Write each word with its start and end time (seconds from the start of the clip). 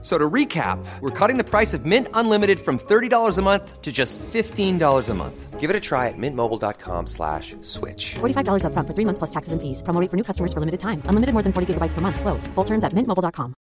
So 0.00 0.16
to 0.16 0.30
recap, 0.30 0.78
we're 1.00 1.10
cutting 1.10 1.38
the 1.38 1.44
price 1.44 1.74
of 1.74 1.84
Mint 1.84 2.06
Unlimited 2.14 2.60
from 2.60 2.78
$30 2.78 3.36
a 3.36 3.42
month 3.42 3.82
to 3.82 3.90
just 3.90 4.16
$15 4.32 5.08
a 5.08 5.14
month. 5.14 5.58
Give 5.58 5.70
it 5.70 5.74
a 5.74 5.80
try 5.80 6.06
at 6.06 6.14
mintmobile.com 6.16 7.08
slash 7.08 7.56
switch. 7.62 8.14
$45 8.20 8.62
upfront 8.62 8.86
for 8.86 8.94
three 8.94 9.04
months 9.04 9.18
plus 9.18 9.30
taxes 9.30 9.52
and 9.52 9.60
fees. 9.60 9.82
Promo 9.82 10.00
rate 10.00 10.08
for 10.08 10.16
new 10.16 10.22
customers 10.22 10.52
for 10.52 10.60
limited 10.60 10.78
time. 10.78 11.02
Unlimited 11.06 11.32
more 11.34 11.42
than 11.42 11.52
40 11.52 11.74
gigabytes 11.74 11.94
per 11.94 12.00
month. 12.00 12.20
Slows. 12.20 12.46
Full 12.54 12.64
terms 12.64 12.84
at 12.84 12.92
mintmobile.com. 12.94 13.54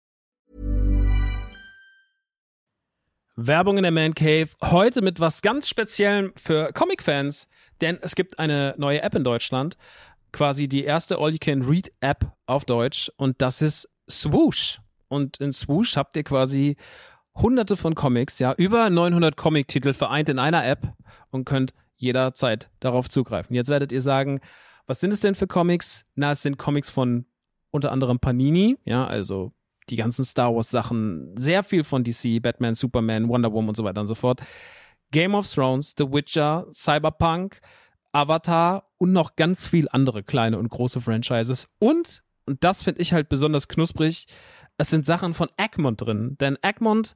Werbung 3.38 3.78
in 3.78 3.84
der 3.84 3.92
Man 3.92 4.14
Cave. 4.14 4.50
Heute 4.62 5.02
mit 5.02 5.20
was 5.20 5.42
ganz 5.42 5.68
Speziellem 5.68 6.32
für 6.38 6.72
Comic-Fans, 6.74 7.48
denn 7.82 7.98
es 8.02 8.16
gibt 8.16 8.40
eine 8.40 8.76
neue 8.78 9.02
App 9.02 9.16
in 9.16 9.24
Deutschland. 9.24 9.78
Quasi 10.32 10.68
die 10.68 10.84
erste 10.86 11.18
All-You-Can-Read-App 11.18 12.32
auf 12.46 12.66
Deutsch 12.66 13.12
und 13.18 13.42
das 13.42 13.62
ist 13.62 13.90
Swoosh. 14.10 14.80
Und 15.08 15.38
in 15.38 15.52
Swoosh 15.52 15.98
habt 15.98 16.16
ihr 16.16 16.24
quasi 16.24 16.78
hunderte 17.36 17.78
von 17.78 17.96
Comics, 17.96 18.40
ja, 18.40 18.54
über 18.54 18.90
900 18.90 19.36
Comic-Titel 19.36 19.94
vereint 19.94 20.30
in 20.30 20.40
einer 20.40 20.66
App 20.66 20.94
und 21.32 21.46
könnt 21.46 21.74
jederzeit 21.98 22.70
darauf 22.80 23.10
zugreifen. 23.10 23.56
Jetzt 23.56 23.70
werdet 23.70 23.92
ihr 23.92 24.02
sagen, 24.02 24.40
was 24.88 25.00
sind 25.00 25.12
es 25.12 25.20
denn 25.20 25.36
für 25.36 25.48
Comics? 25.48 26.06
Na, 26.16 26.32
es 26.32 26.42
sind 26.42 26.58
Comics 26.58 26.90
von 26.90 27.26
unter 27.72 27.92
anderem 27.92 28.20
Panini, 28.20 28.78
ja, 28.86 29.06
also 29.06 29.52
die 29.90 29.98
ganzen 29.98 30.24
Star 30.24 30.56
Wars 30.56 30.72
Sachen, 30.72 31.36
sehr 31.38 31.64
viel 31.64 31.84
von 31.84 32.04
DC, 32.04 32.42
Batman, 32.42 32.76
Superman, 32.76 33.28
Wonder 33.28 33.52
Woman 33.52 33.70
und 33.70 33.78
so 33.78 33.84
weiter 33.84 34.02
und 34.02 34.08
so 34.08 34.16
fort. 34.16 34.42
Game 35.12 35.36
of 35.36 35.52
Thrones, 35.52 35.94
The 35.98 36.12
Witcher, 36.12 36.68
Cyberpunk, 36.74 37.60
Avatar 38.12 38.90
und 38.98 39.12
noch 39.12 39.36
ganz 39.36 39.68
viel 39.68 39.88
andere 39.92 40.24
kleine 40.24 40.58
und 40.58 40.70
große 40.70 41.02
Franchises. 41.02 41.68
Und, 41.80 42.24
und 42.46 42.64
das 42.64 42.82
finde 42.82 43.02
ich 43.02 43.14
halt 43.14 43.30
besonders 43.30 43.68
knusprig, 43.68 44.26
es 44.78 44.90
sind 44.90 45.06
Sachen 45.06 45.34
von 45.34 45.50
Egmont 45.58 46.02
drin. 46.02 46.38
Denn 46.40 46.58
Egmont, 46.62 47.16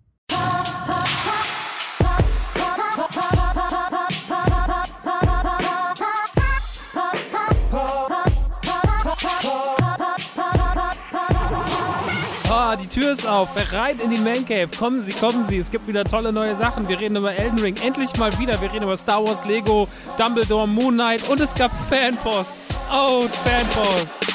Tür 12.91 13.13
ist 13.13 13.25
auf. 13.25 13.49
Rein 13.71 13.99
in 13.99 14.11
die 14.13 14.19
Man 14.19 14.45
Cave. 14.45 14.67
Kommen 14.77 15.01
Sie, 15.01 15.13
kommen 15.13 15.45
Sie. 15.47 15.57
Es 15.57 15.71
gibt 15.71 15.87
wieder 15.87 16.03
tolle 16.03 16.33
neue 16.33 16.55
Sachen. 16.55 16.87
Wir 16.89 16.99
reden 16.99 17.15
über 17.15 17.33
Elden 17.33 17.59
Ring. 17.59 17.75
Endlich 17.81 18.15
mal 18.17 18.37
wieder. 18.37 18.59
Wir 18.61 18.71
reden 18.71 18.83
über 18.83 18.97
Star 18.97 19.25
Wars, 19.25 19.45
Lego, 19.45 19.87
Dumbledore, 20.17 20.67
Moon 20.67 20.93
Knight 20.93 21.27
und 21.29 21.39
es 21.39 21.55
gab 21.55 21.71
Fanpost. 21.89 22.53
Oh, 22.91 23.27
Fanpost. 23.43 24.30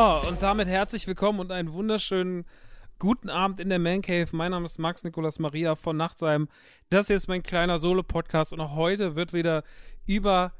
So, 0.00 0.22
und 0.30 0.40
damit 0.40 0.66
herzlich 0.66 1.06
willkommen 1.06 1.40
und 1.40 1.52
einen 1.52 1.74
wunderschönen 1.74 2.46
guten 2.98 3.28
Abend 3.28 3.60
in 3.60 3.68
der 3.68 3.78
Man 3.78 4.00
Cave. 4.00 4.28
Mein 4.32 4.52
Name 4.52 4.64
ist 4.64 4.78
Max 4.78 5.04
Nikolas 5.04 5.38
Maria 5.38 5.74
von 5.74 5.94
Nachtsheim. 5.94 6.48
Das 6.88 7.08
hier 7.08 7.16
ist 7.16 7.28
mein 7.28 7.42
kleiner 7.42 7.78
Solo-Podcast 7.78 8.54
und 8.54 8.60
auch 8.60 8.76
heute 8.76 9.14
wird 9.14 9.34
wieder 9.34 9.62
über 10.06 10.54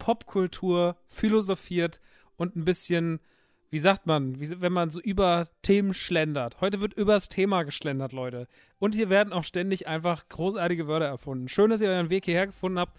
Popkultur 0.00 0.96
philosophiert 1.06 2.00
und 2.36 2.56
ein 2.56 2.64
bisschen, 2.64 3.20
wie 3.70 3.78
sagt 3.78 4.06
man, 4.06 4.40
wie, 4.40 4.60
wenn 4.60 4.72
man 4.72 4.90
so 4.90 5.00
über 5.00 5.46
Themen 5.62 5.94
schlendert. 5.94 6.60
Heute 6.60 6.80
wird 6.80 6.94
übers 6.94 7.28
Thema 7.28 7.62
geschlendert, 7.62 8.10
Leute. 8.10 8.48
Und 8.80 8.96
hier 8.96 9.08
werden 9.08 9.32
auch 9.32 9.44
ständig 9.44 9.86
einfach 9.86 10.28
großartige 10.28 10.88
Wörter 10.88 11.06
erfunden. 11.06 11.46
Schön, 11.46 11.70
dass 11.70 11.80
ihr 11.80 11.90
euren 11.90 12.10
Weg 12.10 12.24
hierher 12.24 12.48
gefunden 12.48 12.80
habt. 12.80 12.98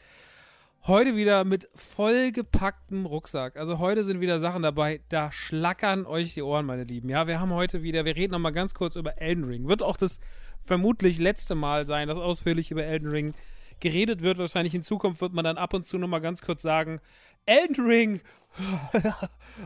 Heute 0.88 1.16
wieder 1.16 1.44
mit 1.44 1.70
vollgepacktem 1.76 3.06
Rucksack. 3.06 3.56
Also 3.56 3.78
heute 3.78 4.04
sind 4.04 4.20
wieder 4.20 4.40
Sachen 4.40 4.64
dabei, 4.64 5.02
da 5.10 5.32
schlackern 5.32 6.08
euch 6.08 6.34
die 6.34 6.42
Ohren, 6.42 6.66
meine 6.66 6.86
Lieben. 6.86 7.08
Ja, 7.08 7.28
wir 7.28 7.40
haben 7.40 7.54
heute 7.54 7.84
wieder, 7.84 8.04
wir 8.04 8.16
reden 8.16 8.32
nochmal 8.32 8.52
ganz 8.52 8.74
kurz 8.74 8.96
über 8.96 9.22
Elden 9.22 9.44
Ring. 9.44 9.68
Wird 9.68 9.84
auch 9.84 9.96
das 9.96 10.20
vermutlich 10.64 11.20
letzte 11.20 11.54
Mal 11.54 11.86
sein, 11.86 12.08
dass 12.08 12.18
ausführlich 12.18 12.72
über 12.72 12.84
Elden 12.84 13.12
Ring 13.12 13.36
geredet 13.80 14.24
wird. 14.24 14.40
Wahrscheinlich 14.40 14.74
in 14.74 14.82
Zukunft 14.82 15.22
wird 15.22 15.34
man 15.34 15.46
dann 15.46 15.60
ab 15.60 15.76
und 15.76 15.86
zu 15.86 16.00
nochmal 16.00 16.20
ganz 16.20 16.42
kurz 16.42 16.64
sagen, 16.64 17.00
Elden 17.46 17.86
Ring! 17.86 18.22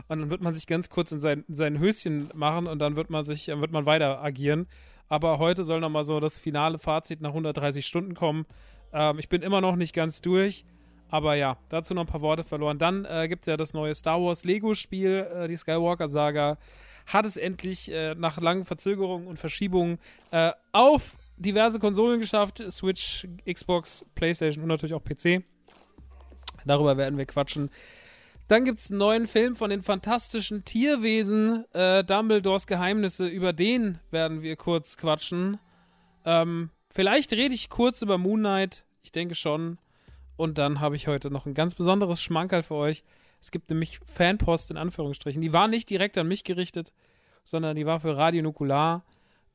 und 0.08 0.18
dann 0.20 0.28
wird 0.28 0.42
man 0.42 0.54
sich 0.54 0.66
ganz 0.66 0.90
kurz 0.90 1.12
in 1.12 1.20
sein, 1.20 1.46
in 1.48 1.56
sein 1.56 1.78
Höschen 1.78 2.28
machen 2.34 2.66
und 2.66 2.78
dann 2.78 2.94
wird 2.94 3.08
man 3.08 3.24
sich, 3.24 3.46
wird 3.46 3.72
man 3.72 3.86
weiter 3.86 4.22
agieren. 4.22 4.66
Aber 5.08 5.38
heute 5.38 5.64
soll 5.64 5.80
nochmal 5.80 6.04
so 6.04 6.20
das 6.20 6.38
finale 6.38 6.78
Fazit 6.78 7.22
nach 7.22 7.30
130 7.30 7.86
Stunden 7.86 8.12
kommen. 8.12 8.44
Ähm, 8.92 9.18
ich 9.18 9.30
bin 9.30 9.40
immer 9.40 9.62
noch 9.62 9.76
nicht 9.76 9.94
ganz 9.94 10.20
durch. 10.20 10.66
Aber 11.08 11.34
ja, 11.34 11.56
dazu 11.68 11.94
noch 11.94 12.02
ein 12.02 12.08
paar 12.08 12.22
Worte 12.22 12.44
verloren. 12.44 12.78
Dann 12.78 13.04
äh, 13.04 13.28
gibt 13.28 13.42
es 13.42 13.46
ja 13.46 13.56
das 13.56 13.72
neue 13.72 13.94
Star 13.94 14.20
Wars 14.20 14.44
Lego-Spiel, 14.44 15.26
äh, 15.34 15.48
die 15.48 15.56
Skywalker-Saga. 15.56 16.58
Hat 17.06 17.26
es 17.26 17.36
endlich 17.36 17.90
äh, 17.92 18.14
nach 18.16 18.40
langen 18.40 18.64
Verzögerungen 18.64 19.28
und 19.28 19.38
Verschiebungen 19.38 19.98
äh, 20.32 20.50
auf 20.72 21.16
diverse 21.36 21.78
Konsolen 21.78 22.18
geschafft: 22.18 22.62
Switch, 22.70 23.28
Xbox, 23.50 24.04
PlayStation 24.14 24.62
und 24.62 24.68
natürlich 24.68 24.94
auch 24.94 25.04
PC. 25.04 25.44
Darüber 26.64 26.96
werden 26.96 27.16
wir 27.16 27.26
quatschen. 27.26 27.70
Dann 28.48 28.64
gibt 28.64 28.78
es 28.78 28.90
einen 28.90 28.98
neuen 28.98 29.26
Film 29.26 29.56
von 29.56 29.70
den 29.70 29.82
fantastischen 29.82 30.64
Tierwesen, 30.64 31.64
äh, 31.72 32.04
Dumbledores 32.04 32.66
Geheimnisse. 32.66 33.26
Über 33.26 33.52
den 33.52 33.98
werden 34.10 34.42
wir 34.42 34.56
kurz 34.56 34.96
quatschen. 34.96 35.58
Ähm, 36.24 36.70
vielleicht 36.92 37.32
rede 37.32 37.54
ich 37.54 37.68
kurz 37.68 38.02
über 38.02 38.18
Moon 38.18 38.40
Knight. 38.40 38.84
Ich 39.02 39.10
denke 39.10 39.34
schon. 39.34 39.78
Und 40.36 40.58
dann 40.58 40.80
habe 40.80 40.96
ich 40.96 41.08
heute 41.08 41.30
noch 41.30 41.46
ein 41.46 41.54
ganz 41.54 41.74
besonderes 41.74 42.22
Schmankerl 42.22 42.62
für 42.62 42.74
euch. 42.74 43.04
Es 43.40 43.50
gibt 43.50 43.70
nämlich 43.70 44.00
Fanpost 44.04 44.70
in 44.70 44.76
Anführungsstrichen. 44.76 45.40
Die 45.40 45.52
war 45.52 45.68
nicht 45.68 45.88
direkt 45.90 46.18
an 46.18 46.28
mich 46.28 46.44
gerichtet, 46.44 46.92
sondern 47.44 47.76
die 47.76 47.86
war 47.86 48.00
für 48.00 48.16
Radio 48.16 48.42
Nukular. 48.42 49.04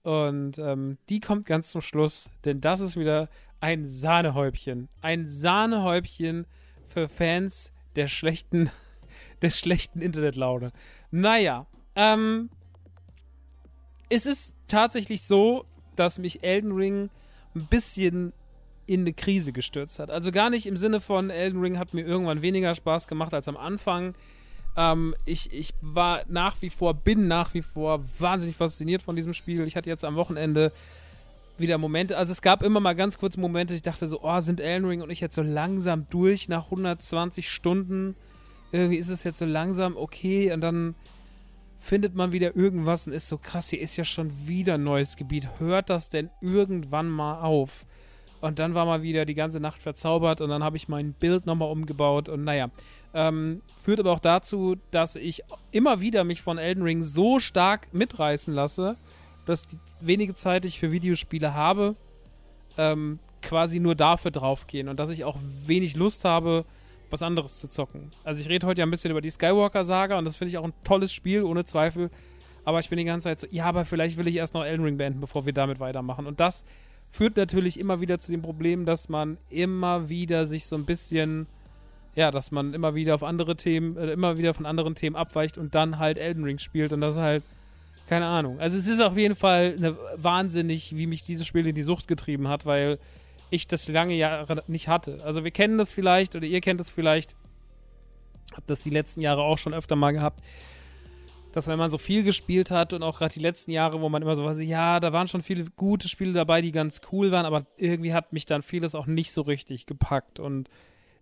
Und 0.04 0.58
ähm, 0.58 0.98
die 1.10 1.20
kommt 1.20 1.46
ganz 1.46 1.72
zum 1.72 1.82
Schluss, 1.82 2.30
denn 2.46 2.62
das 2.62 2.80
ist 2.80 2.98
wieder 2.98 3.30
ein 3.60 3.86
Sahnehäubchen. 3.86 4.90
Ein 5.02 5.28
Sahnehäubchen 5.30 6.48
für 6.88 7.08
Fans 7.08 7.72
der 7.96 8.08
schlechten, 8.08 8.72
der 9.42 9.52
schlechten 9.52 10.02
Internetlaune. 10.02 10.72
Naja, 11.12 11.68
ähm, 11.96 12.50
es 14.10 14.26
ist 14.26 14.56
tatsächlich 14.68 15.22
so, 15.22 15.66
dass 15.96 16.18
mich 16.18 16.44
Elden 16.44 16.72
Ring 16.72 17.10
ein 17.56 17.68
bisschen 17.68 18.34
in 18.92 19.02
eine 19.02 19.14
Krise 19.14 19.54
gestürzt 19.54 20.00
hat. 20.00 20.10
Also 20.10 20.32
gar 20.32 20.50
nicht 20.50 20.66
im 20.66 20.76
Sinne 20.76 21.00
von 21.00 21.30
Elden 21.30 21.62
Ring 21.62 21.80
hat 21.80 21.94
mir 21.94 22.06
irgendwann 22.06 22.42
weniger 22.42 22.76
Spaß 22.76 23.08
gemacht 23.08 23.34
als 23.34 23.48
am 23.48 23.58
Anfang. 23.58 24.14
Ähm, 24.76 25.16
ich, 25.26 25.52
ich 25.54 25.74
war 25.82 26.22
nach 26.28 26.62
wie 26.62 26.70
vor, 26.70 26.94
bin 26.94 27.28
nach 27.28 27.54
wie 27.54 27.62
vor 27.62 28.04
wahnsinnig 28.20 28.56
fasziniert 28.56 29.02
von 29.02 29.16
diesem 29.16 29.34
Spiel. 29.34 29.66
Ich 29.66 29.76
hatte 29.76 29.90
jetzt 29.90 30.04
am 30.04 30.16
Wochenende 30.16 30.72
wieder 31.58 31.78
Momente, 31.78 32.18
also 32.18 32.32
es 32.32 32.42
gab 32.42 32.64
immer 32.64 32.80
mal 32.80 32.96
ganz 32.96 33.18
kurze 33.18 33.40
Momente, 33.40 33.74
ich 33.74 33.84
dachte 33.84 34.08
so, 34.08 34.22
oh, 34.24 34.42
sind 34.42 34.60
Elden 34.60 34.88
Ring 34.88 35.02
und 35.02 35.10
ich 35.10 35.22
jetzt 35.22 35.36
so 35.36 35.44
langsam 35.44 36.08
durch 36.10 36.50
nach 36.50 36.66
120 36.66 37.50
Stunden. 37.50 38.16
Irgendwie 38.72 38.98
ist 38.98 39.10
es 39.10 39.24
jetzt 39.24 39.40
so 39.40 39.46
langsam 39.46 39.96
okay 39.96 40.52
und 40.52 40.62
dann 40.62 40.96
findet 41.80 42.16
man 42.16 42.32
wieder 42.32 42.56
irgendwas 42.56 43.08
und 43.08 43.14
ist 43.14 43.28
so 43.28 43.38
krass, 43.38 43.70
hier 43.70 43.82
ist 43.82 43.98
ja 43.98 44.06
schon 44.06 44.48
wieder 44.48 44.76
ein 44.76 44.84
neues 44.84 45.16
Gebiet. 45.16 45.48
Hört 45.60 45.90
das 45.90 46.10
denn 46.10 46.30
irgendwann 46.42 47.10
mal 47.10 47.42
auf? 47.42 47.86
Und 48.42 48.58
dann 48.58 48.74
war 48.74 48.86
mal 48.86 49.04
wieder 49.04 49.26
die 49.26 49.36
ganze 49.36 49.60
Nacht 49.60 49.82
verzaubert 49.82 50.42
und 50.42 50.50
dann 50.50 50.64
habe 50.64 50.76
ich 50.76 50.90
mein 50.90 51.14
Bild 51.14 51.46
nochmal 51.46 51.72
umgebaut 51.72 52.28
und 52.28 52.44
naja. 52.44 52.70
Ähm, 53.14 53.62
führt 53.80 54.00
aber 54.00 54.12
auch 54.12 54.20
dazu, 54.20 54.78
dass 54.90 55.16
ich 55.16 55.44
immer 55.72 56.02
wieder 56.02 56.24
mich 56.24 56.42
von 56.42 56.58
Elden 56.58 56.84
Ring 56.84 57.04
so 57.04 57.40
stark 57.40 57.94
mitreißen 57.94 58.54
lasse, 58.54 58.96
dass 59.46 59.68
die 59.68 59.78
wenige 60.00 60.34
Zeit, 60.34 60.64
die 60.64 60.70
ich 60.70 60.80
für 60.80 60.92
Videospiele 60.92 61.54
habe, 61.54 61.96
ähm, 62.78 63.20
quasi 63.42 63.80
nur 63.80 63.96
dafür 63.96 64.32
draufgehen 64.32 64.88
und 64.88 65.00
dass 65.00 65.10
ich 65.10 65.24
auch 65.26 65.38
wenig 65.66 65.96
Lust 65.96 66.26
habe, 66.26 66.66
was 67.10 67.22
anderes 67.22 67.60
zu 67.60 67.70
zocken. 67.70 68.12
Also 68.24 68.42
ich 68.42 68.50
rede 68.50 68.66
heute 68.66 68.80
ja 68.80 68.88
ein 68.88 68.92
bisschen 68.92 69.12
über 69.12 69.22
die 69.22 69.30
Skywalker-Saga 69.30 70.18
und 70.18 70.26
das 70.26 70.38
finde 70.38 70.50
ich 70.50 70.58
auch 70.58 70.64
ein 70.64 70.74
tolles 70.84 71.12
Spiel, 71.12 71.44
ohne 71.44 71.66
Zweifel. 71.66 72.10
Aber 72.64 72.80
ich 72.80 72.90
bin 72.90 72.98
die 72.98 73.06
ganze 73.06 73.26
Zeit 73.26 73.40
so, 73.40 73.48
ja, 73.52 73.66
aber 73.66 73.86
vielleicht 73.86 74.18
will 74.18 74.28
ich 74.28 74.36
erst 74.36 74.54
noch 74.54 74.64
Elden 74.64 74.86
Ring 74.86 74.98
beenden, 74.98 75.20
bevor 75.20 75.46
wir 75.46 75.54
damit 75.54 75.80
weitermachen. 75.80 76.28
Und 76.28 76.40
das 76.40 76.66
führt 77.12 77.36
natürlich 77.36 77.80
immer 77.80 78.02
wieder 78.02 78.20
zu 78.20 78.32
dem 78.32 78.42
Problem, 78.42 78.86
dass 78.86 79.10
man 79.10 79.38
immer 79.50 80.10
wieder 80.10 80.48
sich 80.48 80.66
so 80.66 80.76
ein 80.76 80.86
bisschen, 80.86 81.46
ja, 82.16 82.32
dass 82.32 82.52
man 82.52 82.74
immer 82.74 82.96
wieder 82.96 83.16
auf 83.16 83.24
andere 83.24 83.56
Themen, 83.56 83.98
äh, 83.98 84.14
immer 84.14 84.38
wieder 84.38 84.54
von 84.54 84.66
anderen 84.66 84.96
Themen 84.96 85.16
abweicht 85.16 85.58
und 85.58 85.76
dann 85.76 86.00
halt 86.00 86.18
Elden 86.18 86.44
Ring 86.44 86.58
spielt 86.58 86.94
und 86.94 87.02
das 87.02 87.18
halt, 87.18 87.44
keine 88.08 88.26
Ahnung. 88.26 88.60
Also 88.60 88.78
es 88.78 88.88
ist 88.88 89.02
auf 89.02 89.18
jeden 89.18 89.36
Fall 89.36 89.76
eine, 89.78 89.98
wahnsinnig, 90.16 90.96
wie 90.96 91.06
mich 91.06 91.24
dieses 91.24 91.46
Spiel 91.46 91.68
in 91.68 91.76
die 91.76 91.84
Sucht 91.84 92.08
getrieben 92.08 92.48
hat, 92.48 92.66
weil 92.66 92.98
ich 93.50 93.68
das 93.68 93.88
lange 93.90 94.16
Jahre 94.16 94.64
nicht 94.68 94.88
hatte. 94.88 95.20
Also 95.24 95.44
wir 95.44 95.52
kennen 95.52 95.78
das 95.78 95.92
vielleicht 95.92 96.36
oder 96.36 96.46
ihr 96.46 96.62
kennt 96.62 96.80
das 96.80 96.90
vielleicht. 96.90 97.36
Habt 98.54 98.70
das 98.70 98.82
die 98.82 98.90
letzten 98.90 99.22
Jahre 99.22 99.44
auch 99.44 99.58
schon 99.58 99.74
öfter 99.74 99.96
mal 99.96 100.12
gehabt, 100.12 100.42
dass 101.52 101.68
wenn 101.68 101.78
man 101.78 101.92
so 101.92 101.98
viel 101.98 102.24
gespielt 102.24 102.72
hat 102.72 102.94
und 102.94 103.04
auch 103.04 103.20
gerade 103.20 103.34
die 103.34 103.40
letzten 103.40 103.72
Jahre, 103.72 104.02
wo 104.02 104.10
man 104.10 104.22
immer 104.22 104.36
so 104.36 104.44
war, 104.44 104.58
ja, 104.60 105.00
da 105.00 105.12
waren 105.12 105.28
schon 105.28 105.42
viele 105.42 105.66
gute 105.76 106.08
Spiele 106.08 106.34
dabei, 106.34 106.62
die 106.62 106.72
ganz 106.72 107.02
cool 107.12 107.32
waren, 107.32 107.46
aber 107.46 107.66
irgendwie 107.78 108.14
hat 108.14 108.34
mich 108.34 108.46
dann 108.46 108.62
vieles 108.62 108.96
auch 108.96 109.06
nicht 109.06 109.32
so 109.32 109.42
richtig 109.42 109.86
gepackt. 109.86 110.40
Und 110.40 110.70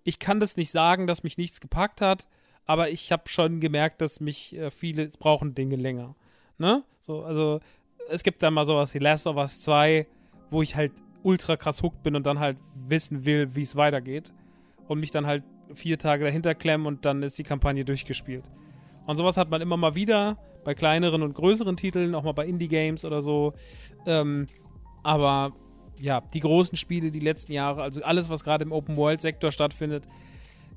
ich 0.04 0.20
kann 0.20 0.40
das 0.40 0.58
nicht 0.58 0.72
sagen, 0.72 1.08
dass 1.08 1.24
mich 1.24 1.38
nichts 1.38 1.62
gepackt 1.62 2.02
hat, 2.02 2.28
aber 2.66 2.90
ich 2.90 3.12
habe 3.12 3.28
schon 3.28 3.60
gemerkt, 3.60 4.02
dass 4.02 4.20
mich 4.20 4.56
äh, 4.56 4.70
viele 4.70 5.08
brauchen 5.08 5.56
Dinge 5.56 5.76
länger. 5.76 6.16
Ne? 6.58 6.84
So, 7.00 7.24
also 7.24 7.60
es 8.10 8.24
gibt 8.24 8.44
da 8.44 8.52
mal 8.52 8.66
sowas 8.66 8.94
wie 8.94 9.00
Last 9.00 9.26
of 9.26 9.38
Us 9.38 9.62
2, 9.62 10.06
wo 10.50 10.62
ich 10.62 10.76
halt 10.76 10.92
ultra 11.24 11.58
krass 11.58 11.82
hooked 11.82 12.04
bin 12.04 12.16
und 12.16 12.26
dann 12.26 12.40
halt 12.40 12.58
wissen 12.88 13.26
will, 13.26 13.56
wie 13.56 13.62
es 13.62 13.76
weitergeht. 13.76 14.32
Und 14.88 15.00
mich 15.00 15.12
dann 15.12 15.26
halt 15.26 15.44
vier 15.74 15.98
Tage 15.98 16.26
dahinter 16.26 16.56
klemmen 16.56 16.88
und 16.88 17.06
dann 17.06 17.22
ist 17.24 17.38
die 17.38 17.44
Kampagne 17.44 17.86
durchgespielt. 17.86 18.50
Und 19.10 19.18
sowas 19.18 19.38
hat 19.38 19.50
man 19.50 19.60
immer 19.60 19.76
mal 19.76 19.96
wieder 19.96 20.38
bei 20.64 20.76
kleineren 20.76 21.24
und 21.24 21.34
größeren 21.34 21.76
Titeln, 21.76 22.14
auch 22.14 22.22
mal 22.22 22.34
bei 22.34 22.46
Indie-Games 22.46 23.04
oder 23.06 23.24
so. 23.24 23.54
Ähm, 24.06 24.46
aber 25.02 25.54
ja, 26.00 26.22
die 26.22 26.42
großen 26.42 26.78
Spiele 26.78 27.10
die 27.10 27.20
letzten 27.20 27.54
Jahre, 27.54 27.82
also 27.82 28.04
alles, 28.04 28.30
was 28.30 28.44
gerade 28.44 28.66
im 28.66 28.72
Open-World-Sektor 28.72 29.52
stattfindet, 29.52 30.04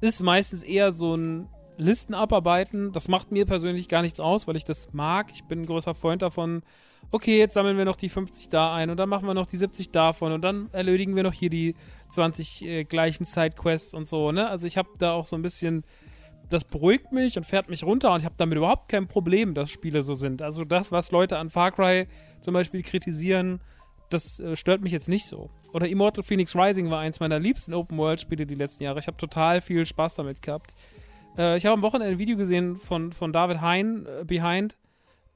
ist 0.01 0.23
meistens 0.23 0.63
eher 0.63 0.93
so 0.93 1.15
ein 1.15 1.47
Listen 1.77 2.15
abarbeiten. 2.15 2.91
Das 2.93 3.07
macht 3.07 3.33
mir 3.33 3.45
persönlich 3.45 3.87
gar 3.89 4.01
nichts 4.01 4.19
aus, 4.19 4.49
weil 4.49 4.57
ich 4.57 4.65
das 4.65 4.95
mag. 4.95 5.31
Ich 5.35 5.45
bin 5.45 5.61
ein 5.61 5.67
großer 5.67 5.93
Freund 5.93 6.23
davon. 6.23 6.63
Okay, 7.11 7.39
jetzt 7.39 7.53
sammeln 7.53 7.77
wir 7.77 7.85
noch 7.85 7.97
die 7.97 8.09
50 8.09 8.49
da 8.49 8.73
ein 8.73 8.89
und 8.89 8.97
dann 8.97 9.11
machen 9.11 9.27
wir 9.27 9.35
noch 9.35 9.47
die 9.47 9.59
70 9.59 9.91
davon 9.91 10.33
und 10.33 10.41
dann 10.41 10.71
erledigen 10.73 11.17
wir 11.17 11.23
noch 11.23 11.35
hier 11.35 11.51
die 11.51 11.75
20 12.09 12.65
äh, 12.65 12.85
gleichen 12.85 13.27
Sidequests 13.27 13.93
und 13.93 14.09
so, 14.09 14.33
ne? 14.33 14.49
Also 14.49 14.67
ich 14.67 14.79
habe 14.79 14.89
da 14.99 15.13
auch 15.13 15.27
so 15.27 15.37
ein 15.37 15.43
bisschen 15.43 15.85
das 16.53 16.65
beruhigt 16.65 17.13
mich 17.13 17.37
und 17.37 17.45
fährt 17.45 17.69
mich 17.69 17.85
runter 17.85 18.13
und 18.13 18.21
ich 18.21 18.25
habe 18.25 18.35
damit 18.37 18.57
überhaupt 18.57 18.89
kein 18.89 19.07
Problem, 19.07 19.55
dass 19.55 19.71
Spiele 19.71 20.03
so 20.03 20.15
sind. 20.15 20.43
Also 20.43 20.65
das, 20.65 20.93
was 20.93 21.11
Leute 21.11 21.39
an 21.39 21.51
Far 21.51 21.73
Cry 21.73 22.07
zum 22.41 22.55
Beispiel 22.55 22.83
kritisieren, 22.83 23.61
das 24.11 24.39
äh, 24.41 24.57
stört 24.57 24.83
mich 24.83 24.93
jetzt 24.93 25.09
nicht 25.09 25.27
so. 25.27 25.51
Oder 25.73 25.89
Immortal 25.89 26.23
Phoenix 26.23 26.55
Rising 26.55 26.91
war 26.91 27.01
eins 27.01 27.21
meiner 27.21 27.39
liebsten 27.39 27.73
Open-World-Spiele 27.73 28.47
die 28.47 28.55
letzten 28.55 28.85
Jahre. 28.85 28.99
Ich 28.99 29.07
habe 29.07 29.17
total 29.17 29.61
viel 29.61 29.87
Spaß 29.87 30.17
damit 30.17 30.43
gehabt. 30.43 30.75
Äh, 31.39 31.57
ich 31.57 31.65
habe 31.65 31.75
am 31.75 31.83
Wochenende 31.83 32.15
ein 32.15 32.19
Video 32.19 32.37
gesehen 32.37 32.77
von, 32.77 33.13
von 33.13 33.33
David 33.33 33.61
Hein, 33.61 34.07
äh, 34.07 34.25
Behind, 34.25 34.77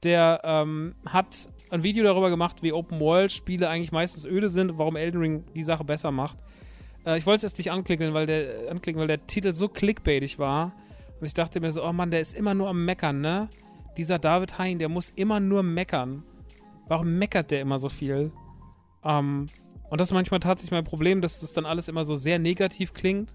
der 0.03 0.41
ähm, 0.43 0.95
hat 1.05 1.49
ein 1.71 1.83
Video 1.83 2.03
darüber 2.03 2.29
gemacht, 2.29 2.61
wie 2.61 2.71
Open-World-Spiele 2.71 3.67
eigentlich 3.67 3.91
meistens 3.91 4.25
öde 4.25 4.49
sind 4.49 4.71
und 4.71 4.77
warum 4.77 4.95
Elden 4.95 5.19
Ring 5.19 5.43
die 5.55 5.63
Sache 5.63 5.83
besser 5.83 6.11
macht. 6.11 6.37
Äh, 7.05 7.17
ich 7.17 7.25
wollte 7.25 7.37
es 7.37 7.51
jetzt 7.51 7.57
nicht 7.57 7.71
anklicken, 7.71 8.13
weil 8.13 8.27
der, 8.27 8.69
anklicken, 8.69 8.99
weil 8.99 9.07
der 9.07 9.25
Titel 9.25 9.53
so 9.53 9.67
clickbaitig 9.67 10.37
war 10.37 10.73
und 11.19 11.25
ich 11.25 11.33
dachte 11.33 11.59
mir 11.59 11.71
so, 11.71 11.83
oh 11.83 11.93
Mann, 11.93 12.11
der 12.11 12.21
ist 12.21 12.35
immer 12.35 12.53
nur 12.53 12.69
am 12.69 12.85
Meckern, 12.85 13.21
ne? 13.21 13.49
Dieser 13.97 14.19
David 14.19 14.59
Hein, 14.59 14.77
der 14.77 14.89
muss 14.89 15.09
immer 15.15 15.39
nur 15.39 15.63
meckern. 15.63 16.23
Warum 16.87 17.17
meckert 17.17 17.49
der 17.51 17.61
immer 17.61 17.79
so 17.79 17.89
viel? 17.89 18.31
Ähm, 19.03 19.47
und 19.89 20.01
das 20.01 20.09
ist 20.09 20.13
manchmal 20.13 20.39
tatsächlich 20.39 20.71
mein 20.71 20.83
Problem, 20.83 21.21
dass 21.21 21.39
das 21.39 21.53
dann 21.53 21.65
alles 21.65 21.87
immer 21.87 22.05
so 22.05 22.15
sehr 22.15 22.37
negativ 22.37 22.93
klingt. 22.93 23.33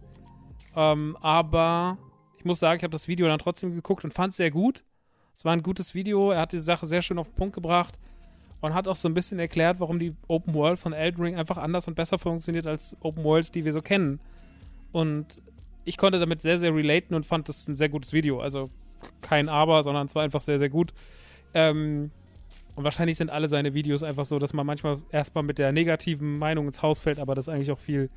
Ähm, 0.76 1.16
aber 1.20 1.98
ich 2.38 2.44
muss 2.44 2.60
sagen, 2.60 2.76
ich 2.78 2.84
habe 2.84 2.92
das 2.92 3.08
Video 3.08 3.26
dann 3.26 3.38
trotzdem 3.38 3.74
geguckt 3.74 4.04
und 4.04 4.12
fand 4.12 4.30
es 4.30 4.36
sehr 4.36 4.50
gut. 4.50 4.84
Es 5.34 5.44
war 5.44 5.52
ein 5.52 5.62
gutes 5.62 5.94
Video. 5.94 6.30
Er 6.30 6.40
hat 6.40 6.52
die 6.52 6.58
Sache 6.58 6.86
sehr 6.86 7.02
schön 7.02 7.18
auf 7.18 7.28
den 7.28 7.34
Punkt 7.34 7.54
gebracht 7.54 7.98
und 8.60 8.74
hat 8.74 8.86
auch 8.86 8.96
so 8.96 9.08
ein 9.08 9.14
bisschen 9.14 9.38
erklärt, 9.38 9.80
warum 9.80 9.98
die 9.98 10.14
Open 10.28 10.54
World 10.54 10.78
von 10.78 10.92
Elden 10.92 11.22
Ring 11.22 11.36
einfach 11.36 11.58
anders 11.58 11.88
und 11.88 11.94
besser 11.94 12.18
funktioniert 12.18 12.66
als 12.66 12.96
Open 13.00 13.24
Worlds, 13.24 13.50
die 13.50 13.64
wir 13.64 13.72
so 13.72 13.80
kennen. 13.80 14.20
Und 14.92 15.42
ich 15.84 15.96
konnte 15.96 16.18
damit 16.18 16.42
sehr, 16.42 16.58
sehr 16.58 16.74
relaten 16.74 17.14
und 17.14 17.26
fand 17.26 17.48
das 17.48 17.66
ein 17.68 17.76
sehr 17.76 17.88
gutes 17.88 18.12
Video. 18.12 18.40
Also 18.40 18.70
kein 19.20 19.48
Aber, 19.48 19.82
sondern 19.82 20.06
es 20.06 20.14
war 20.14 20.22
einfach 20.22 20.40
sehr, 20.40 20.58
sehr 20.58 20.68
gut. 20.68 20.92
Ähm, 21.54 22.10
und 22.74 22.84
wahrscheinlich 22.84 23.18
sind 23.18 23.30
alle 23.30 23.48
seine 23.48 23.74
Videos 23.74 24.02
einfach 24.02 24.24
so, 24.24 24.38
dass 24.38 24.54
man 24.54 24.66
manchmal 24.66 24.98
erstmal 25.10 25.44
mit 25.44 25.58
der 25.58 25.72
negativen 25.72 26.38
Meinung 26.38 26.66
ins 26.66 26.80
Haus 26.82 27.00
fällt, 27.00 27.18
aber 27.18 27.34
dass 27.34 27.48
eigentlich 27.48 27.70
auch 27.70 27.78
viel 27.78 28.08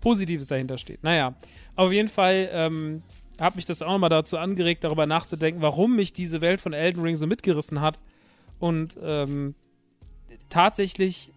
Positives 0.00 0.46
dahinter 0.46 0.78
steht. 0.78 1.02
Naja, 1.02 1.34
auf 1.76 1.92
jeden 1.92 2.08
Fall 2.08 2.48
ähm, 2.52 3.02
hat 3.38 3.56
mich 3.56 3.66
das 3.66 3.82
auch 3.82 3.92
nochmal 3.92 4.10
dazu 4.10 4.38
angeregt, 4.38 4.84
darüber 4.84 5.06
nachzudenken, 5.06 5.60
warum 5.60 5.96
mich 5.96 6.12
diese 6.12 6.40
Welt 6.40 6.60
von 6.60 6.72
Elden 6.72 7.02
Ring 7.02 7.16
so 7.16 7.26
mitgerissen 7.26 7.80
hat. 7.80 7.98
Und 8.58 8.96
ähm, 9.02 9.54
tatsächlich 10.48 11.32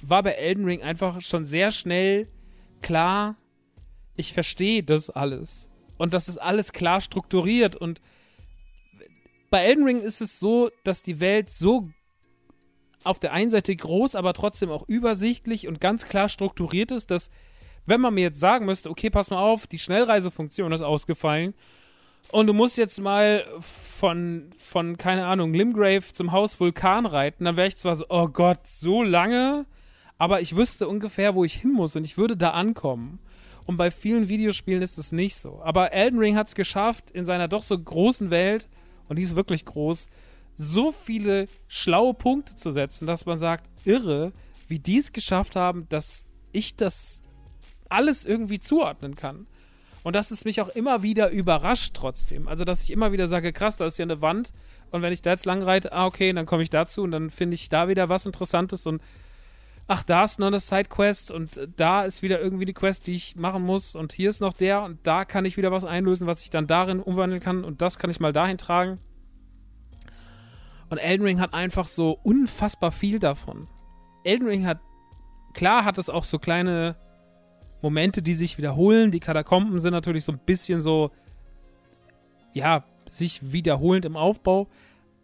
war 0.00 0.22
bei 0.22 0.32
Elden 0.32 0.64
Ring 0.64 0.82
einfach 0.82 1.20
schon 1.20 1.44
sehr 1.44 1.70
schnell 1.70 2.28
klar, 2.80 3.36
ich 4.18 4.32
verstehe 4.32 4.82
das 4.82 5.08
alles. 5.08 5.70
Und 5.96 6.12
das 6.12 6.28
ist 6.28 6.38
alles 6.38 6.72
klar 6.72 7.00
strukturiert. 7.00 7.76
Und 7.76 8.00
bei 9.48 9.64
Elden 9.64 9.84
Ring 9.84 10.02
ist 10.02 10.20
es 10.20 10.38
so, 10.38 10.70
dass 10.84 11.02
die 11.02 11.20
Welt 11.20 11.50
so 11.50 11.88
auf 13.04 13.20
der 13.20 13.32
einen 13.32 13.50
Seite 13.50 13.74
groß, 13.74 14.16
aber 14.16 14.34
trotzdem 14.34 14.70
auch 14.70 14.86
übersichtlich 14.88 15.68
und 15.68 15.80
ganz 15.80 16.06
klar 16.06 16.28
strukturiert 16.28 16.90
ist, 16.90 17.10
dass 17.10 17.30
wenn 17.86 18.00
man 18.00 18.12
mir 18.12 18.22
jetzt 18.22 18.40
sagen 18.40 18.66
müsste, 18.66 18.90
okay, 18.90 19.08
pass 19.08 19.30
mal 19.30 19.38
auf, 19.38 19.66
die 19.66 19.78
Schnellreisefunktion 19.78 20.72
ist 20.72 20.82
ausgefallen 20.82 21.54
und 22.32 22.48
du 22.48 22.52
musst 22.52 22.76
jetzt 22.76 23.00
mal 23.00 23.44
von, 23.60 24.50
von 24.58 24.98
keine 24.98 25.26
Ahnung, 25.26 25.54
Limgrave 25.54 26.12
zum 26.12 26.32
Haus 26.32 26.58
Vulkan 26.58 27.06
reiten, 27.06 27.44
dann 27.44 27.56
wäre 27.56 27.68
ich 27.68 27.76
zwar 27.76 27.94
so, 27.94 28.04
oh 28.08 28.26
Gott, 28.26 28.66
so 28.66 29.04
lange, 29.04 29.64
aber 30.18 30.40
ich 30.40 30.56
wüsste 30.56 30.88
ungefähr, 30.88 31.36
wo 31.36 31.44
ich 31.44 31.54
hin 31.54 31.72
muss 31.72 31.94
und 31.94 32.04
ich 32.04 32.18
würde 32.18 32.36
da 32.36 32.50
ankommen. 32.50 33.20
Und 33.68 33.76
bei 33.76 33.90
vielen 33.90 34.30
Videospielen 34.30 34.80
ist 34.80 34.96
es 34.96 35.12
nicht 35.12 35.36
so. 35.36 35.60
Aber 35.62 35.92
Elden 35.92 36.18
Ring 36.18 36.36
hat 36.36 36.48
es 36.48 36.54
geschafft, 36.54 37.10
in 37.10 37.26
seiner 37.26 37.48
doch 37.48 37.62
so 37.62 37.78
großen 37.78 38.30
Welt, 38.30 38.66
und 39.08 39.16
die 39.16 39.22
ist 39.22 39.36
wirklich 39.36 39.66
groß, 39.66 40.06
so 40.56 40.90
viele 40.90 41.48
schlaue 41.66 42.14
Punkte 42.14 42.56
zu 42.56 42.70
setzen, 42.70 43.06
dass 43.06 43.26
man 43.26 43.36
sagt, 43.36 43.68
irre, 43.84 44.32
wie 44.68 44.78
die 44.78 44.96
es 44.96 45.12
geschafft 45.12 45.54
haben, 45.54 45.86
dass 45.90 46.26
ich 46.50 46.76
das 46.76 47.20
alles 47.90 48.24
irgendwie 48.24 48.58
zuordnen 48.58 49.16
kann. 49.16 49.46
Und 50.02 50.16
dass 50.16 50.30
es 50.30 50.46
mich 50.46 50.62
auch 50.62 50.70
immer 50.70 51.02
wieder 51.02 51.28
überrascht 51.28 51.92
trotzdem. 51.92 52.48
Also, 52.48 52.64
dass 52.64 52.82
ich 52.82 52.90
immer 52.90 53.12
wieder 53.12 53.28
sage, 53.28 53.52
krass, 53.52 53.76
da 53.76 53.86
ist 53.86 53.98
ja 53.98 54.04
eine 54.04 54.22
Wand. 54.22 54.54
Und 54.92 55.02
wenn 55.02 55.12
ich 55.12 55.20
da 55.20 55.32
jetzt 55.32 55.44
lang 55.44 55.60
reite, 55.60 55.92
ah, 55.92 56.06
okay, 56.06 56.32
dann 56.32 56.46
komme 56.46 56.62
ich 56.62 56.70
dazu 56.70 57.02
und 57.02 57.10
dann 57.10 57.28
finde 57.28 57.56
ich 57.56 57.68
da 57.68 57.88
wieder 57.88 58.08
was 58.08 58.24
Interessantes 58.24 58.86
und 58.86 59.02
ach, 59.88 60.02
da 60.02 60.24
ist 60.24 60.38
noch 60.38 60.46
eine 60.48 60.60
Sidequest 60.60 61.30
und 61.30 61.68
da 61.76 62.04
ist 62.04 62.22
wieder 62.22 62.40
irgendwie 62.40 62.66
die 62.66 62.74
Quest, 62.74 63.06
die 63.06 63.14
ich 63.14 63.36
machen 63.36 63.62
muss 63.62 63.96
und 63.96 64.12
hier 64.12 64.28
ist 64.28 64.40
noch 64.40 64.52
der 64.52 64.82
und 64.82 64.98
da 65.02 65.24
kann 65.24 65.46
ich 65.46 65.56
wieder 65.56 65.72
was 65.72 65.84
einlösen, 65.84 66.26
was 66.26 66.42
ich 66.42 66.50
dann 66.50 66.66
darin 66.66 67.00
umwandeln 67.00 67.40
kann 67.40 67.64
und 67.64 67.80
das 67.80 67.98
kann 67.98 68.10
ich 68.10 68.20
mal 68.20 68.34
dahin 68.34 68.58
tragen. 68.58 68.98
Und 70.90 70.98
Elden 70.98 71.24
Ring 71.24 71.40
hat 71.40 71.54
einfach 71.54 71.86
so 71.86 72.18
unfassbar 72.22 72.92
viel 72.92 73.18
davon. 73.18 73.66
Elden 74.24 74.46
Ring 74.46 74.66
hat, 74.66 74.78
klar 75.54 75.84
hat 75.84 75.96
es 75.98 76.10
auch 76.10 76.24
so 76.24 76.38
kleine 76.38 76.96
Momente, 77.80 78.22
die 78.22 78.34
sich 78.34 78.58
wiederholen. 78.58 79.10
Die 79.10 79.20
Katakomben 79.20 79.78
sind 79.78 79.92
natürlich 79.92 80.24
so 80.24 80.32
ein 80.32 80.40
bisschen 80.44 80.82
so, 80.82 81.10
ja, 82.52 82.84
sich 83.10 83.52
wiederholend 83.52 84.04
im 84.04 84.16
Aufbau. 84.16 84.68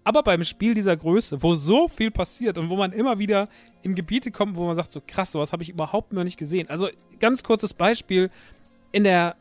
Aber 0.05 0.23
beim 0.23 0.45
Spiel 0.45 0.75
dieser 0.75 0.97
Größe, 0.97 1.43
wo 1.43 1.55
so 1.55 1.89
viel 1.89 2.11
passiert 2.11 2.59
und 2.59 2.69
wo 2.69 2.77
man 2.77 2.93
immer 2.93 3.19
wieder 3.19 3.49
in 3.83 3.95
Gebiete 3.95 4.31
kommt, 4.31 4.57
wo 4.57 4.67
man 4.67 4.75
sagt, 4.75 4.93
so 4.93 5.01
krass, 5.05 5.33
sowas 5.33 5.53
habe 5.53 5.63
ich 5.63 5.71
überhaupt 5.71 6.13
noch 6.13 6.25
nicht 6.25 6.37
gesehen. 6.37 6.69
Also 6.69 6.89
ganz 7.19 7.43
kurzes 7.43 7.73
Beispiel, 7.73 8.31
in 8.93 9.05
der, 9.05 9.37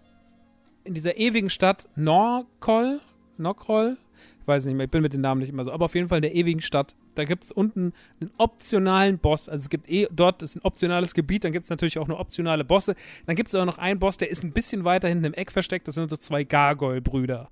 in 0.85 0.93
dieser 0.93 1.17
ewigen 1.17 1.49
Stadt 1.49 1.87
Norkol, 1.95 3.01
Norkol, 3.37 3.97
ich 4.39 4.47
weiß 4.47 4.65
nicht 4.65 4.75
mehr, 4.75 4.85
ich 4.85 4.91
bin 4.91 5.01
mit 5.01 5.13
den 5.13 5.21
Namen 5.21 5.41
nicht 5.41 5.49
immer 5.49 5.63
so, 5.63 5.71
aber 5.71 5.85
auf 5.85 5.95
jeden 5.95 6.07
Fall 6.07 6.17
in 6.17 6.23
der 6.23 6.35
ewigen 6.35 6.61
Stadt, 6.61 6.95
da 7.15 7.23
gibt 7.23 7.43
es 7.43 7.51
unten 7.51 7.93
einen 8.19 8.31
optionalen 8.37 9.19
Boss. 9.19 9.47
Also 9.47 9.63
es 9.63 9.69
gibt 9.69 9.89
eh, 9.89 10.07
dort 10.11 10.41
ist 10.43 10.55
ein 10.55 10.61
optionales 10.63 11.13
Gebiet, 11.13 11.43
dann 11.43 11.51
gibt 11.51 11.65
es 11.65 11.69
natürlich 11.69 11.99
auch 11.99 12.07
nur 12.07 12.19
optionale 12.19 12.63
Bosse. 12.63 12.95
Dann 13.25 13.35
gibt 13.35 13.49
es 13.49 13.55
aber 13.55 13.65
noch 13.65 13.77
einen 13.77 13.99
Boss, 13.99 14.17
der 14.17 14.29
ist 14.29 14.43
ein 14.43 14.51
bisschen 14.51 14.83
weiter 14.83 15.07
hinten 15.07 15.25
im 15.25 15.33
Eck 15.33 15.51
versteckt, 15.51 15.87
das 15.87 15.95
sind 15.95 16.09
so 16.09 16.17
zwei 16.17 16.43
Gargoyle-Brüder. 16.43 17.49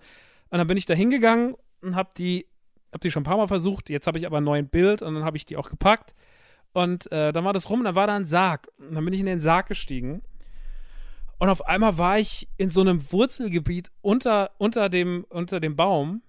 Und 0.50 0.58
dann 0.58 0.68
bin 0.68 0.78
ich 0.78 0.86
da 0.86 0.94
hingegangen 0.94 1.56
und 1.82 1.96
hab 1.96 2.14
die, 2.16 2.46
hab 2.92 3.02
die 3.02 3.12
schon 3.12 3.22
ein 3.22 3.26
paar 3.26 3.38
Mal 3.38 3.48
versucht, 3.48 3.90
jetzt 3.90 4.08
habe 4.08 4.18
ich 4.18 4.26
aber 4.26 4.38
ein 4.38 4.44
neues 4.44 4.68
Bild 4.70 5.02
und 5.02 5.16
dann 5.16 5.24
habe 5.24 5.38
ich 5.38 5.46
die 5.46 5.58
auch 5.58 5.70
gepackt. 5.70 6.16
Und 6.74 7.12
äh, 7.12 7.34
dann 7.34 7.44
war 7.44 7.54
das 7.54 7.70
rum 7.70 7.80
und 7.80 7.86
dann 7.86 7.96
war 7.96 8.08
da 8.08 8.16
ein 8.16 8.26
Sarg. 8.26 8.70
Und 8.78 8.96
dann 8.96 9.04
bin 9.04 9.14
ich 9.14 9.20
in 9.20 9.26
den 9.26 9.42
Sarg 9.42 9.68
gestiegen. 9.68 10.22
Und 11.38 11.50
auf 11.50 11.66
einmal 11.66 11.98
war 11.98 12.20
ich 12.20 12.48
in 12.58 12.70
so 12.70 12.82
einem 12.82 13.12
Wurzelgebiet 13.12 13.92
unter, 14.02 14.52
unter, 14.58 14.90
dem, 14.90 15.26
unter 15.30 15.60
dem 15.60 15.76
Baum 15.76 16.22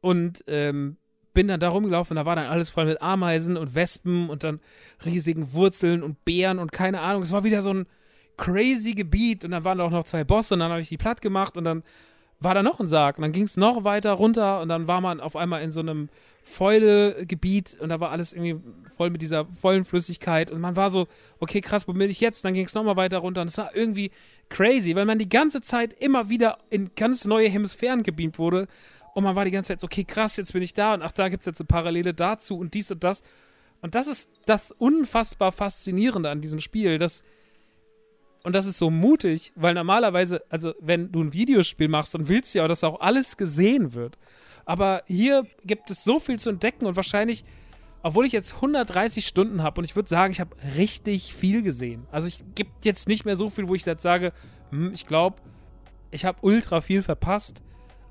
und 0.00 0.44
ähm, 0.46 0.98
bin 1.32 1.48
dann 1.48 1.60
da 1.60 1.68
rumgelaufen 1.68 2.16
da 2.16 2.26
war 2.26 2.36
dann 2.36 2.46
alles 2.46 2.70
voll 2.70 2.86
mit 2.86 3.00
Ameisen 3.00 3.56
und 3.56 3.74
Wespen 3.74 4.28
und 4.28 4.44
dann 4.44 4.60
riesigen 5.04 5.52
Wurzeln 5.52 6.02
und 6.02 6.24
Beeren 6.24 6.58
und 6.58 6.72
keine 6.72 7.00
Ahnung. 7.00 7.22
Es 7.22 7.32
war 7.32 7.44
wieder 7.44 7.62
so 7.62 7.72
ein 7.72 7.86
crazy 8.36 8.92
Gebiet 8.92 9.44
und 9.44 9.52
dann 9.52 9.64
waren 9.64 9.78
da 9.78 9.84
auch 9.84 9.90
noch 9.90 10.04
zwei 10.04 10.24
Bosse 10.24 10.54
und 10.54 10.60
dann 10.60 10.70
habe 10.70 10.80
ich 10.80 10.88
die 10.88 10.96
platt 10.96 11.20
gemacht 11.20 11.56
und 11.56 11.64
dann 11.64 11.82
war 12.40 12.54
da 12.54 12.62
noch 12.62 12.80
ein 12.80 12.86
Sarg 12.86 13.18
und 13.18 13.22
dann 13.22 13.32
ging 13.32 13.44
es 13.44 13.56
noch 13.56 13.84
weiter 13.84 14.12
runter 14.12 14.60
und 14.60 14.68
dann 14.68 14.88
war 14.88 15.00
man 15.00 15.20
auf 15.20 15.36
einmal 15.36 15.62
in 15.62 15.70
so 15.70 15.80
einem 15.80 16.08
Fäule-Gebiet 16.42 17.76
und 17.80 17.90
da 17.90 18.00
war 18.00 18.10
alles 18.10 18.32
irgendwie 18.32 18.56
voll 18.96 19.10
mit 19.10 19.20
dieser 19.20 19.44
vollen 19.44 19.84
Flüssigkeit 19.84 20.50
und 20.50 20.60
man 20.60 20.74
war 20.74 20.90
so, 20.90 21.06
okay, 21.38 21.60
krass, 21.60 21.86
wo 21.86 21.92
bin 21.92 22.10
ich 22.10 22.20
jetzt? 22.20 22.44
Dann 22.44 22.54
ging 22.54 22.64
es 22.64 22.74
nochmal 22.74 22.96
weiter 22.96 23.18
runter 23.18 23.42
und 23.42 23.48
es 23.48 23.58
war 23.58 23.76
irgendwie 23.76 24.10
crazy, 24.48 24.96
weil 24.96 25.04
man 25.04 25.18
die 25.18 25.28
ganze 25.28 25.60
Zeit 25.60 25.92
immer 25.92 26.30
wieder 26.30 26.58
in 26.70 26.90
ganz 26.96 27.26
neue 27.26 27.48
Hemisphären 27.48 28.02
gebeamt 28.02 28.38
wurde 28.38 28.68
und 29.14 29.24
man 29.24 29.36
war 29.36 29.44
die 29.44 29.50
ganze 29.50 29.68
Zeit 29.68 29.80
so, 29.80 29.86
okay, 29.86 30.04
krass, 30.04 30.38
jetzt 30.38 30.54
bin 30.54 30.62
ich 30.62 30.72
da 30.72 30.94
und 30.94 31.02
ach, 31.02 31.12
da 31.12 31.28
gibt 31.28 31.40
es 31.40 31.46
jetzt 31.46 31.60
eine 31.60 31.66
Parallele 31.66 32.14
dazu 32.14 32.58
und 32.58 32.74
dies 32.74 32.90
und 32.90 33.04
das. 33.04 33.22
Und 33.82 33.94
das 33.94 34.06
ist 34.06 34.28
das 34.46 34.72
unfassbar 34.72 35.52
Faszinierende 35.52 36.30
an 36.30 36.40
diesem 36.40 36.60
Spiel, 36.60 36.98
dass 36.98 37.22
und 38.42 38.54
das 38.54 38.66
ist 38.66 38.78
so 38.78 38.90
mutig, 38.90 39.52
weil 39.54 39.74
normalerweise, 39.74 40.42
also 40.48 40.74
wenn 40.80 41.12
du 41.12 41.22
ein 41.22 41.32
Videospiel 41.32 41.88
machst, 41.88 42.14
dann 42.14 42.28
willst 42.28 42.54
du 42.54 42.58
ja, 42.58 42.68
dass 42.68 42.84
auch 42.84 43.00
alles 43.00 43.36
gesehen 43.36 43.92
wird. 43.94 44.18
Aber 44.64 45.02
hier 45.06 45.46
gibt 45.64 45.90
es 45.90 46.04
so 46.04 46.18
viel 46.18 46.38
zu 46.38 46.50
entdecken 46.50 46.86
und 46.86 46.96
wahrscheinlich, 46.96 47.44
obwohl 48.02 48.24
ich 48.24 48.32
jetzt 48.32 48.54
130 48.54 49.26
Stunden 49.26 49.62
habe 49.62 49.80
und 49.80 49.84
ich 49.84 49.96
würde 49.96 50.08
sagen, 50.08 50.32
ich 50.32 50.40
habe 50.40 50.56
richtig 50.76 51.34
viel 51.34 51.62
gesehen. 51.62 52.06
Also 52.10 52.28
ich 52.28 52.42
gibt 52.54 52.84
jetzt 52.84 53.08
nicht 53.08 53.24
mehr 53.24 53.36
so 53.36 53.50
viel, 53.50 53.68
wo 53.68 53.74
ich 53.74 53.84
jetzt 53.84 54.02
sage, 54.02 54.32
hm, 54.70 54.92
ich 54.94 55.06
glaube, 55.06 55.36
ich 56.10 56.24
habe 56.24 56.38
ultra 56.42 56.80
viel 56.80 57.02
verpasst. 57.02 57.62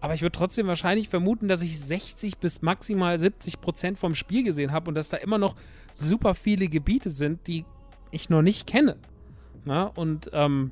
Aber 0.01 0.13
ich 0.13 0.21
würde 0.21 0.37
trotzdem 0.37 0.67
wahrscheinlich 0.67 1.09
vermuten, 1.09 1.49
dass 1.49 1.61
ich 1.61 1.77
60 1.77 2.37
bis 2.37 2.61
maximal 2.61 3.19
70 3.19 3.59
Prozent 3.59 3.97
vom 3.97 4.15
Spiel 4.15 4.43
gesehen 4.43 4.71
habe 4.71 4.89
und 4.89 4.95
dass 4.95 5.09
da 5.09 5.17
immer 5.17 5.37
noch 5.37 5.55
super 5.93 6.35
viele 6.35 6.69
Gebiete 6.69 7.09
sind, 7.09 7.47
die 7.47 7.65
ich 8.11 8.29
noch 8.29 8.41
nicht 8.41 8.65
kenne. 8.65 8.95
Na? 9.69 9.83
Und 9.83 10.31
ähm, 10.33 10.71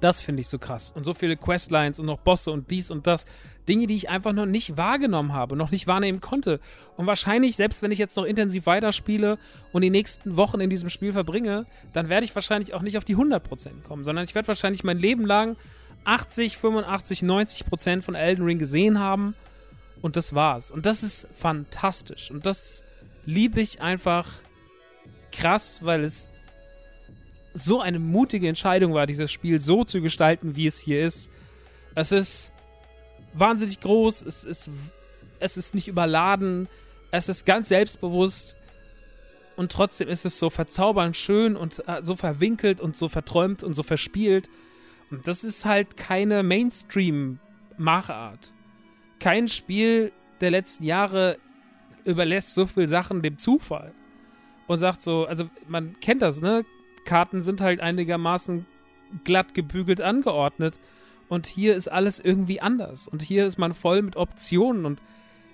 das 0.00 0.22
finde 0.22 0.42
ich 0.42 0.48
so 0.48 0.60
krass. 0.60 0.92
Und 0.94 1.02
so 1.02 1.12
viele 1.12 1.36
Questlines 1.36 1.98
und 1.98 2.06
noch 2.06 2.20
Bosse 2.20 2.52
und 2.52 2.70
dies 2.70 2.92
und 2.92 3.08
das. 3.08 3.26
Dinge, 3.68 3.88
die 3.88 3.96
ich 3.96 4.08
einfach 4.08 4.32
noch 4.32 4.46
nicht 4.46 4.76
wahrgenommen 4.76 5.32
habe, 5.32 5.56
noch 5.56 5.72
nicht 5.72 5.88
wahrnehmen 5.88 6.20
konnte. 6.20 6.60
Und 6.96 7.08
wahrscheinlich, 7.08 7.56
selbst 7.56 7.82
wenn 7.82 7.90
ich 7.90 7.98
jetzt 7.98 8.16
noch 8.16 8.26
intensiv 8.26 8.66
weiterspiele 8.66 9.38
und 9.72 9.82
die 9.82 9.90
nächsten 9.90 10.36
Wochen 10.36 10.60
in 10.60 10.70
diesem 10.70 10.88
Spiel 10.88 11.12
verbringe, 11.12 11.66
dann 11.92 12.08
werde 12.08 12.24
ich 12.24 12.34
wahrscheinlich 12.34 12.74
auch 12.74 12.82
nicht 12.82 12.96
auf 12.96 13.04
die 13.04 13.16
100% 13.16 13.82
kommen, 13.82 14.04
sondern 14.04 14.24
ich 14.24 14.36
werde 14.36 14.46
wahrscheinlich 14.46 14.84
mein 14.84 14.98
Leben 14.98 15.26
lang 15.26 15.56
80, 16.04 16.58
85, 16.58 17.22
90 17.22 17.66
Prozent 17.66 18.04
von 18.04 18.14
Elden 18.14 18.44
Ring 18.44 18.60
gesehen 18.60 19.00
haben. 19.00 19.34
Und 20.00 20.14
das 20.14 20.32
war's. 20.32 20.70
Und 20.70 20.86
das 20.86 21.02
ist 21.02 21.26
fantastisch. 21.36 22.30
Und 22.30 22.46
das 22.46 22.84
liebe 23.24 23.60
ich 23.60 23.80
einfach 23.80 24.28
krass, 25.32 25.80
weil 25.82 26.04
es 26.04 26.28
so 27.54 27.80
eine 27.80 27.98
mutige 27.98 28.48
Entscheidung 28.48 28.94
war, 28.94 29.06
dieses 29.06 29.32
Spiel 29.32 29.60
so 29.60 29.84
zu 29.84 30.00
gestalten, 30.00 30.56
wie 30.56 30.66
es 30.66 30.78
hier 30.78 31.04
ist. 31.04 31.30
Es 31.94 32.12
ist 32.12 32.52
wahnsinnig 33.32 33.80
groß, 33.80 34.22
es 34.22 34.44
ist, 34.44 34.70
es 35.38 35.56
ist 35.56 35.74
nicht 35.74 35.88
überladen, 35.88 36.68
es 37.12 37.28
ist 37.28 37.46
ganz 37.46 37.68
selbstbewusst 37.68 38.56
und 39.56 39.70
trotzdem 39.70 40.08
ist 40.08 40.24
es 40.24 40.38
so 40.38 40.50
verzaubernd 40.50 41.16
schön 41.16 41.56
und 41.56 41.86
äh, 41.88 42.02
so 42.02 42.16
verwinkelt 42.16 42.80
und 42.80 42.96
so 42.96 43.08
verträumt 43.08 43.62
und 43.62 43.74
so 43.74 43.82
verspielt. 43.82 44.48
Und 45.10 45.28
das 45.28 45.44
ist 45.44 45.64
halt 45.64 45.96
keine 45.96 46.42
Mainstream-Machart. 46.42 48.52
Kein 49.20 49.48
Spiel 49.48 50.12
der 50.40 50.50
letzten 50.50 50.84
Jahre 50.84 51.38
überlässt 52.04 52.54
so 52.54 52.66
viel 52.66 52.88
Sachen 52.88 53.22
dem 53.22 53.38
Zufall. 53.38 53.94
Und 54.66 54.78
sagt 54.78 55.02
so, 55.02 55.26
also 55.26 55.48
man 55.68 55.96
kennt 56.00 56.22
das, 56.22 56.40
ne? 56.40 56.64
Karten 57.04 57.42
sind 57.42 57.60
halt 57.60 57.80
einigermaßen 57.80 58.66
glatt 59.24 59.54
gebügelt 59.54 60.00
angeordnet. 60.00 60.78
Und 61.28 61.46
hier 61.46 61.74
ist 61.74 61.88
alles 61.88 62.20
irgendwie 62.20 62.60
anders. 62.60 63.08
Und 63.08 63.22
hier 63.22 63.46
ist 63.46 63.58
man 63.58 63.74
voll 63.74 64.02
mit 64.02 64.16
Optionen. 64.16 64.84
Und 64.84 65.00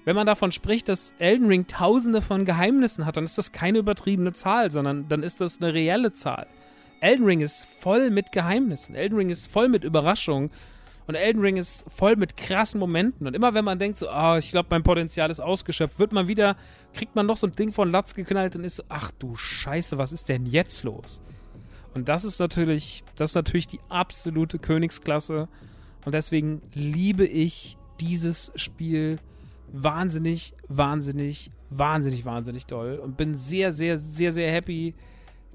wenn 0.04 0.16
man 0.16 0.26
davon 0.26 0.52
spricht, 0.52 0.88
dass 0.88 1.12
Elden 1.18 1.46
Ring 1.46 1.66
tausende 1.66 2.22
von 2.22 2.44
Geheimnissen 2.44 3.06
hat, 3.06 3.16
dann 3.16 3.24
ist 3.24 3.38
das 3.38 3.52
keine 3.52 3.78
übertriebene 3.78 4.32
Zahl, 4.32 4.70
sondern 4.70 5.08
dann 5.08 5.22
ist 5.22 5.40
das 5.40 5.60
eine 5.60 5.72
reelle 5.72 6.12
Zahl. 6.12 6.46
Elden 7.00 7.24
Ring 7.24 7.40
ist 7.40 7.66
voll 7.78 8.10
mit 8.10 8.32
Geheimnissen. 8.32 8.94
Elden 8.94 9.16
Ring 9.16 9.30
ist 9.30 9.50
voll 9.50 9.68
mit 9.68 9.84
Überraschungen. 9.84 10.50
Und 11.06 11.14
Elden 11.14 11.40
Ring 11.40 11.56
ist 11.56 11.84
voll 11.88 12.14
mit 12.16 12.36
krassen 12.36 12.78
Momenten. 12.78 13.26
Und 13.26 13.34
immer 13.34 13.54
wenn 13.54 13.64
man 13.64 13.78
denkt, 13.78 13.98
so, 13.98 14.08
oh, 14.10 14.36
ich 14.38 14.50
glaube, 14.50 14.68
mein 14.70 14.82
Potenzial 14.82 15.30
ist 15.30 15.40
ausgeschöpft, 15.40 15.98
wird 15.98 16.12
man 16.12 16.28
wieder, 16.28 16.56
kriegt 16.94 17.16
man 17.16 17.26
noch 17.26 17.36
so 17.36 17.46
ein 17.46 17.52
Ding 17.52 17.72
von 17.72 17.90
Latz 17.90 18.14
geknallt 18.14 18.54
und 18.54 18.64
ist 18.64 18.76
so, 18.76 18.82
ach 18.88 19.10
du 19.18 19.34
Scheiße, 19.34 19.98
was 19.98 20.12
ist 20.12 20.28
denn 20.28 20.46
jetzt 20.46 20.84
los? 20.84 21.22
Und 21.94 22.08
das 22.08 22.24
ist 22.24 22.38
natürlich, 22.38 23.04
das 23.16 23.30
ist 23.30 23.34
natürlich 23.34 23.66
die 23.66 23.80
absolute 23.88 24.58
Königsklasse. 24.58 25.48
Und 26.04 26.14
deswegen 26.14 26.62
liebe 26.72 27.24
ich 27.26 27.76
dieses 28.00 28.52
Spiel 28.54 29.18
wahnsinnig, 29.72 30.54
wahnsinnig, 30.68 31.50
wahnsinnig, 31.70 32.24
wahnsinnig 32.24 32.66
doll. 32.66 32.96
Und 32.96 33.16
bin 33.16 33.34
sehr, 33.34 33.72
sehr, 33.72 33.98
sehr, 33.98 34.32
sehr 34.32 34.50
happy, 34.50 34.94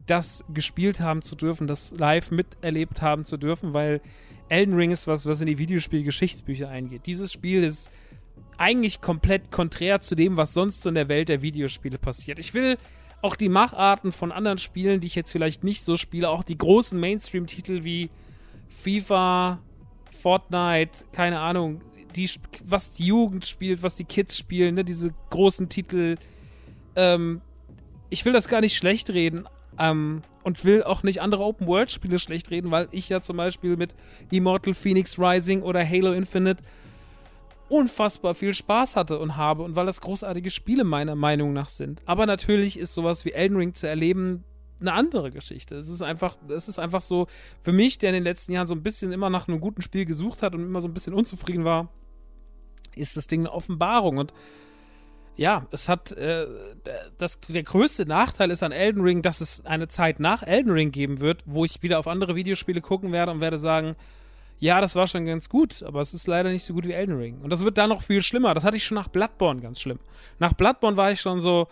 das 0.06 0.44
gespielt 0.54 1.00
haben 1.00 1.22
zu 1.22 1.36
dürfen, 1.36 1.68
das 1.68 1.92
live 1.92 2.32
miterlebt 2.32 3.02
haben 3.02 3.26
zu 3.26 3.38
dürfen, 3.38 3.74
weil 3.74 4.02
Elden 4.50 4.76
Ring 4.76 4.92
ist 4.92 5.08
was, 5.08 5.26
was 5.26 5.42
in 5.42 5.48
die 5.48 5.58
Videospiel-Geschichtsbücher 5.58 6.70
eingeht. 6.70 7.08
Dieses 7.08 7.34
Spiel 7.34 7.64
ist 7.64 7.90
eigentlich 8.58 9.02
komplett 9.02 9.52
konträr 9.52 10.02
zu 10.02 10.16
dem, 10.16 10.38
was 10.38 10.54
sonst 10.54 10.86
in 10.86 10.94
der 10.94 11.10
Welt 11.10 11.30
der 11.30 11.42
Videospiele 11.42 11.98
passiert. 11.98 12.40
Ich 12.40 12.54
will 12.54 12.78
auch 13.26 13.36
die 13.36 13.50
Macharten 13.50 14.12
von 14.12 14.32
anderen 14.32 14.60
Spielen, 14.60 15.00
die 15.00 15.08
ich 15.08 15.16
jetzt 15.16 15.32
vielleicht 15.32 15.64
nicht 15.64 15.82
so 15.82 15.98
spiele, 15.98 16.30
auch 16.30 16.44
die 16.44 16.58
großen 16.58 17.00
Mainstream-Titel 17.00 17.84
wie 17.84 18.12
FIFA, 18.70 19.60
Fortnite, 20.22 21.06
keine 21.12 21.40
Ahnung, 21.40 21.82
die, 22.16 22.30
was 22.64 22.92
die 22.92 23.08
Jugend 23.08 23.46
spielt, 23.46 23.82
was 23.82 23.96
die 23.96 24.06
Kids 24.06 24.38
spielen, 24.38 24.76
ne, 24.76 24.86
diese 24.86 25.12
großen 25.32 25.70
Titel. 25.70 26.18
Ähm, 26.96 27.42
ich 28.12 28.24
will 28.26 28.34
das 28.34 28.48
gar 28.48 28.62
nicht 28.62 28.78
schlecht 28.78 29.10
reden, 29.10 29.48
ähm, 29.80 30.22
und 30.44 30.64
will 30.64 30.84
auch 30.84 31.02
nicht 31.02 31.22
andere 31.22 31.44
Open-World-Spiele 31.44 32.20
schlecht 32.20 32.52
reden, 32.52 32.70
weil 32.70 32.88
ich 32.92 33.10
ja 33.10 33.22
zum 33.22 33.38
Beispiel 33.38 33.78
mit 33.78 33.96
Immortal 34.30 34.76
Phoenix 34.76 35.18
Rising 35.18 35.64
oder 35.64 35.84
Halo 35.84 36.14
Infinite 36.14 36.64
unfassbar 37.70 38.36
viel 38.36 38.54
Spaß 38.54 38.96
hatte 38.96 39.20
und 39.20 39.38
habe 39.38 39.64
und 39.64 39.76
weil 39.76 39.86
das 39.86 40.02
großartige 40.02 40.52
Spiele 40.52 40.84
meiner 40.84 41.16
Meinung 41.16 41.54
nach 41.54 41.70
sind. 41.70 42.02
Aber 42.06 42.26
natürlich 42.26 42.78
ist 42.78 42.94
sowas 42.94 43.26
wie 43.26 43.32
Elden 43.32 43.58
Ring 43.58 43.74
zu 43.74 43.88
erleben 43.88 44.44
eine 44.82 44.94
andere 44.94 45.32
Geschichte. 45.32 45.76
Es 45.76 45.88
ist 45.88 46.02
einfach, 46.02 46.38
es 46.50 46.68
ist 46.68 46.80
einfach 46.80 47.02
so, 47.02 47.28
für 47.62 47.72
mich, 47.72 47.98
der 47.98 48.10
in 48.10 48.16
den 48.16 48.24
letzten 48.24 48.52
Jahren 48.52 48.68
so 48.68 48.76
ein 48.76 48.84
bisschen 48.84 49.12
immer 49.12 49.30
nach 49.30 49.48
einem 49.48 49.60
guten 49.60 49.82
Spiel 49.82 50.06
gesucht 50.06 50.42
hat 50.42 50.54
und 50.54 50.62
immer 50.62 50.82
so 50.82 50.88
ein 50.88 50.94
bisschen 50.94 51.14
unzufrieden 51.14 51.64
war, 51.64 51.90
ist 52.96 53.18
das 53.18 53.28
Ding 53.28 53.42
eine 53.42 53.52
Offenbarung. 53.52 54.18
Und 54.18 54.34
ja, 55.36 55.66
es 55.72 55.90
hat 55.90 56.12
äh, 56.14 56.48
das, 57.18 57.40
der 57.40 57.64
größte 57.64 58.06
Nachteil 58.06 58.52
ist 58.52 58.64
an 58.64 58.72
Elden 58.72 59.02
Ring, 59.02 59.22
dass 59.22 59.42
es 59.42 59.66
eine 59.66 59.88
Zeit 59.88 60.20
nach 60.20 60.44
Elden 60.44 60.72
Ring 60.72 60.92
geben 60.92 61.20
wird, 61.20 61.44
wo 61.46 61.66
ich 61.66 61.82
wieder 61.82 62.00
auf 62.00 62.08
andere 62.08 62.36
Videospiele 62.36 62.82
gucken 62.82 63.12
werde 63.12 63.32
und 63.32 63.42
werde 63.42 63.58
sagen, 63.58 63.96
ja, 64.58 64.80
das 64.82 64.96
war 64.96 65.08
schon 65.08 65.26
ganz 65.26 65.50
gut, 65.50 65.84
aber 65.84 66.02
es 66.02 66.14
ist 66.14 66.28
leider 66.28 66.52
nicht 66.52 66.64
so 66.64 66.74
gut 66.74 66.88
wie 66.88 66.94
Elden 66.94 67.18
Ring. 67.18 67.42
Und 67.42 67.50
das 67.50 67.64
wird 67.64 67.78
dann 67.78 67.90
noch 67.90 68.02
viel 68.02 68.22
schlimmer. 68.22 68.54
Das 68.54 68.64
hatte 68.64 68.78
ich 68.78 68.86
schon 68.86 68.96
nach 68.96 69.10
Bloodborne 69.10 69.62
ganz 69.62 69.82
schlimm. 69.82 70.00
Nach 70.40 70.54
Bloodborne 70.54 70.98
war 70.98 71.12
ich 71.12 71.20
schon 71.20 71.42
so, 71.42 71.68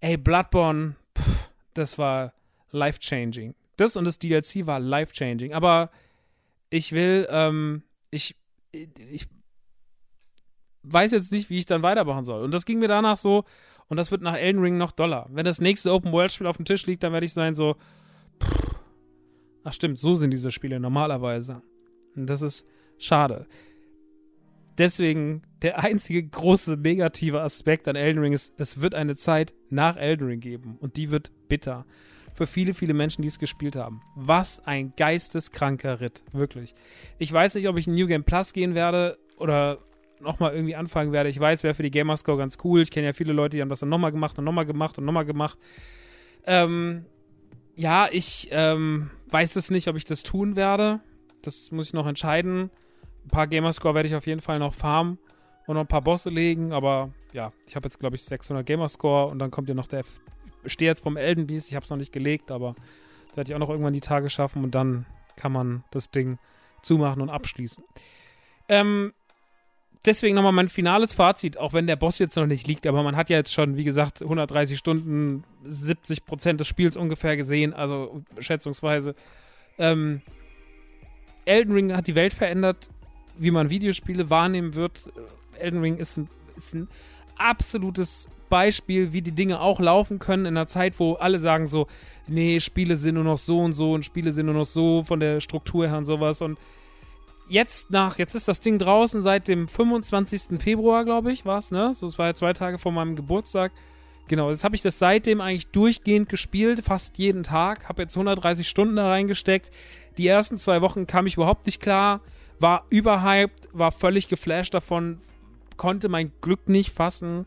ey, 0.00 0.16
Bloodborne, 0.16 0.94
pff, 1.18 1.50
das 1.74 1.98
war 1.98 2.32
life-changing. 2.70 3.54
Das 3.76 3.96
und 3.96 4.04
das 4.04 4.18
DLC 4.18 4.66
war 4.66 4.78
life-changing. 4.78 5.54
Aber 5.54 5.90
ich 6.70 6.92
will, 6.92 7.26
ähm, 7.30 7.82
ich, 8.10 8.36
ich 8.72 9.26
weiß 10.82 11.10
jetzt 11.10 11.32
nicht, 11.32 11.50
wie 11.50 11.58
ich 11.58 11.66
dann 11.66 11.82
weitermachen 11.82 12.24
soll. 12.24 12.42
Und 12.42 12.54
das 12.54 12.64
ging 12.64 12.78
mir 12.78 12.88
danach 12.88 13.16
so, 13.16 13.44
und 13.88 13.96
das 13.96 14.12
wird 14.12 14.22
nach 14.22 14.36
Elden 14.36 14.62
Ring 14.62 14.78
noch 14.78 14.92
doller. 14.92 15.26
Wenn 15.30 15.44
das 15.44 15.60
nächste 15.60 15.92
Open-World-Spiel 15.92 16.46
auf 16.46 16.56
dem 16.56 16.64
Tisch 16.64 16.86
liegt, 16.86 17.02
dann 17.02 17.12
werde 17.12 17.26
ich 17.26 17.32
sein 17.32 17.56
so, 17.56 17.74
pff, 18.40 18.76
ach 19.64 19.72
stimmt, 19.72 19.98
so 19.98 20.14
sind 20.14 20.30
diese 20.30 20.52
Spiele 20.52 20.78
normalerweise. 20.78 21.60
Und 22.16 22.26
das 22.26 22.42
ist 22.42 22.66
schade. 22.98 23.46
Deswegen 24.78 25.42
der 25.62 25.82
einzige 25.82 26.22
große 26.22 26.72
negative 26.72 27.40
Aspekt 27.42 27.86
an 27.86 27.96
Elden 27.96 28.22
Ring 28.22 28.32
ist, 28.32 28.52
es 28.56 28.80
wird 28.80 28.94
eine 28.94 29.16
Zeit 29.16 29.52
nach 29.68 29.96
Elden 29.96 30.26
Ring 30.26 30.40
geben 30.40 30.78
und 30.80 30.96
die 30.96 31.10
wird 31.10 31.30
bitter. 31.48 31.84
Für 32.32 32.46
viele, 32.46 32.74
viele 32.74 32.94
Menschen, 32.94 33.22
die 33.22 33.28
es 33.28 33.38
gespielt 33.38 33.76
haben. 33.76 34.00
Was 34.14 34.60
ein 34.64 34.94
geisteskranker 34.96 36.00
Ritt, 36.00 36.22
wirklich. 36.32 36.74
Ich 37.18 37.30
weiß 37.32 37.56
nicht, 37.56 37.68
ob 37.68 37.76
ich 37.76 37.88
in 37.88 37.94
New 37.94 38.06
Game 38.06 38.24
Plus 38.24 38.52
gehen 38.52 38.74
werde 38.74 39.18
oder 39.36 39.78
nochmal 40.20 40.54
irgendwie 40.54 40.76
anfangen 40.76 41.12
werde. 41.12 41.28
Ich 41.28 41.40
weiß, 41.40 41.62
wäre 41.62 41.74
für 41.74 41.82
die 41.82 41.90
Gamerscore 41.90 42.38
ganz 42.38 42.56
cool. 42.64 42.82
Ich 42.82 42.90
kenne 42.90 43.06
ja 43.06 43.12
viele 43.12 43.32
Leute, 43.32 43.56
die 43.56 43.62
haben 43.62 43.68
das 43.68 43.80
dann 43.80 43.88
nochmal 43.88 44.12
gemacht 44.12 44.38
und 44.38 44.44
nochmal 44.44 44.66
gemacht 44.66 44.98
und 44.98 45.04
nochmal 45.04 45.24
gemacht. 45.24 45.58
Ähm, 46.46 47.04
ja, 47.74 48.08
ich 48.10 48.48
ähm, 48.50 49.10
weiß 49.30 49.56
es 49.56 49.70
nicht, 49.70 49.88
ob 49.88 49.96
ich 49.96 50.04
das 50.04 50.22
tun 50.22 50.56
werde. 50.56 51.00
Das 51.42 51.70
muss 51.70 51.88
ich 51.88 51.92
noch 51.92 52.06
entscheiden. 52.06 52.70
Ein 53.24 53.28
paar 53.28 53.46
Gamerscore 53.46 53.94
werde 53.94 54.08
ich 54.08 54.14
auf 54.14 54.26
jeden 54.26 54.40
Fall 54.40 54.58
noch 54.58 54.74
farmen 54.74 55.18
und 55.66 55.74
noch 55.74 55.82
ein 55.82 55.88
paar 55.88 56.02
Bosse 56.02 56.30
legen, 56.30 56.72
aber 56.72 57.10
ja, 57.32 57.52
ich 57.66 57.76
habe 57.76 57.86
jetzt, 57.86 58.00
glaube 58.00 58.16
ich, 58.16 58.24
600 58.24 58.66
Gamerscore 58.66 59.30
und 59.30 59.38
dann 59.38 59.50
kommt 59.50 59.68
ja 59.68 59.74
noch 59.74 59.86
der. 59.86 60.00
F 60.00 60.20
stehe 60.66 60.90
jetzt 60.90 61.02
vom 61.02 61.16
Elden 61.16 61.46
Beast, 61.46 61.68
ich 61.68 61.74
habe 61.74 61.84
es 61.84 61.90
noch 61.90 61.96
nicht 61.96 62.12
gelegt, 62.12 62.50
aber 62.50 62.74
werde 63.34 63.50
ich 63.50 63.54
auch 63.54 63.60
noch 63.60 63.70
irgendwann 63.70 63.94
die 63.94 64.00
Tage 64.00 64.28
schaffen 64.28 64.62
und 64.62 64.74
dann 64.74 65.06
kann 65.36 65.52
man 65.52 65.84
das 65.90 66.10
Ding 66.10 66.38
zumachen 66.82 67.22
und 67.22 67.30
abschließen. 67.30 67.82
Ähm, 68.68 69.14
deswegen 70.04 70.34
nochmal 70.34 70.52
mein 70.52 70.68
finales 70.68 71.14
Fazit, 71.14 71.56
auch 71.56 71.72
wenn 71.72 71.86
der 71.86 71.96
Boss 71.96 72.18
jetzt 72.18 72.36
noch 72.36 72.46
nicht 72.46 72.66
liegt, 72.66 72.86
aber 72.86 73.02
man 73.02 73.16
hat 73.16 73.30
ja 73.30 73.38
jetzt 73.38 73.52
schon, 73.52 73.76
wie 73.76 73.84
gesagt, 73.84 74.22
130 74.22 74.76
Stunden, 74.76 75.44
70 75.64 76.24
Prozent 76.26 76.60
des 76.60 76.68
Spiels 76.68 76.96
ungefähr 76.96 77.36
gesehen, 77.36 77.72
also 77.72 78.22
schätzungsweise. 78.38 79.14
Ähm, 79.78 80.20
Elden 81.44 81.74
Ring 81.74 81.96
hat 81.96 82.06
die 82.06 82.14
Welt 82.14 82.34
verändert, 82.34 82.88
wie 83.38 83.50
man 83.50 83.70
Videospiele 83.70 84.30
wahrnehmen 84.30 84.74
wird. 84.74 85.10
Elden 85.58 85.80
Ring 85.80 85.96
ist 85.96 86.16
ein, 86.16 86.28
ist 86.56 86.74
ein 86.74 86.88
absolutes 87.36 88.28
Beispiel, 88.48 89.12
wie 89.12 89.22
die 89.22 89.32
Dinge 89.32 89.60
auch 89.60 89.80
laufen 89.80 90.18
können 90.18 90.44
in 90.44 90.56
einer 90.56 90.66
Zeit, 90.66 90.98
wo 90.98 91.14
alle 91.14 91.38
sagen 91.38 91.68
so, 91.68 91.86
nee, 92.26 92.60
Spiele 92.60 92.96
sind 92.96 93.14
nur 93.14 93.24
noch 93.24 93.38
so 93.38 93.60
und 93.60 93.72
so 93.72 93.92
und 93.92 94.04
Spiele 94.04 94.32
sind 94.32 94.46
nur 94.46 94.54
noch 94.54 94.66
so 94.66 95.04
von 95.04 95.20
der 95.20 95.40
Struktur 95.40 95.86
her 95.86 95.96
und 95.96 96.04
sowas. 96.04 96.42
Und 96.42 96.58
jetzt 97.48 97.90
nach, 97.90 98.18
jetzt 98.18 98.34
ist 98.34 98.48
das 98.48 98.60
Ding 98.60 98.78
draußen 98.78 99.22
seit 99.22 99.48
dem 99.48 99.68
25. 99.68 100.60
Februar, 100.60 101.04
glaube 101.04 101.32
ich, 101.32 101.46
war 101.46 101.58
es, 101.58 101.70
ne? 101.70 101.94
So, 101.94 102.06
es 102.06 102.18
war 102.18 102.26
ja 102.26 102.34
zwei 102.34 102.52
Tage 102.52 102.78
vor 102.78 102.92
meinem 102.92 103.16
Geburtstag. 103.16 103.72
Genau, 104.28 104.50
jetzt 104.50 104.62
habe 104.62 104.76
ich 104.76 104.82
das 104.82 104.98
seitdem 104.98 105.40
eigentlich 105.40 105.66
durchgehend 105.68 106.28
gespielt, 106.28 106.82
fast 106.84 107.18
jeden 107.18 107.42
Tag. 107.42 107.88
Habe 107.88 108.02
jetzt 108.02 108.16
130 108.16 108.68
Stunden 108.68 108.96
da 108.96 109.08
reingesteckt. 109.08 109.72
Die 110.18 110.26
ersten 110.26 110.58
zwei 110.58 110.80
Wochen 110.80 111.06
kam 111.06 111.26
ich 111.26 111.34
überhaupt 111.36 111.66
nicht 111.66 111.80
klar, 111.80 112.20
war 112.58 112.84
überhyped, 112.90 113.68
war 113.72 113.92
völlig 113.92 114.28
geflasht 114.28 114.74
davon, 114.74 115.18
konnte 115.76 116.08
mein 116.08 116.32
Glück 116.40 116.68
nicht 116.68 116.90
fassen. 116.90 117.46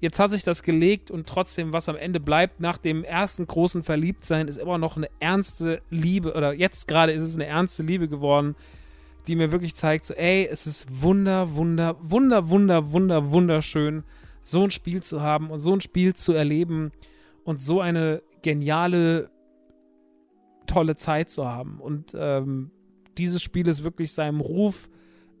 Jetzt 0.00 0.18
hat 0.18 0.30
sich 0.30 0.42
das 0.42 0.62
gelegt 0.62 1.10
und 1.10 1.26
trotzdem, 1.26 1.72
was 1.72 1.88
am 1.88 1.96
Ende 1.96 2.20
bleibt, 2.20 2.60
nach 2.60 2.78
dem 2.78 3.02
ersten 3.04 3.46
großen 3.46 3.82
Verliebtsein, 3.82 4.48
ist 4.48 4.58
immer 4.58 4.78
noch 4.78 4.96
eine 4.96 5.08
ernste 5.20 5.82
Liebe, 5.90 6.34
oder 6.34 6.52
jetzt 6.52 6.86
gerade 6.86 7.12
ist 7.12 7.22
es 7.22 7.34
eine 7.34 7.46
ernste 7.46 7.82
Liebe 7.82 8.08
geworden, 8.08 8.56
die 9.26 9.36
mir 9.36 9.52
wirklich 9.52 9.74
zeigt, 9.74 10.04
so, 10.04 10.14
ey, 10.14 10.46
es 10.50 10.66
ist 10.66 10.86
wunder, 11.02 11.54
wunder, 11.54 11.96
wunder, 12.00 12.48
wunder, 12.48 12.92
wunder, 12.92 13.30
wunderschön, 13.30 14.04
so 14.42 14.62
ein 14.62 14.70
Spiel 14.70 15.02
zu 15.02 15.22
haben 15.22 15.50
und 15.50 15.58
so 15.58 15.72
ein 15.72 15.80
Spiel 15.80 16.14
zu 16.14 16.32
erleben 16.32 16.92
und 17.44 17.60
so 17.60 17.80
eine 17.80 18.22
geniale, 18.42 19.30
tolle 20.66 20.96
Zeit 20.96 21.30
zu 21.30 21.48
haben. 21.48 21.80
Und 21.80 22.16
ähm, 22.18 22.70
dieses 23.18 23.42
Spiel 23.42 23.66
ist 23.68 23.84
wirklich 23.84 24.12
seinem 24.12 24.40
Ruf, 24.40 24.88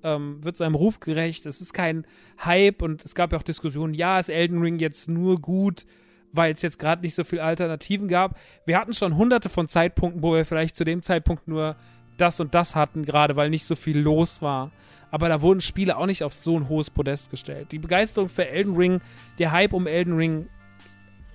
ähm, 0.02 0.42
wird 0.42 0.56
seinem 0.56 0.74
Ruf 0.74 1.00
gerecht. 1.00 1.46
Es 1.46 1.60
ist 1.60 1.72
kein 1.72 2.06
Hype 2.44 2.82
und 2.82 3.04
es 3.04 3.14
gab 3.14 3.32
ja 3.32 3.38
auch 3.38 3.42
Diskussionen, 3.42 3.94
ja, 3.94 4.18
ist 4.18 4.28
Elden 4.28 4.60
Ring 4.60 4.78
jetzt 4.78 5.08
nur 5.08 5.40
gut, 5.40 5.86
weil 6.32 6.54
es 6.54 6.62
jetzt 6.62 6.78
gerade 6.78 7.02
nicht 7.02 7.14
so 7.14 7.24
viele 7.24 7.42
Alternativen 7.42 8.08
gab. 8.08 8.38
Wir 8.64 8.78
hatten 8.78 8.94
schon 8.94 9.16
hunderte 9.16 9.48
von 9.48 9.68
Zeitpunkten, 9.68 10.22
wo 10.22 10.34
wir 10.34 10.44
vielleicht 10.44 10.76
zu 10.76 10.84
dem 10.84 11.02
Zeitpunkt 11.02 11.48
nur 11.48 11.76
das 12.18 12.40
und 12.40 12.54
das 12.54 12.74
hatten, 12.74 13.04
gerade 13.04 13.36
weil 13.36 13.50
nicht 13.50 13.64
so 13.64 13.74
viel 13.74 13.98
los 13.98 14.42
war. 14.42 14.70
Aber 15.10 15.28
da 15.28 15.40
wurden 15.40 15.60
Spiele 15.60 15.96
auch 15.96 16.06
nicht 16.06 16.24
auf 16.24 16.34
so 16.34 16.58
ein 16.58 16.68
hohes 16.68 16.90
Podest 16.90 17.30
gestellt. 17.30 17.68
Die 17.72 17.78
Begeisterung 17.78 18.28
für 18.28 18.48
Elden 18.48 18.76
Ring, 18.76 19.00
der 19.38 19.52
Hype 19.52 19.72
um 19.72 19.86
Elden 19.86 20.16
Ring 20.16 20.48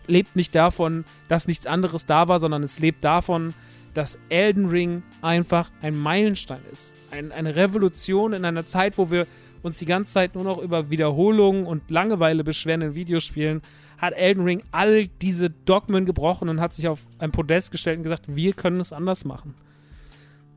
lebt 0.08 0.36
nicht 0.36 0.54
davon, 0.54 1.06
dass 1.30 1.47
nichts 1.47 1.65
anderes 1.65 2.06
da 2.06 2.27
war, 2.27 2.39
sondern 2.39 2.63
es 2.63 2.80
lebt 2.80 3.04
davon, 3.04 3.54
dass 3.93 4.17
Elden 4.30 4.69
Ring 4.69 5.04
einfach 5.21 5.69
ein 5.82 5.97
Meilenstein 5.97 6.62
ist. 6.71 6.95
Ein, 7.12 7.32
eine 7.32 7.56
Revolution 7.56 8.34
in 8.34 8.45
einer 8.45 8.65
Zeit, 8.65 8.97
wo 8.97 9.12
wir 9.12 9.27
uns 9.63 9.77
die 9.77 9.86
ganze 9.86 10.13
Zeit 10.13 10.36
nur 10.36 10.43
noch 10.43 10.58
über 10.58 10.89
Wiederholungen 10.89 11.65
und 11.65 11.89
Langeweile 11.91 12.43
beschweren 12.43 12.82
in 12.82 12.95
Videospielen, 12.95 13.62
hat 13.97 14.13
Elden 14.13 14.43
Ring 14.43 14.63
all 14.71 15.08
diese 15.08 15.49
Dogmen 15.49 16.06
gebrochen 16.06 16.49
und 16.49 16.60
hat 16.60 16.73
sich 16.73 16.88
auf 16.88 17.06
ein 17.19 17.32
Podest 17.32 17.71
gestellt 17.71 17.97
und 17.97 18.04
gesagt, 18.04 18.36
wir 18.36 18.54
können 18.54 18.80
es 18.80 18.91
anders 18.91 19.25
machen. 19.25 19.54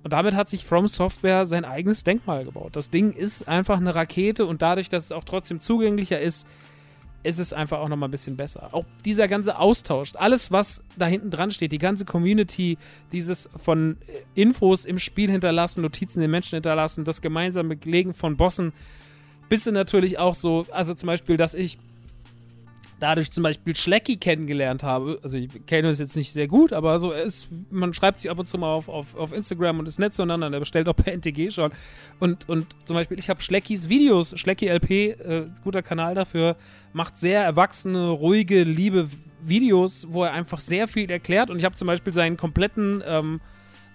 Und 0.02 0.12
damit 0.12 0.34
hat 0.34 0.48
sich 0.48 0.64
From 0.64 0.86
Software 0.86 1.46
sein 1.46 1.64
eigenes 1.64 2.04
Denkmal 2.04 2.44
gebaut. 2.44 2.76
Das 2.76 2.90
Ding 2.90 3.12
ist 3.12 3.48
einfach 3.48 3.78
eine 3.78 3.94
Rakete 3.94 4.46
und 4.46 4.62
dadurch, 4.62 4.88
dass 4.88 5.04
es 5.04 5.12
auch 5.12 5.24
trotzdem 5.24 5.60
zugänglicher 5.60 6.20
ist, 6.20 6.46
ist 7.24 7.40
es 7.40 7.52
einfach 7.52 7.78
auch 7.78 7.88
nochmal 7.88 8.08
ein 8.08 8.12
bisschen 8.12 8.36
besser. 8.36 8.68
Auch 8.72 8.84
dieser 9.04 9.26
ganze 9.26 9.58
Austausch, 9.58 10.12
alles, 10.14 10.52
was 10.52 10.82
da 10.96 11.06
hinten 11.06 11.30
dran 11.30 11.50
steht, 11.50 11.72
die 11.72 11.78
ganze 11.78 12.04
Community, 12.04 12.78
dieses 13.12 13.48
von 13.56 13.96
Infos 14.34 14.84
im 14.84 14.98
Spiel 14.98 15.30
hinterlassen, 15.30 15.80
Notizen 15.82 16.20
den 16.20 16.30
Menschen 16.30 16.56
hinterlassen, 16.56 17.04
das 17.04 17.22
gemeinsame 17.22 17.76
Legen 17.84 18.14
von 18.14 18.36
Bossen, 18.36 18.72
bis 19.48 19.66
natürlich 19.66 20.18
auch 20.18 20.34
so, 20.34 20.66
also 20.70 20.94
zum 20.94 21.06
Beispiel, 21.06 21.36
dass 21.36 21.54
ich 21.54 21.78
dadurch 23.04 23.30
zum 23.30 23.42
Beispiel 23.42 23.76
Schlecki 23.76 24.16
kennengelernt 24.16 24.82
habe. 24.82 25.20
Also 25.22 25.36
ich 25.36 25.66
kenne 25.66 25.90
es 25.90 25.98
jetzt 25.98 26.16
nicht 26.16 26.32
sehr 26.32 26.48
gut, 26.48 26.72
aber 26.72 26.98
so 26.98 27.12
ist, 27.12 27.48
man 27.70 27.92
schreibt 27.92 28.16
sich 28.16 28.30
ab 28.30 28.38
und 28.38 28.46
zu 28.46 28.56
mal 28.56 28.72
auf, 28.72 28.88
auf, 28.88 29.14
auf 29.14 29.34
Instagram 29.34 29.78
und 29.78 29.86
ist 29.86 29.98
nett 29.98 30.14
zueinander. 30.14 30.48
Der 30.48 30.58
bestellt 30.58 30.88
auch 30.88 30.96
per 30.96 31.12
NTG 31.12 31.50
schon. 31.50 31.70
Und, 32.18 32.48
und 32.48 32.74
zum 32.86 32.94
Beispiel, 32.94 33.18
ich 33.18 33.28
habe 33.28 33.42
Schleckis 33.42 33.90
Videos, 33.90 34.32
Schlecki 34.40 34.68
LP, 34.68 34.90
äh, 34.90 35.46
guter 35.62 35.82
Kanal 35.82 36.14
dafür, 36.14 36.56
macht 36.94 37.18
sehr 37.18 37.44
erwachsene, 37.44 38.08
ruhige, 38.08 38.62
liebe 38.62 39.10
Videos, 39.42 40.06
wo 40.08 40.24
er 40.24 40.32
einfach 40.32 40.58
sehr 40.58 40.88
viel 40.88 41.10
erklärt. 41.10 41.50
Und 41.50 41.58
ich 41.58 41.66
habe 41.66 41.76
zum 41.76 41.86
Beispiel 41.86 42.14
seinen 42.14 42.38
kompletten 42.38 43.02
ähm, 43.06 43.42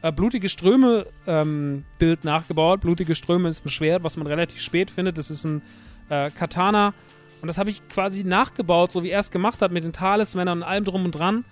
äh, 0.04 0.12
Blutige 0.12 0.50
Ströme 0.50 1.08
ähm, 1.26 1.84
Bild 1.98 2.26
nachgebaut. 2.26 2.82
Blutige 2.82 3.15
Ströme 3.15 3.50
ist 3.50 3.65
ein 3.65 3.69
Schwert, 3.69 4.04
was 4.04 4.17
man 4.17 4.28
relativ 4.28 4.62
spät 4.62 4.91
findet. 4.91 5.17
Das 5.17 5.32
ist 5.32 5.45
ein 5.45 5.63
äh, 6.10 6.30
Katana 6.30 6.93
und 7.41 7.47
das 7.47 7.58
habe 7.58 7.69
ich 7.69 7.88
quasi 7.89 8.23
nachgebaut, 8.23 8.91
so 8.91 9.04
wie 9.04 9.10
er 9.10 9.19
es 9.19 9.32
gemacht 9.32 9.62
hat, 9.62 9.71
mit 9.71 9.84
den 9.84 9.93
Talismännern 9.93 10.60
und 10.60 10.63
allem 10.63 10.86
drum 10.86 11.06
und 11.06 11.12
dran. 11.12 11.45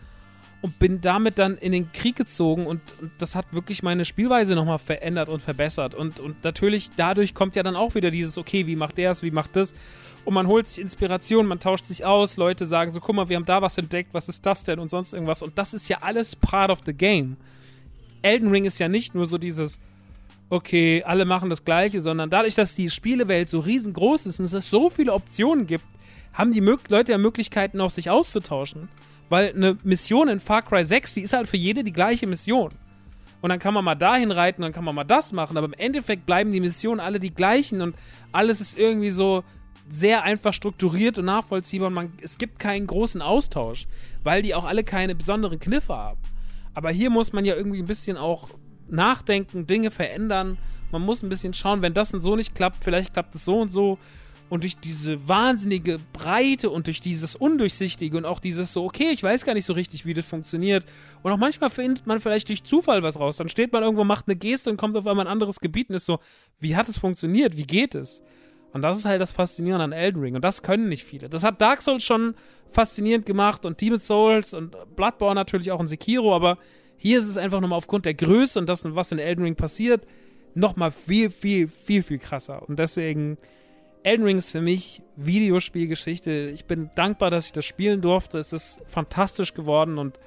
Und 0.60 0.80
bin 0.80 1.02
damit 1.02 1.38
dann 1.38 1.56
in 1.56 1.72
den 1.72 1.92
Krieg 1.92 2.16
gezogen 2.16 2.66
und, 2.66 2.82
und 3.00 3.12
das 3.20 3.36
hat 3.36 3.54
wirklich 3.54 3.84
meine 3.84 4.06
Spielweise 4.06 4.56
nochmal 4.56 4.80
verändert 4.80 5.30
und 5.30 5.40
verbessert. 5.40 5.94
Und, 5.94 6.20
und 6.20 6.44
natürlich, 6.44 6.90
dadurch 6.96 7.36
kommt 7.36 7.56
ja 7.56 7.62
dann 7.62 7.76
auch 7.76 7.94
wieder 7.94 8.10
dieses, 8.10 8.40
okay, 8.40 8.66
wie 8.66 8.76
macht 8.76 8.98
der 8.98 9.12
es, 9.12 9.22
wie 9.22 9.30
macht 9.30 9.56
das? 9.56 9.76
Und 10.26 10.34
man 10.34 10.48
holt 10.48 10.68
sich 10.68 10.82
Inspiration, 10.84 11.46
man 11.46 11.60
tauscht 11.60 11.86
sich 11.86 12.06
aus, 12.06 12.38
Leute 12.38 12.66
sagen 12.66 12.90
so, 12.92 13.00
guck 13.00 13.16
mal, 13.16 13.30
wir 13.30 13.36
haben 13.36 13.46
da 13.46 13.62
was 13.62 13.78
entdeckt, 13.78 14.16
was 14.16 14.30
ist 14.30 14.46
das 14.48 14.64
denn 14.64 14.80
und 14.80 14.90
sonst 14.90 15.14
irgendwas. 15.14 15.44
Und 15.44 15.60
das 15.60 15.76
ist 15.76 15.88
ja 15.90 16.00
alles 16.02 16.36
part 16.36 16.72
of 16.72 16.80
the 16.86 16.94
game. 16.94 17.38
Elden 18.24 18.50
Ring 18.50 18.66
ist 18.66 18.80
ja 18.80 18.90
nicht 18.90 19.14
nur 19.14 19.28
so 19.28 19.38
dieses, 19.38 19.80
okay, 20.50 21.04
alle 21.04 21.26
machen 21.26 21.50
das 21.50 21.66
Gleiche, 21.66 22.02
sondern 22.02 22.30
dadurch, 22.30 22.56
dass 22.56 22.76
die 22.76 22.90
Spielewelt 22.90 23.50
so 23.50 23.60
riesengroß 23.60 24.26
ist 24.26 24.40
und 24.40 24.46
es 24.46 24.70
so 24.70 24.90
viele 24.90 25.14
Optionen 25.14 25.68
gibt, 25.68 25.86
haben 26.34 26.54
die 26.54 26.60
Leute 26.60 27.12
ja 27.12 27.18
Möglichkeiten 27.18 27.82
auch 27.82 27.90
sich 27.90 28.10
auszutauschen. 28.10 28.90
Weil 29.30 29.54
eine 29.54 29.78
Mission 29.84 30.30
in 30.30 30.40
Far 30.40 30.62
Cry 30.62 30.86
6, 30.86 31.16
die 31.16 31.22
ist 31.22 31.34
halt 31.34 31.48
für 31.48 31.58
jede 31.58 31.84
die 31.84 31.92
gleiche 31.92 32.28
Mission. 32.28 32.72
Und 33.42 33.50
dann 33.50 33.60
kann 33.60 33.74
man 33.74 33.84
mal 33.84 33.96
dahin 33.96 34.32
reiten, 34.32 34.62
dann 34.62 34.72
kann 34.72 34.86
man 34.86 34.96
mal 34.96 35.04
das 35.04 35.34
machen, 35.34 35.58
aber 35.58 35.68
im 35.68 35.74
Endeffekt 35.74 36.26
bleiben 36.26 36.52
die 36.52 36.60
Missionen 36.60 37.00
alle 37.00 37.20
die 37.20 37.34
gleichen 37.34 37.82
und 37.82 37.96
alles 38.32 38.62
ist 38.62 38.78
irgendwie 38.78 39.12
so 39.12 39.44
sehr 39.90 40.24
einfach 40.24 40.54
strukturiert 40.54 41.18
und 41.18 41.26
nachvollziehbar 41.26 41.88
und 41.88 41.94
man, 41.94 42.14
es 42.22 42.38
gibt 42.38 42.60
keinen 42.60 42.88
großen 42.88 43.22
Austausch, 43.22 43.88
weil 44.24 44.42
die 44.42 44.56
auch 44.56 44.66
alle 44.66 44.84
keine 44.84 45.14
besonderen 45.14 45.60
Kniffe 45.60 45.96
haben. 45.96 46.20
Aber 46.74 46.90
hier 46.90 47.10
muss 47.10 47.32
man 47.32 47.46
ja 47.46 47.56
irgendwie 47.56 47.80
ein 47.80 47.86
bisschen 47.86 48.18
auch 48.18 48.50
nachdenken, 48.90 49.68
Dinge 49.68 49.92
verändern. 49.92 50.58
Man 50.92 51.02
muss 51.02 51.24
ein 51.24 51.30
bisschen 51.30 51.54
schauen, 51.54 51.82
wenn 51.82 51.94
das 51.94 52.14
und 52.14 52.22
so 52.22 52.36
nicht 52.36 52.56
klappt, 52.56 52.84
vielleicht 52.84 53.14
klappt 53.14 53.36
es 53.36 53.46
so 53.46 53.60
und 53.60 53.70
so. 53.70 53.98
Und 54.50 54.64
durch 54.64 54.78
diese 54.78 55.28
wahnsinnige 55.28 56.00
Breite 56.14 56.70
und 56.70 56.88
durch 56.88 57.02
dieses 57.02 57.36
Undurchsichtige 57.36 58.16
und 58.18 58.24
auch 58.24 58.40
dieses 58.40 58.72
so, 58.72 58.86
okay, 58.86 59.10
ich 59.12 59.22
weiß 59.22 59.44
gar 59.44 59.54
nicht 59.54 59.66
so 59.66 59.74
richtig, 59.74 60.06
wie 60.06 60.14
das 60.14 60.26
funktioniert. 60.26 60.86
Und 61.22 61.34
auch 61.34 61.38
manchmal 61.38 61.70
findet 61.70 62.08
man 62.08 62.22
vielleicht 62.22 62.48
durch 62.48 62.64
Zufall 62.64 63.04
was 63.04 63.20
raus. 63.20 63.38
Dann 63.38 63.50
steht 63.50 63.74
man 63.74 63.84
irgendwo, 63.84 64.06
macht 64.06 64.28
eine 64.28 64.38
Geste 64.38 64.70
und 64.70 64.78
kommt 64.78 64.96
auf 64.96 65.06
einmal 65.06 65.26
ein 65.26 65.32
anderes 65.32 65.60
Gebiet 65.60 65.90
und 65.90 65.96
ist 65.96 66.06
so, 66.06 66.20
wie 66.60 66.78
hat 66.78 66.88
es 66.88 66.98
funktioniert? 66.98 67.58
Wie 67.58 67.66
geht 67.66 67.94
es? 67.94 68.24
Und 68.72 68.84
das 68.84 68.98
ist 68.98 69.06
halt 69.06 69.20
das 69.20 69.34
Faszinierende 69.34 69.84
an 69.84 69.92
Elden 69.92 70.22
Ring. 70.22 70.36
Und 70.36 70.44
das 70.44 70.62
können 70.62 70.88
nicht 70.88 71.04
viele. 71.04 71.28
Das 71.30 71.44
hat 71.44 71.60
Dark 71.60 71.82
Souls 71.82 72.06
schon 72.06 72.36
faszinierend 72.70 73.26
gemacht 73.26 73.66
und 73.66 73.82
Demon's 73.82 74.08
Souls 74.08 74.54
und 74.54 74.76
Bloodborne 74.96 75.36
natürlich 75.36 75.72
auch 75.72 75.80
in 75.80 75.88
Sekiro, 75.88 76.36
aber 76.36 76.58
hier 76.98 77.20
ist 77.20 77.28
es 77.28 77.38
einfach 77.38 77.62
nochmal 77.62 77.78
aufgrund 77.78 78.06
der 78.06 78.14
Größe 78.14 78.60
und 78.60 78.68
das, 78.68 78.84
was 78.84 79.12
in 79.12 79.20
Elden 79.20 79.44
Ring 79.44 79.56
passiert, 79.56 80.06
nochmal 80.54 80.92
viel, 80.92 81.30
viel, 81.30 81.68
viel, 81.68 82.04
viel 82.04 82.18
krasser. 82.18 82.68
Und 82.68 82.80
deswegen, 82.80 83.38
Elden 84.04 84.26
Ring 84.26 84.38
ist 84.38 84.52
für 84.52 84.62
mich 84.62 85.02
Videospielgeschichte. 85.16 86.52
Ich 86.54 86.66
bin 86.66 86.90
dankbar, 86.96 87.30
dass 87.30 87.48
ich 87.48 87.54
das 87.54 87.66
spielen 87.66 88.02
durfte. 88.02 88.40
Es 88.40 88.54
ist 88.54 88.80
fantastisch 88.88 89.54
geworden 89.54 89.98
und 89.98 90.20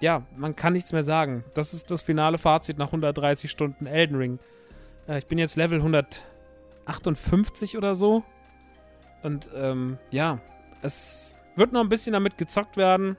ja, 0.00 0.26
man 0.36 0.54
kann 0.54 0.74
nichts 0.74 0.92
mehr 0.92 1.02
sagen. 1.02 1.44
Das 1.54 1.72
ist 1.72 1.90
das 1.90 2.02
finale 2.02 2.36
Fazit 2.36 2.76
nach 2.76 2.88
130 2.88 3.50
Stunden 3.50 3.86
Elden 3.86 4.16
Ring. 4.16 4.38
Äh, 5.08 5.18
ich 5.18 5.26
bin 5.26 5.38
jetzt 5.38 5.56
Level 5.56 5.78
158 5.78 7.78
oder 7.78 7.94
so. 7.94 8.22
Und 9.22 9.50
ähm, 9.54 9.96
ja, 10.12 10.40
es 10.82 11.34
wird 11.56 11.72
noch 11.72 11.80
ein 11.80 11.88
bisschen 11.88 12.12
damit 12.12 12.36
gezockt 12.36 12.76
werden. 12.76 13.16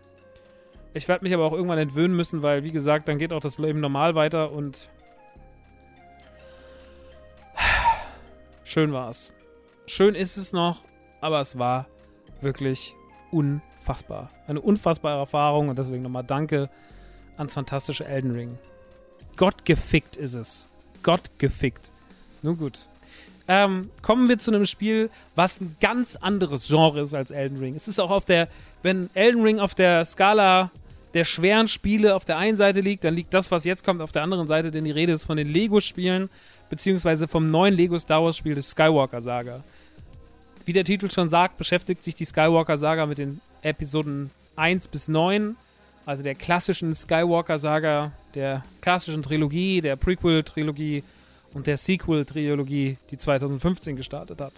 Ich 0.98 1.08
werde 1.08 1.24
mich 1.24 1.34
aber 1.34 1.46
auch 1.46 1.54
irgendwann 1.54 1.78
entwöhnen 1.78 2.18
müssen, 2.18 2.42
weil, 2.42 2.64
wie 2.64 2.72
gesagt, 2.72 3.08
dann 3.08 3.20
geht 3.20 3.32
auch 3.32 3.40
das 3.40 3.60
Leben 3.60 3.80
normal 3.80 4.16
weiter 4.16 4.52
und 4.52 4.90
schön 8.64 8.92
war 8.92 9.10
es. 9.10 9.32
Schön 9.86 10.16
ist 10.16 10.38
es 10.38 10.54
noch, 10.54 10.84
aber 11.22 11.40
es 11.40 11.58
war 11.60 11.86
wirklich 12.42 12.96
unfassbar. 13.30 14.32
Eine 14.48 14.60
unfassbare 14.60 15.20
Erfahrung 15.20 15.70
und 15.70 15.78
deswegen 15.78 16.02
nochmal 16.02 16.24
Danke 16.24 16.68
ans 17.38 17.54
fantastische 17.54 18.06
Elden 18.06 18.32
Ring. 18.32 18.58
Gott 19.38 19.66
gefickt 19.66 20.16
ist 20.16 20.34
es. 20.34 20.68
Gott 21.04 21.30
gefickt. 21.38 21.92
Nun 22.42 22.58
gut. 22.58 22.88
Ähm, 23.48 23.92
kommen 24.02 24.28
wir 24.30 24.40
zu 24.40 24.52
einem 24.52 24.66
Spiel, 24.66 25.12
was 25.36 25.62
ein 25.62 25.78
ganz 25.80 26.16
anderes 26.16 26.68
Genre 26.68 27.02
ist 27.02 27.14
als 27.14 27.30
Elden 27.30 27.60
Ring. 27.60 27.76
Es 27.76 27.88
ist 27.88 28.00
auch 28.00 28.10
auf 28.10 28.26
der, 28.26 28.50
wenn 28.82 29.12
Elden 29.14 29.44
Ring 29.44 29.60
auf 29.60 29.76
der 29.76 30.04
Skala 30.04 30.72
der 31.18 31.26
schweren 31.26 31.68
Spiele 31.68 32.16
auf 32.16 32.26
der 32.26 32.38
einen 32.38 32.58
Seite 32.58 32.80
liegt, 32.80 33.04
dann 33.04 33.16
liegt 33.16 33.34
das, 33.34 33.50
was 33.50 33.64
jetzt 33.64 33.84
kommt, 33.84 34.02
auf 34.02 34.12
der 34.12 34.22
anderen 34.22 34.48
Seite, 34.48 34.70
denn 34.70 34.84
die 34.84 34.92
Rede 34.92 35.14
ist 35.14 35.26
von 35.26 35.36
den 35.36 35.50
Lego-Spielen, 35.50 36.30
beziehungsweise 36.70 37.28
vom 37.28 37.50
neuen 37.50 37.74
Lego 37.74 37.98
Star 37.98 38.24
Wars-Spiel 38.24 38.54
des 38.54 38.70
Skywalker 38.70 39.20
Saga. 39.20 39.64
Wie 40.66 40.74
der 40.74 40.84
Titel 40.84 41.10
schon 41.10 41.32
sagt, 41.32 41.58
beschäftigt 41.58 42.04
sich 42.04 42.14
die 42.14 42.26
Skywalker 42.26 42.78
Saga 42.78 43.08
mit 43.08 43.18
den 43.18 43.42
Episoden 43.64 44.30
1 44.58 44.90
bis 44.90 45.08
9, 45.08 45.56
also 46.06 46.22
der 46.22 46.36
klassischen 46.36 46.94
Skywalker 46.94 47.58
Saga, 47.58 48.12
der 48.36 48.64
klassischen 48.82 49.24
Trilogie, 49.24 49.82
der 49.82 49.96
Prequel-Trilogie 49.96 51.04
und 51.56 51.66
der 51.66 51.78
Sequel-Trilogie, 51.78 52.98
die 53.10 53.18
2015 53.18 53.96
gestartet 53.96 54.40
hat. 54.40 54.54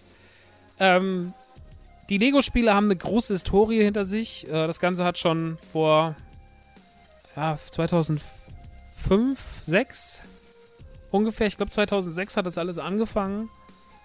Ähm, 0.78 1.32
die 2.10 2.18
Lego-Spiele 2.18 2.74
haben 2.74 2.84
eine 2.84 2.96
große 2.96 3.32
Historie 3.32 3.82
hinter 3.82 4.04
sich. 4.04 4.46
Äh, 4.46 4.66
das 4.66 4.78
Ganze 4.78 5.06
hat 5.06 5.16
schon 5.16 5.56
vor 5.72 6.16
ja, 7.36 7.56
2005, 7.56 8.22
2006 9.64 10.22
ungefähr, 11.10 11.46
ich 11.46 11.56
glaube 11.56 11.70
2006 11.70 12.36
hat 12.36 12.46
das 12.46 12.58
alles 12.58 12.78
angefangen 12.78 13.48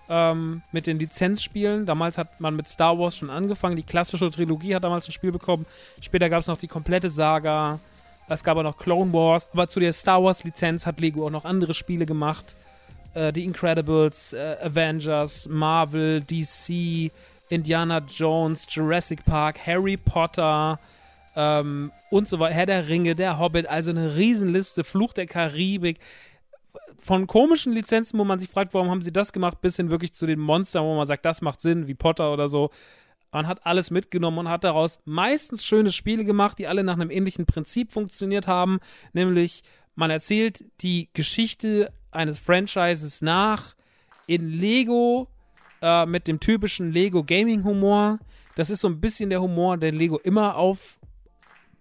ähm, 0.09 0.61
mit 0.71 0.87
den 0.87 0.99
Lizenzspielen. 0.99 1.85
Damals 1.85 2.17
hat 2.17 2.39
man 2.39 2.55
mit 2.55 2.67
Star 2.67 2.97
Wars 2.97 3.17
schon 3.17 3.29
angefangen. 3.29 3.75
Die 3.75 3.83
klassische 3.83 4.29
Trilogie 4.29 4.75
hat 4.75 4.83
damals 4.83 5.07
ein 5.07 5.11
Spiel 5.11 5.31
bekommen. 5.31 5.65
Später 6.01 6.29
gab 6.29 6.41
es 6.41 6.47
noch 6.47 6.57
die 6.57 6.67
komplette 6.67 7.09
Saga. 7.09 7.79
Es 8.27 8.43
gab 8.43 8.57
auch 8.57 8.63
noch 8.63 8.77
Clone 8.77 9.13
Wars. 9.13 9.47
Aber 9.53 9.67
zu 9.67 9.79
der 9.79 9.93
Star 9.93 10.23
Wars 10.23 10.43
Lizenz 10.43 10.85
hat 10.85 10.99
Lego 10.99 11.25
auch 11.25 11.31
noch 11.31 11.45
andere 11.45 11.73
Spiele 11.73 12.05
gemacht. 12.05 12.55
Äh, 13.13 13.33
die 13.33 13.43
Incredibles, 13.43 14.33
äh, 14.33 14.57
Avengers, 14.61 15.47
Marvel, 15.47 16.21
DC, 16.21 17.11
Indiana 17.49 17.99
Jones, 17.99 18.65
Jurassic 18.69 19.23
Park, 19.25 19.65
Harry 19.65 19.97
Potter, 19.97 20.79
ähm, 21.35 21.91
und 22.09 22.27
so 22.27 22.39
weiter. 22.39 22.55
Herr 22.55 22.65
der 22.65 22.87
Ringe, 22.87 23.15
der 23.15 23.39
Hobbit, 23.39 23.67
also 23.67 23.89
eine 23.89 24.15
Riesenliste, 24.15 24.83
Fluch 24.83 25.13
der 25.13 25.25
Karibik. 25.25 25.99
Von 26.97 27.27
komischen 27.27 27.73
Lizenzen, 27.73 28.17
wo 28.17 28.23
man 28.23 28.39
sich 28.39 28.49
fragt, 28.49 28.73
warum 28.73 28.89
haben 28.89 29.01
sie 29.01 29.13
das 29.13 29.31
gemacht, 29.31 29.61
bis 29.61 29.75
hin 29.75 29.89
wirklich 29.89 30.13
zu 30.13 30.25
den 30.25 30.39
Monstern, 30.39 30.83
wo 30.83 30.95
man 30.95 31.07
sagt, 31.07 31.23
das 31.25 31.41
macht 31.41 31.61
Sinn, 31.61 31.87
wie 31.87 31.93
Potter 31.93 32.33
oder 32.33 32.49
so. 32.49 32.71
Man 33.31 33.47
hat 33.47 33.65
alles 33.65 33.91
mitgenommen 33.91 34.39
und 34.39 34.49
hat 34.49 34.63
daraus 34.63 34.99
meistens 35.05 35.65
schöne 35.65 35.91
Spiele 35.91 36.23
gemacht, 36.23 36.57
die 36.57 36.67
alle 36.67 36.83
nach 36.83 36.93
einem 36.93 37.11
ähnlichen 37.11 37.45
Prinzip 37.45 37.91
funktioniert 37.91 38.47
haben, 38.47 38.79
nämlich 39.13 39.63
man 39.95 40.09
erzählt 40.09 40.63
die 40.81 41.09
Geschichte 41.13 41.91
eines 42.11 42.39
Franchises 42.39 43.21
nach 43.21 43.75
in 44.27 44.49
Lego 44.49 45.27
äh, 45.81 46.05
mit 46.05 46.27
dem 46.27 46.39
typischen 46.39 46.91
Lego 46.91 47.23
Gaming 47.23 47.63
Humor. 47.63 48.19
Das 48.55 48.69
ist 48.69 48.81
so 48.81 48.87
ein 48.87 49.01
bisschen 49.01 49.29
der 49.29 49.41
Humor, 49.41 49.77
den 49.77 49.95
Lego 49.95 50.17
immer 50.17 50.55
auf 50.55 50.97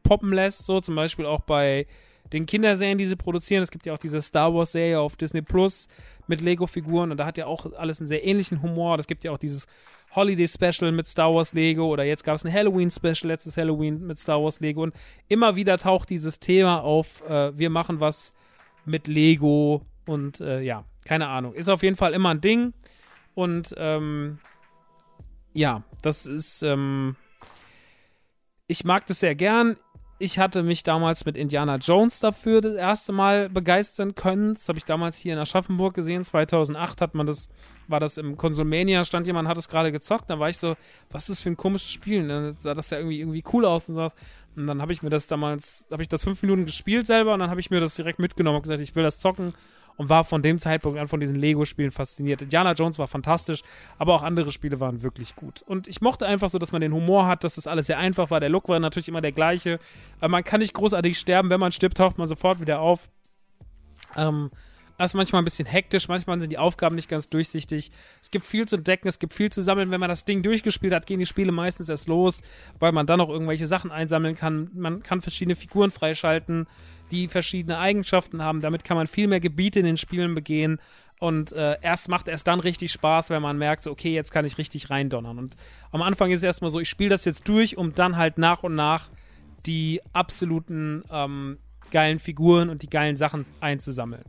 poppen 0.05 0.33
lässt, 0.33 0.65
so 0.65 0.81
zum 0.81 0.95
Beispiel 0.95 1.27
auch 1.27 1.41
bei 1.41 1.87
den 2.33 2.47
Kinderserien, 2.47 2.99
die 2.99 3.07
sie 3.07 3.17
produzieren. 3.17 3.63
Es 3.63 3.71
gibt 3.71 3.87
ja 3.87 3.93
auch 3.93 3.99
diese 3.99 4.23
Star 4.23 4.55
Wars 4.55 4.73
Serie 4.73 5.01
auf 5.01 5.17
Disney 5.17 5.43
Plus 5.43 5.89
mit 6.27 6.41
Lego-Figuren 6.41 7.11
und 7.11 7.19
da 7.19 7.27
hat 7.27 7.37
ja 7.37 7.47
auch 7.47 7.73
alles 7.75 8.01
einen 8.01 8.09
sehr 8.09 8.25
ähnlichen 8.25 8.63
Humor. 8.63 8.99
Es 8.99 9.07
gibt 9.07 9.25
ja 9.25 9.33
auch 9.33 9.39
dieses 9.39 9.67
Holiday 10.15 10.47
Special 10.49 10.93
mit 10.93 11.07
Star 11.07 11.35
Wars 11.35 11.53
Lego 11.53 11.87
oder 11.87 12.05
jetzt 12.05 12.25
gab 12.25 12.37
es 12.37 12.45
ein 12.45 12.53
Halloween 12.53 12.91
Special, 12.91 13.29
letztes 13.29 13.57
Halloween 13.57 14.07
mit 14.07 14.19
Star 14.19 14.43
Wars 14.43 14.61
Lego 14.61 14.83
und 14.83 14.95
immer 15.29 15.57
wieder 15.57 15.77
taucht 15.77 16.09
dieses 16.11 16.41
Thema 16.41 16.83
auf, 16.83 17.23
äh, 17.29 17.57
wir 17.59 17.71
machen 17.71 18.01
was 18.01 18.33
mit 18.85 19.07
Lego 19.07 19.83
und 20.07 20.41
äh, 20.41 20.61
ja, 20.61 20.85
keine 21.05 21.29
Ahnung. 21.29 21.53
Ist 21.55 21.69
auf 21.69 21.83
jeden 21.83 21.97
Fall 21.97 22.15
immer 22.15 22.31
ein 22.31 22.41
Ding 22.41 22.73
und 23.35 23.75
ähm, 23.77 24.39
ja, 25.53 25.83
das 26.03 26.27
ist, 26.27 26.63
ähm, 26.63 27.17
ich 28.67 28.85
mag 28.85 29.07
das 29.07 29.21
sehr 29.21 29.35
gern 29.35 29.77
ich 30.25 30.39
hatte 30.39 30.63
mich 30.63 30.83
damals 30.83 31.27
mit 31.27 31.37
Indiana 31.37 31.77
Jones 31.77 32.19
dafür 32.19 32.63
das 32.63 32.75
erste 32.75 33.13
Mal 33.13 33.51
begeistern 33.51 34.15
können. 34.15 34.55
Das 34.55 34.69
habe 34.69 34.79
ich 34.79 34.87
damals 34.87 35.19
hier 35.19 35.35
in 35.35 35.39
Aschaffenburg 35.39 35.93
gesehen. 35.93 36.25
2008 36.25 37.03
hat 37.03 37.15
man 37.15 37.27
das, 37.27 37.51
war 37.89 38.01
das 38.01 38.17
im 38.17 38.39
Konsumania, 38.39 39.05
stand 39.05 39.27
jemand, 39.27 39.49
hat 39.49 39.59
es 39.59 39.69
gerade 39.69 39.93
gezockt. 39.93 40.31
Da 40.31 40.39
war 40.39 40.49
ich 40.49 40.57
so, 40.57 40.77
was 41.11 41.25
ist 41.25 41.29
das 41.29 41.41
für 41.41 41.51
ein 41.51 41.59
komisches 41.59 41.93
Spiel? 41.93 42.23
Und 42.23 42.29
dann 42.31 42.57
sah 42.59 42.73
das 42.73 42.89
ja 42.89 42.99
irgendwie, 42.99 43.21
irgendwie 43.21 43.45
cool 43.53 43.67
aus 43.67 43.91
und 43.91 43.97
so. 43.97 44.09
Und 44.57 44.67
dann 44.67 44.81
habe 44.81 44.95
ich 44.95 45.03
mir 45.03 45.11
das 45.11 45.27
damals, 45.27 45.85
habe 45.93 46.03
ich 46.03 46.09
das 46.09 46.25
fünf 46.25 46.41
Minuten 46.43 46.65
gespielt 46.65 47.07
selber 47.07 47.35
und 47.35 47.41
dann 47.41 47.51
habe 47.51 47.61
ich 47.61 47.71
mir 47.71 47.81
das 47.81 47.95
direkt 47.95 48.19
mitgenommen 48.19 48.57
und 48.57 48.63
gesagt, 48.63 48.81
ich 48.81 48.97
will 48.97 49.03
das 49.03 49.19
zocken 49.19 49.53
und 49.97 50.09
war 50.09 50.25
von 50.25 50.43
dem 50.43 50.59
Zeitpunkt 50.59 50.99
an 50.99 51.09
von 51.09 51.21
diesen 51.21 51.37
Lego-Spielen 51.37 51.91
fasziniert. 51.91 52.43
Indiana 52.43 52.73
Jones 52.73 52.99
war 52.99 53.07
fantastisch, 53.07 53.63
aber 53.99 54.15
auch 54.15 54.23
andere 54.23 54.53
Spiele 54.53 54.81
waren 54.81 55.03
wirklich 55.03 55.37
gut. 55.37 55.63
Und 55.63 55.89
ich 55.89 56.01
mochte 56.01 56.27
einfach 56.27 56.49
so, 56.49 56.59
dass 56.59 56.73
man 56.73 56.81
den 56.81 56.93
Humor 56.93 57.27
hat, 57.27 57.45
dass 57.45 57.55
das 57.55 57.67
alles 57.67 57.87
sehr 57.87 57.99
einfach 57.99 58.31
war. 58.31 58.41
Der 58.41 58.49
Look 58.49 58.69
war 58.69 58.81
natürlich 58.81 59.09
immer 59.09 59.21
der 59.21 59.33
gleiche. 59.33 59.79
Aber 60.19 60.29
man 60.29 60.45
kann 60.45 60.61
nicht 60.61 60.75
großartig 60.75 61.19
sterben. 61.19 61.51
Wenn 61.51 61.61
man 61.61 61.73
stirbt, 61.73 61.97
taucht 61.97 62.19
man 62.19 62.27
sofort 62.27 62.61
wieder 62.61 62.81
auf. 62.81 63.09
Ähm, 64.17 64.51
das 64.99 65.11
ist 65.11 65.15
manchmal 65.15 65.43
ein 65.43 65.45
bisschen 65.45 65.67
hektisch, 65.67 66.09
manchmal 66.09 66.41
sind 66.41 66.51
die 66.51 66.59
Aufgaben 66.59 66.95
nicht 66.95 67.09
ganz 67.09 67.29
durchsichtig. 67.29 67.91
Es 68.23 68.31
gibt 68.31 68.45
viel 68.45 68.67
zu 68.67 68.77
entdecken, 68.77 69.09
es 69.09 69.19
gibt 69.19 69.35
viel 69.35 69.51
zu 69.51 69.63
sammeln. 69.63 69.91
Wenn 69.91 70.01
man 70.01 70.09
das 70.09 70.25
Ding 70.25 70.43
durchgespielt 70.43 70.95
hat, 70.95 71.07
gehen 71.07 71.19
die 71.19 71.27
Spiele 71.27 71.53
meistens 71.53 71.89
erst 71.89 72.09
los, 72.09 72.43
weil 72.79 72.93
man 72.93 73.07
dann 73.07 73.19
noch 73.19 73.29
irgendwelche 73.29 73.67
Sachen 73.67 73.91
einsammeln 73.91 74.37
kann. 74.37 74.71
Man 74.75 75.03
kann 75.03 75.21
verschiedene 75.21 75.57
Figuren 75.57 75.91
freischalten 75.91 76.67
die 77.11 77.29
verschiedene 77.29 77.79
Eigenschaften 77.79 78.43
haben. 78.43 78.61
Damit 78.61 78.85
kann 78.85 78.97
man 78.97 79.07
viel 79.07 79.29
mehr 79.29 79.41
Gebiete 79.41 79.79
in 79.79 79.87
den 79.87 79.97
Spielen 79.97 80.35
begehen. 80.35 80.79
Und 81.21 81.53
äh, 81.53 81.77
erst 81.81 82.09
macht 82.09 82.29
es 82.29 82.45
dann 82.45 82.61
richtig 82.61 82.93
Spaß, 82.93 83.31
wenn 83.31 83.41
man 83.41 83.57
merkt, 83.57 83.85
so, 83.85 83.91
okay, 83.91 84.13
jetzt 84.13 84.33
kann 84.33 84.45
ich 84.45 84.59
richtig 84.59 84.91
reindonnern. 84.91 85.39
Und 85.39 85.57
am 85.93 86.03
Anfang 86.03 86.31
ist 86.31 86.39
es 86.39 86.43
erstmal 86.43 86.71
so, 86.71 86.81
ich 86.81 86.89
spiele 86.89 87.11
das 87.11 87.25
jetzt 87.25 87.49
durch, 87.49 87.77
um 87.77 87.95
dann 87.95 88.17
halt 88.17 88.37
nach 88.37 88.63
und 88.63 88.75
nach 88.75 89.11
die 89.65 90.01
absoluten 90.13 91.05
ähm, 91.11 91.59
geilen 91.91 92.19
Figuren 92.19 92.69
und 92.69 92.83
die 92.83 92.91
geilen 92.91 93.17
Sachen 93.17 93.47
einzusammeln. 93.61 94.25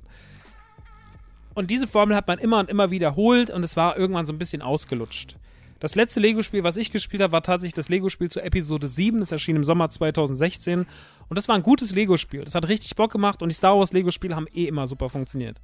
Und 1.56 1.72
diese 1.72 1.88
Formel 1.88 2.16
hat 2.16 2.28
man 2.28 2.38
immer 2.38 2.60
und 2.60 2.70
immer 2.70 2.92
wiederholt 2.92 3.50
und 3.50 3.64
es 3.64 3.76
war 3.76 3.98
irgendwann 3.98 4.26
so 4.26 4.34
ein 4.34 4.38
bisschen 4.38 4.62
ausgelutscht. 4.62 5.38
Das 5.80 5.96
letzte 5.96 6.20
Lego-Spiel, 6.20 6.64
was 6.64 6.78
ich 6.78 6.92
gespielt 6.92 7.22
habe, 7.22 7.34
war 7.34 7.44
tatsächlich 7.44 7.74
das 7.74 7.90
Lego-Spiel 7.90 8.30
zu 8.30 8.42
Episode 8.42 8.88
7. 8.88 9.20
Das 9.20 9.32
erschien 9.32 9.56
im 9.56 9.64
Sommer 9.64 9.90
2016. 9.90 10.86
Und 11.28 11.38
das 11.38 11.48
war 11.48 11.56
ein 11.56 11.64
gutes 11.64 11.94
Lego-Spiel. 11.94 12.44
Das 12.44 12.56
hat 12.56 12.68
richtig 12.68 12.96
Bock 12.96 13.12
gemacht 13.12 13.42
und 13.42 13.50
die 13.50 13.56
Star 13.56 13.78
Wars 13.78 13.94
Lego-Spiele 13.94 14.36
haben 14.36 14.48
eh 14.54 14.66
immer 14.66 14.88
super 14.88 15.10
funktioniert. 15.10 15.58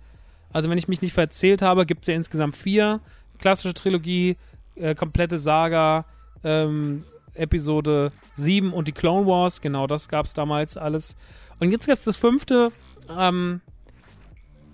Also, 0.53 0.69
wenn 0.69 0.77
ich 0.77 0.87
mich 0.87 1.01
nicht 1.01 1.13
verzählt 1.13 1.61
habe, 1.61 1.85
gibt 1.85 2.01
es 2.01 2.07
ja 2.07 2.13
insgesamt 2.13 2.55
vier. 2.55 2.99
Klassische 3.39 3.73
Trilogie, 3.73 4.37
äh, 4.75 4.95
komplette 4.95 5.37
Saga, 5.37 6.05
ähm, 6.43 7.03
Episode 7.33 8.11
7 8.35 8.73
und 8.73 8.87
die 8.87 8.91
Clone 8.91 9.25
Wars. 9.25 9.61
Genau, 9.61 9.87
das 9.87 10.09
gab 10.09 10.25
es 10.25 10.33
damals 10.33 10.77
alles. 10.77 11.15
Und 11.59 11.71
jetzt 11.71 11.85
gibt's 11.85 12.03
das 12.03 12.17
fünfte. 12.17 12.71
Ähm, 13.09 13.61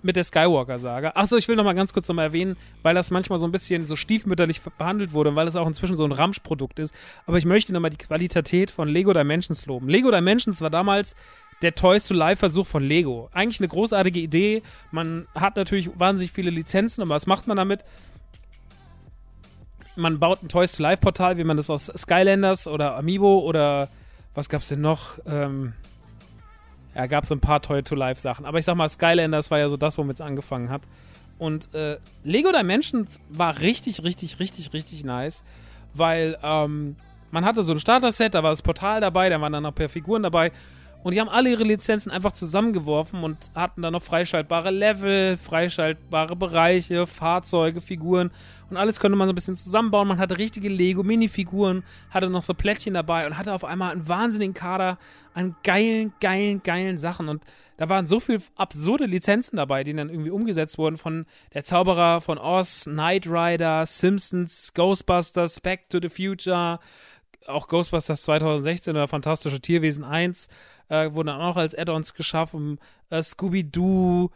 mit 0.02 0.16
der 0.16 0.24
Skywalker-Saga. 0.24 1.12
Achso, 1.14 1.36
ich 1.36 1.48
will 1.48 1.56
noch 1.56 1.64
mal 1.64 1.74
ganz 1.74 1.92
kurz 1.92 2.08
noch 2.08 2.14
mal 2.14 2.24
erwähnen, 2.24 2.56
weil 2.82 2.94
das 2.94 3.10
manchmal 3.10 3.38
so 3.38 3.46
ein 3.46 3.52
bisschen 3.52 3.86
so 3.86 3.96
stiefmütterlich 3.96 4.60
behandelt 4.62 5.12
wurde 5.12 5.30
und 5.30 5.36
weil 5.36 5.48
es 5.48 5.56
auch 5.56 5.66
inzwischen 5.66 5.96
so 5.96 6.04
ein 6.04 6.12
Ramsch-Produkt 6.12 6.78
ist. 6.78 6.94
Aber 7.26 7.38
ich 7.38 7.44
möchte 7.44 7.72
noch 7.72 7.80
mal 7.80 7.90
die 7.90 7.98
Qualität 7.98 8.70
von 8.70 8.88
Lego 8.88 9.12
Dimensions 9.12 9.66
loben. 9.66 9.88
Lego 9.88 10.10
Dimensions 10.10 10.60
war 10.60 10.70
damals 10.70 11.14
der 11.62 11.74
Toys 11.74 12.06
to 12.06 12.14
Life 12.14 12.38
Versuch 12.38 12.66
von 12.66 12.82
Lego. 12.82 13.28
Eigentlich 13.32 13.60
eine 13.60 13.68
großartige 13.68 14.20
Idee. 14.20 14.62
Man 14.90 15.26
hat 15.34 15.56
natürlich 15.56 15.90
wahnsinnig 15.98 16.32
viele 16.32 16.50
Lizenzen, 16.50 17.02
aber 17.02 17.14
was 17.14 17.26
macht 17.26 17.46
man 17.46 17.56
damit? 17.56 17.84
Man 19.96 20.20
baut 20.20 20.42
ein 20.42 20.48
Toys 20.48 20.72
to 20.72 20.82
Life 20.82 21.00
Portal, 21.00 21.38
wie 21.38 21.44
man 21.44 21.56
das 21.56 21.70
aus 21.70 21.86
Skylanders 21.86 22.68
oder 22.68 22.96
Amiibo 22.96 23.40
oder 23.40 23.88
was 24.34 24.48
gab's 24.48 24.68
denn 24.68 24.80
noch? 24.80 25.18
Ähm, 25.26 25.72
ja, 26.98 27.06
gab 27.06 27.22
es 27.22 27.30
ein 27.30 27.38
paar 27.38 27.62
Toy-to-Life-Sachen. 27.62 28.44
Aber 28.44 28.58
ich 28.58 28.64
sag 28.64 28.76
mal, 28.76 28.88
Skylanders 28.88 29.52
war 29.52 29.60
ja 29.60 29.68
so 29.68 29.76
das, 29.76 29.96
womit 29.98 30.16
es 30.16 30.20
angefangen 30.20 30.68
hat. 30.68 30.82
Und 31.38 31.72
äh, 31.72 31.98
Lego 32.24 32.50
Dimensions 32.50 33.20
war 33.28 33.60
richtig, 33.60 34.02
richtig, 34.02 34.40
richtig, 34.40 34.72
richtig 34.72 35.04
nice, 35.04 35.44
weil 35.94 36.36
ähm, 36.42 36.96
man 37.30 37.44
hatte 37.44 37.62
so 37.62 37.72
ein 37.72 37.78
Starter-Set, 37.78 38.34
da 38.34 38.42
war 38.42 38.50
das 38.50 38.62
Portal 38.62 39.00
dabei, 39.00 39.28
da 39.28 39.40
waren 39.40 39.52
dann 39.52 39.62
noch 39.62 39.70
ein 39.70 39.74
paar 39.76 39.88
Figuren 39.88 40.24
dabei 40.24 40.50
und 41.02 41.14
die 41.14 41.20
haben 41.20 41.28
alle 41.28 41.50
ihre 41.50 41.64
Lizenzen 41.64 42.10
einfach 42.10 42.32
zusammengeworfen 42.32 43.22
und 43.22 43.38
hatten 43.54 43.82
dann 43.82 43.92
noch 43.92 44.02
freischaltbare 44.02 44.70
Level, 44.70 45.36
freischaltbare 45.36 46.36
Bereiche, 46.36 47.06
Fahrzeuge, 47.06 47.80
Figuren 47.80 48.30
und 48.70 48.76
alles 48.76 49.00
konnte 49.00 49.16
man 49.16 49.26
so 49.26 49.32
ein 49.32 49.34
bisschen 49.34 49.56
zusammenbauen. 49.56 50.08
Man 50.08 50.18
hatte 50.18 50.38
richtige 50.38 50.68
Lego-Minifiguren, 50.68 51.84
hatte 52.10 52.28
noch 52.28 52.42
so 52.42 52.52
Plättchen 52.52 52.94
dabei 52.94 53.26
und 53.26 53.38
hatte 53.38 53.52
auf 53.52 53.64
einmal 53.64 53.92
einen 53.92 54.08
wahnsinnigen 54.08 54.54
Kader 54.54 54.98
an 55.32 55.56
geilen, 55.62 56.12
geilen, 56.20 56.62
geilen 56.62 56.98
Sachen. 56.98 57.28
Und 57.28 57.42
da 57.78 57.88
waren 57.88 58.06
so 58.06 58.20
viele 58.20 58.40
absurde 58.56 59.06
Lizenzen 59.06 59.56
dabei, 59.56 59.84
die 59.84 59.94
dann 59.94 60.10
irgendwie 60.10 60.30
umgesetzt 60.30 60.76
wurden 60.76 60.98
von 60.98 61.24
Der 61.54 61.64
Zauberer 61.64 62.20
von 62.20 62.36
Oz, 62.36 62.84
Knight 62.84 63.26
Rider, 63.26 63.86
Simpsons, 63.86 64.74
Ghostbusters, 64.74 65.60
Back 65.60 65.88
to 65.88 65.98
the 66.02 66.10
Future, 66.10 66.78
auch 67.46 67.68
Ghostbusters 67.68 68.22
2016 68.22 68.94
oder 68.94 69.08
Fantastische 69.08 69.60
Tierwesen 69.60 70.04
1 70.04 70.48
äh, 70.88 71.12
wurden 71.12 71.28
dann 71.28 71.40
auch 71.40 71.56
als 71.56 71.76
Add-ons 71.76 72.14
geschaffen. 72.14 72.78
Äh, 73.10 73.22
Scooby-Doo, 73.22 74.30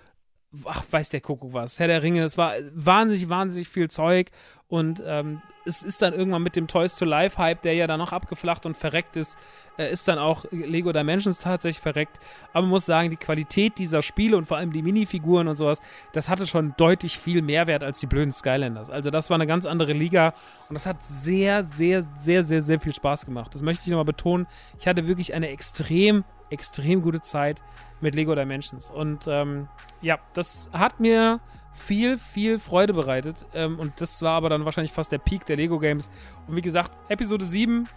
ach, 0.66 0.84
weiß 0.90 1.08
der 1.10 1.20
Kuckuck 1.20 1.52
was, 1.52 1.78
Herr 1.78 1.88
der 1.88 2.02
Ringe, 2.02 2.22
es 2.22 2.36
war 2.36 2.54
wahnsinnig, 2.74 3.28
wahnsinnig 3.28 3.68
viel 3.68 3.90
Zeug 3.90 4.30
und 4.68 5.02
ähm, 5.06 5.40
es 5.66 5.82
ist 5.82 6.02
dann 6.02 6.14
irgendwann 6.14 6.42
mit 6.42 6.56
dem 6.56 6.66
Toys 6.66 6.96
to 6.96 7.04
Life 7.04 7.38
Hype, 7.38 7.62
der 7.62 7.74
ja 7.74 7.86
dann 7.86 7.98
noch 7.98 8.12
abgeflacht 8.12 8.66
und 8.66 8.76
verreckt 8.76 9.16
ist, 9.16 9.38
äh, 9.78 9.92
ist 9.92 10.08
dann 10.08 10.18
auch 10.18 10.44
Lego 10.50 10.92
Dimensions 10.92 11.38
tatsächlich 11.38 11.80
verreckt. 11.80 12.18
Aber 12.52 12.62
man 12.62 12.70
muss 12.70 12.86
sagen, 12.86 13.10
die 13.10 13.16
Qualität 13.16 13.78
dieser 13.78 14.02
Spiele 14.02 14.36
und 14.36 14.46
vor 14.46 14.56
allem 14.56 14.72
die 14.72 14.82
Minifiguren 14.82 15.48
und 15.48 15.56
sowas, 15.56 15.80
das 16.12 16.28
hatte 16.28 16.46
schon 16.46 16.74
deutlich 16.76 17.18
viel 17.18 17.42
Mehrwert 17.42 17.84
als 17.84 18.00
die 18.00 18.06
blöden 18.06 18.32
Skylanders. 18.32 18.90
Also 18.90 19.10
das 19.10 19.30
war 19.30 19.34
eine 19.36 19.46
ganz 19.46 19.66
andere 19.66 19.92
Liga 19.92 20.34
und 20.68 20.74
das 20.74 20.86
hat 20.86 21.04
sehr, 21.04 21.64
sehr, 21.64 22.06
sehr, 22.18 22.44
sehr, 22.44 22.62
sehr 22.62 22.80
viel 22.80 22.94
Spaß 22.94 23.26
gemacht. 23.26 23.54
Das 23.54 23.62
möchte 23.62 23.82
ich 23.84 23.90
nochmal 23.90 24.04
betonen. 24.04 24.46
Ich 24.78 24.88
hatte 24.88 25.06
wirklich 25.06 25.34
eine 25.34 25.48
extrem, 25.48 26.24
extrem 26.52 27.02
gute 27.02 27.20
Zeit 27.20 27.62
mit 28.00 28.14
Lego 28.14 28.34
Dimensions. 28.34 28.90
Und 28.90 29.26
ähm, 29.26 29.68
ja, 30.00 30.18
das 30.34 30.68
hat 30.72 31.00
mir 31.00 31.40
viel, 31.72 32.18
viel 32.18 32.58
Freude 32.58 32.92
bereitet. 32.92 33.46
Ähm, 33.54 33.78
und 33.78 34.00
das 34.00 34.22
war 34.22 34.36
aber 34.36 34.48
dann 34.48 34.64
wahrscheinlich 34.64 34.92
fast 34.92 35.12
der 35.12 35.18
Peak 35.18 35.46
der 35.46 35.56
Lego 35.56 35.78
Games. 35.78 36.10
Und 36.46 36.56
wie 36.56 36.60
gesagt, 36.60 36.90
Episode 37.08 37.44
7 37.44 37.88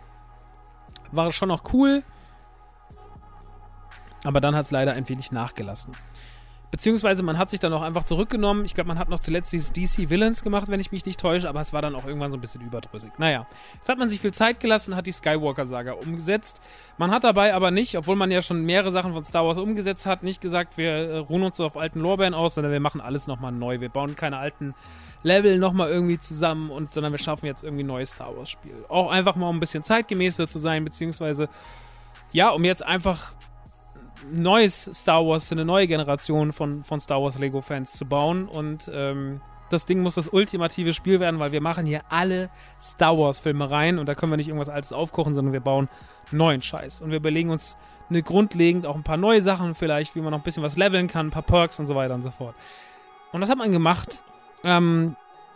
war 1.12 1.32
schon 1.32 1.50
noch 1.50 1.74
cool. 1.74 2.04
Aber 4.24 4.40
dann 4.40 4.56
hat 4.56 4.66
es 4.66 4.72
leider 4.72 4.94
ein 4.94 5.08
wenig 5.08 5.32
nachgelassen. 5.32 5.94
Beziehungsweise 6.76 7.24
man 7.24 7.38
hat 7.38 7.52
sich 7.52 7.62
dann 7.62 7.72
auch 7.72 7.82
einfach 7.82 8.04
zurückgenommen. 8.04 8.66
Ich 8.66 8.74
glaube, 8.74 8.90
man 8.90 9.00
hat 9.00 9.08
noch 9.08 9.22
zuletzt 9.22 9.54
dieses 9.54 9.72
DC 9.72 10.10
Villains 10.10 10.44
gemacht, 10.44 10.68
wenn 10.68 10.82
ich 10.82 10.92
mich 10.92 11.06
nicht 11.06 11.18
täusche, 11.18 11.48
aber 11.48 11.62
es 11.62 11.72
war 11.72 11.82
dann 11.82 11.96
auch 11.96 12.06
irgendwann 12.06 12.32
so 12.32 12.38
ein 12.38 12.42
bisschen 12.42 12.60
überdrüssig. 12.60 13.12
Naja, 13.18 13.48
jetzt 13.76 13.88
hat 13.88 13.98
man 13.98 14.10
sich 14.10 14.20
viel 14.20 14.34
Zeit 14.34 14.60
gelassen, 14.60 14.94
hat 14.94 15.08
die 15.08 15.14
Skywalker-Saga 15.14 15.94
umgesetzt. 15.94 16.60
Man 16.98 17.12
hat 17.12 17.24
dabei 17.24 17.54
aber 17.54 17.72
nicht, 17.72 17.98
obwohl 17.98 18.18
man 18.18 18.30
ja 18.30 18.42
schon 18.42 18.66
mehrere 18.66 18.92
Sachen 18.92 19.14
von 19.14 19.24
Star 19.24 19.46
Wars 19.46 19.58
umgesetzt 19.58 20.06
hat, 20.06 20.22
nicht 20.22 20.42
gesagt, 20.42 20.78
wir 20.78 20.90
äh, 20.90 21.18
ruhen 21.20 21.44
uns 21.44 21.56
so 21.56 21.66
auf 21.66 21.78
alten 21.78 22.02
Lorbeeren 22.02 22.34
aus, 22.34 22.56
sondern 22.56 22.74
wir 22.74 22.82
machen 22.82 23.00
alles 23.00 23.26
nochmal 23.26 23.54
neu. 23.54 23.80
Wir 23.80 23.88
bauen 23.88 24.18
keine 24.18 24.36
alten 24.36 24.76
Level 25.24 25.58
nochmal 25.60 25.90
irgendwie 25.90 26.20
zusammen 26.20 26.72
und 26.72 26.94
sondern 26.94 27.14
wir 27.14 27.20
schaffen 27.20 27.46
jetzt 27.46 27.64
irgendwie 27.64 27.84
ein 27.84 27.88
neues 27.88 28.12
Star 28.12 28.36
Wars 28.36 28.50
Spiel. 28.50 28.76
Auch 28.90 29.10
einfach 29.10 29.38
mal 29.38 29.48
um 29.48 29.56
ein 29.56 29.62
bisschen 29.62 29.86
zeitgemäßer 29.86 30.50
zu 30.50 30.60
sein, 30.60 30.84
beziehungsweise 30.84 31.48
ja, 32.34 32.50
um 32.50 32.66
jetzt 32.66 32.86
einfach 32.86 33.32
neues 34.32 34.86
Star 34.94 35.26
Wars, 35.26 35.52
eine 35.52 35.66
neue 35.66 35.88
Generation 35.88 36.54
von, 36.54 36.84
von 36.84 37.00
Star 37.00 37.22
Wars 37.22 37.38
Lego-Fans 37.38 37.94
zu 37.94 38.06
bauen. 38.06 38.48
Und 38.48 38.90
ähm, 38.94 39.42
das 39.70 39.86
Ding 39.86 40.02
muss 40.02 40.16
das 40.16 40.28
ultimative 40.28 40.94
Spiel 40.94 41.20
werden, 41.20 41.40
weil 41.40 41.52
wir 41.52 41.62
machen 41.62 41.86
hier 41.86 42.02
alle 42.10 42.50
Star 42.82 43.18
Wars-Filme 43.18 43.70
rein 43.70 44.00
und 44.00 44.08
da 44.08 44.16
können 44.16 44.32
wir 44.32 44.38
nicht 44.38 44.48
irgendwas 44.48 44.70
Altes 44.70 44.94
aufkochen, 44.94 45.34
sondern 45.34 45.54
wir 45.54 45.60
bauen 45.60 45.90
neuen 46.32 46.62
Scheiß. 46.62 47.02
Und 47.02 47.10
wir 47.12 47.18
überlegen 47.18 47.50
uns 47.50 47.78
eine 48.10 48.22
grundlegend 48.22 48.86
auch 48.86 48.96
ein 48.96 49.04
paar 49.04 49.18
neue 49.18 49.42
Sachen 49.42 49.76
vielleicht, 49.76 50.16
wie 50.16 50.22
man 50.22 50.32
noch 50.32 50.40
ein 50.40 50.44
bisschen 50.44 50.64
was 50.64 50.78
leveln 50.78 51.08
kann, 51.08 51.28
ein 51.28 51.32
paar 51.32 51.42
Perks 51.42 51.80
und 51.80 51.88
so 51.88 51.96
weiter 51.96 52.14
und 52.14 52.24
so 52.24 52.32
fort. 52.32 52.56
Und 53.32 53.42
das 53.42 53.50
hat 53.50 53.58
man 53.58 53.72
gemacht. 53.72 54.24
Ähm, 54.64 55.16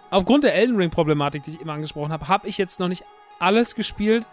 aufgrund 0.09 0.43
der 0.43 0.55
Elden 0.55 0.75
Ring-Problematik, 0.75 1.43
die 1.43 1.51
ich 1.51 1.61
immer 1.61 1.73
angesprochen 1.73 2.11
habe, 2.11 2.27
habe 2.27 2.47
ich 2.47 2.57
jetzt 2.57 2.79
noch 2.79 2.87
nicht 2.87 3.03
alles 3.39 3.75
gespielt. 3.75 4.27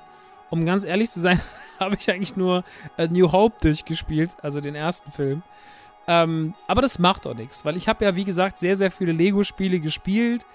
Um 0.49 0.65
ganz 0.65 0.85
ehrlich 0.85 1.11
zu 1.11 1.21
sein, 1.21 1.41
habe 1.81 1.97
ich 1.97 2.11
eigentlich 2.11 2.37
nur 2.37 2.65
A 2.97 3.07
New 3.07 3.31
Hope 3.33 3.57
durchgespielt, 3.61 4.37
also 4.43 4.61
den 4.61 4.75
ersten 4.75 5.11
Film. 5.13 5.43
Ähm, 6.09 6.55
aber 6.69 6.83
das 6.83 6.99
macht 6.99 7.27
auch 7.27 7.35
nichts, 7.35 7.65
weil 7.65 7.77
ich 7.77 7.89
habe 7.89 8.05
ja, 8.05 8.15
wie 8.15 8.25
gesagt, 8.25 8.59
sehr, 8.59 8.77
sehr 8.77 8.91
viele 8.91 9.13
Lego-Spiele 9.13 9.81
gespielt 9.81 10.47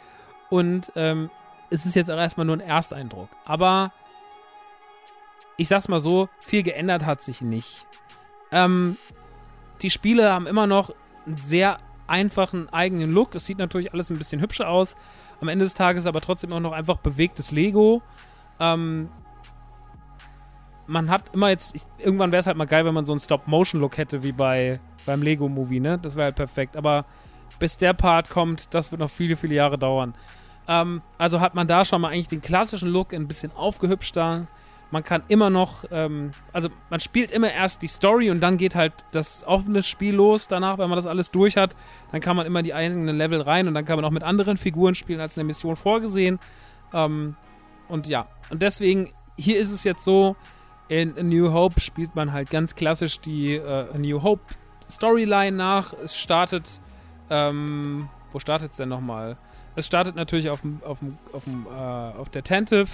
und 0.49 0.91
ähm, 0.95 1.29
es 1.69 1.85
ist 1.85 1.95
jetzt 1.95 2.09
auch 2.09 2.17
erstmal 2.17 2.45
nur 2.45 2.55
ein 2.55 2.61
Ersteindruck. 2.61 3.29
Aber 3.45 3.91
ich 5.57 5.67
sag's 5.67 5.87
mal 5.87 5.99
so, 5.99 6.29
viel 6.39 6.63
geändert 6.63 7.05
hat 7.05 7.21
sich 7.21 7.41
nicht. 7.41 7.85
Ähm, 8.51 8.97
die 9.81 9.89
Spiele 9.89 10.31
haben 10.31 10.47
immer 10.47 10.67
noch 10.67 10.93
einen 11.25 11.37
sehr 11.37 11.79
einfachen 12.07 12.69
eigenen 12.69 13.11
Look. 13.11 13.35
Es 13.35 13.45
sieht 13.45 13.57
natürlich 13.57 13.93
alles 13.93 14.09
ein 14.09 14.17
bisschen 14.17 14.41
hübscher 14.41 14.69
aus. 14.69 14.95
Am 15.39 15.47
Ende 15.47 15.65
des 15.65 15.73
Tages 15.73 16.05
aber 16.05 16.21
trotzdem 16.21 16.51
auch 16.53 16.59
noch 16.59 16.73
einfach 16.73 16.97
bewegtes 16.97 17.51
Lego. 17.51 18.01
Ähm, 18.59 19.09
man 20.91 21.09
hat 21.09 21.33
immer 21.33 21.49
jetzt, 21.49 21.73
ich, 21.73 21.83
irgendwann 21.97 22.31
wäre 22.31 22.41
es 22.41 22.47
halt 22.47 22.57
mal 22.57 22.65
geil, 22.65 22.85
wenn 22.85 22.93
man 22.93 23.05
so 23.05 23.13
einen 23.13 23.19
Stop-Motion-Look 23.19 23.97
hätte, 23.97 24.23
wie 24.23 24.31
bei 24.31 24.79
beim 25.05 25.21
Lego-Movie, 25.23 25.79
ne? 25.79 25.97
Das 25.99 26.15
wäre 26.15 26.25
halt 26.25 26.35
perfekt. 26.35 26.77
Aber 26.77 27.05
bis 27.59 27.77
der 27.77 27.93
Part 27.93 28.29
kommt, 28.29 28.73
das 28.73 28.91
wird 28.91 28.99
noch 28.99 29.09
viele, 29.09 29.35
viele 29.35 29.55
Jahre 29.55 29.77
dauern. 29.77 30.13
Ähm, 30.67 31.01
also 31.17 31.39
hat 31.39 31.55
man 31.55 31.67
da 31.67 31.85
schon 31.85 32.01
mal 32.01 32.09
eigentlich 32.09 32.27
den 32.27 32.41
klassischen 32.41 32.89
Look 32.89 33.13
ein 33.13 33.27
bisschen 33.27 33.51
aufgehübschter. 33.51 34.47
Man 34.91 35.03
kann 35.03 35.23
immer 35.29 35.49
noch, 35.49 35.85
ähm, 35.91 36.31
also 36.51 36.69
man 36.89 36.99
spielt 36.99 37.31
immer 37.31 37.51
erst 37.51 37.81
die 37.81 37.87
Story 37.87 38.29
und 38.29 38.41
dann 38.41 38.57
geht 38.57 38.75
halt 38.75 38.93
das 39.11 39.43
offene 39.47 39.81
Spiel 39.83 40.15
los. 40.15 40.47
Danach, 40.47 40.77
wenn 40.77 40.89
man 40.89 40.97
das 40.97 41.07
alles 41.07 41.31
durch 41.31 41.55
hat, 41.55 41.75
dann 42.11 42.19
kann 42.19 42.35
man 42.35 42.45
immer 42.45 42.61
die 42.61 42.73
eigenen 42.73 43.15
Level 43.15 43.41
rein 43.41 43.67
und 43.67 43.73
dann 43.73 43.85
kann 43.85 43.95
man 43.95 44.05
auch 44.05 44.11
mit 44.11 44.23
anderen 44.23 44.57
Figuren 44.57 44.93
spielen, 44.93 45.21
als 45.21 45.37
eine 45.37 45.45
Mission 45.45 45.77
vorgesehen. 45.77 46.39
Ähm, 46.93 47.35
und 47.87 48.07
ja, 48.07 48.27
und 48.49 48.61
deswegen, 48.61 49.09
hier 49.37 49.59
ist 49.59 49.71
es 49.71 49.83
jetzt 49.83 50.03
so, 50.03 50.35
in 50.91 51.17
A 51.17 51.23
New 51.23 51.53
Hope 51.53 51.79
spielt 51.79 52.15
man 52.15 52.33
halt 52.33 52.49
ganz 52.49 52.75
klassisch 52.75 53.21
die 53.21 53.55
äh, 53.55 53.87
A 53.93 53.97
New 53.97 54.21
Hope 54.21 54.43
Storyline 54.89 55.55
nach. 55.55 55.93
Es 55.93 56.17
startet, 56.17 56.81
ähm, 57.29 58.09
wo 58.33 58.39
startet 58.39 58.71
es 58.71 58.77
denn 58.77 58.89
nochmal? 58.89 59.37
Es 59.77 59.87
startet 59.87 60.17
natürlich 60.17 60.49
auf, 60.49 60.59
auf, 60.83 60.97
auf, 61.31 61.43
äh, 61.47 62.19
auf 62.19 62.27
der 62.27 62.43
Tentive, 62.43 62.89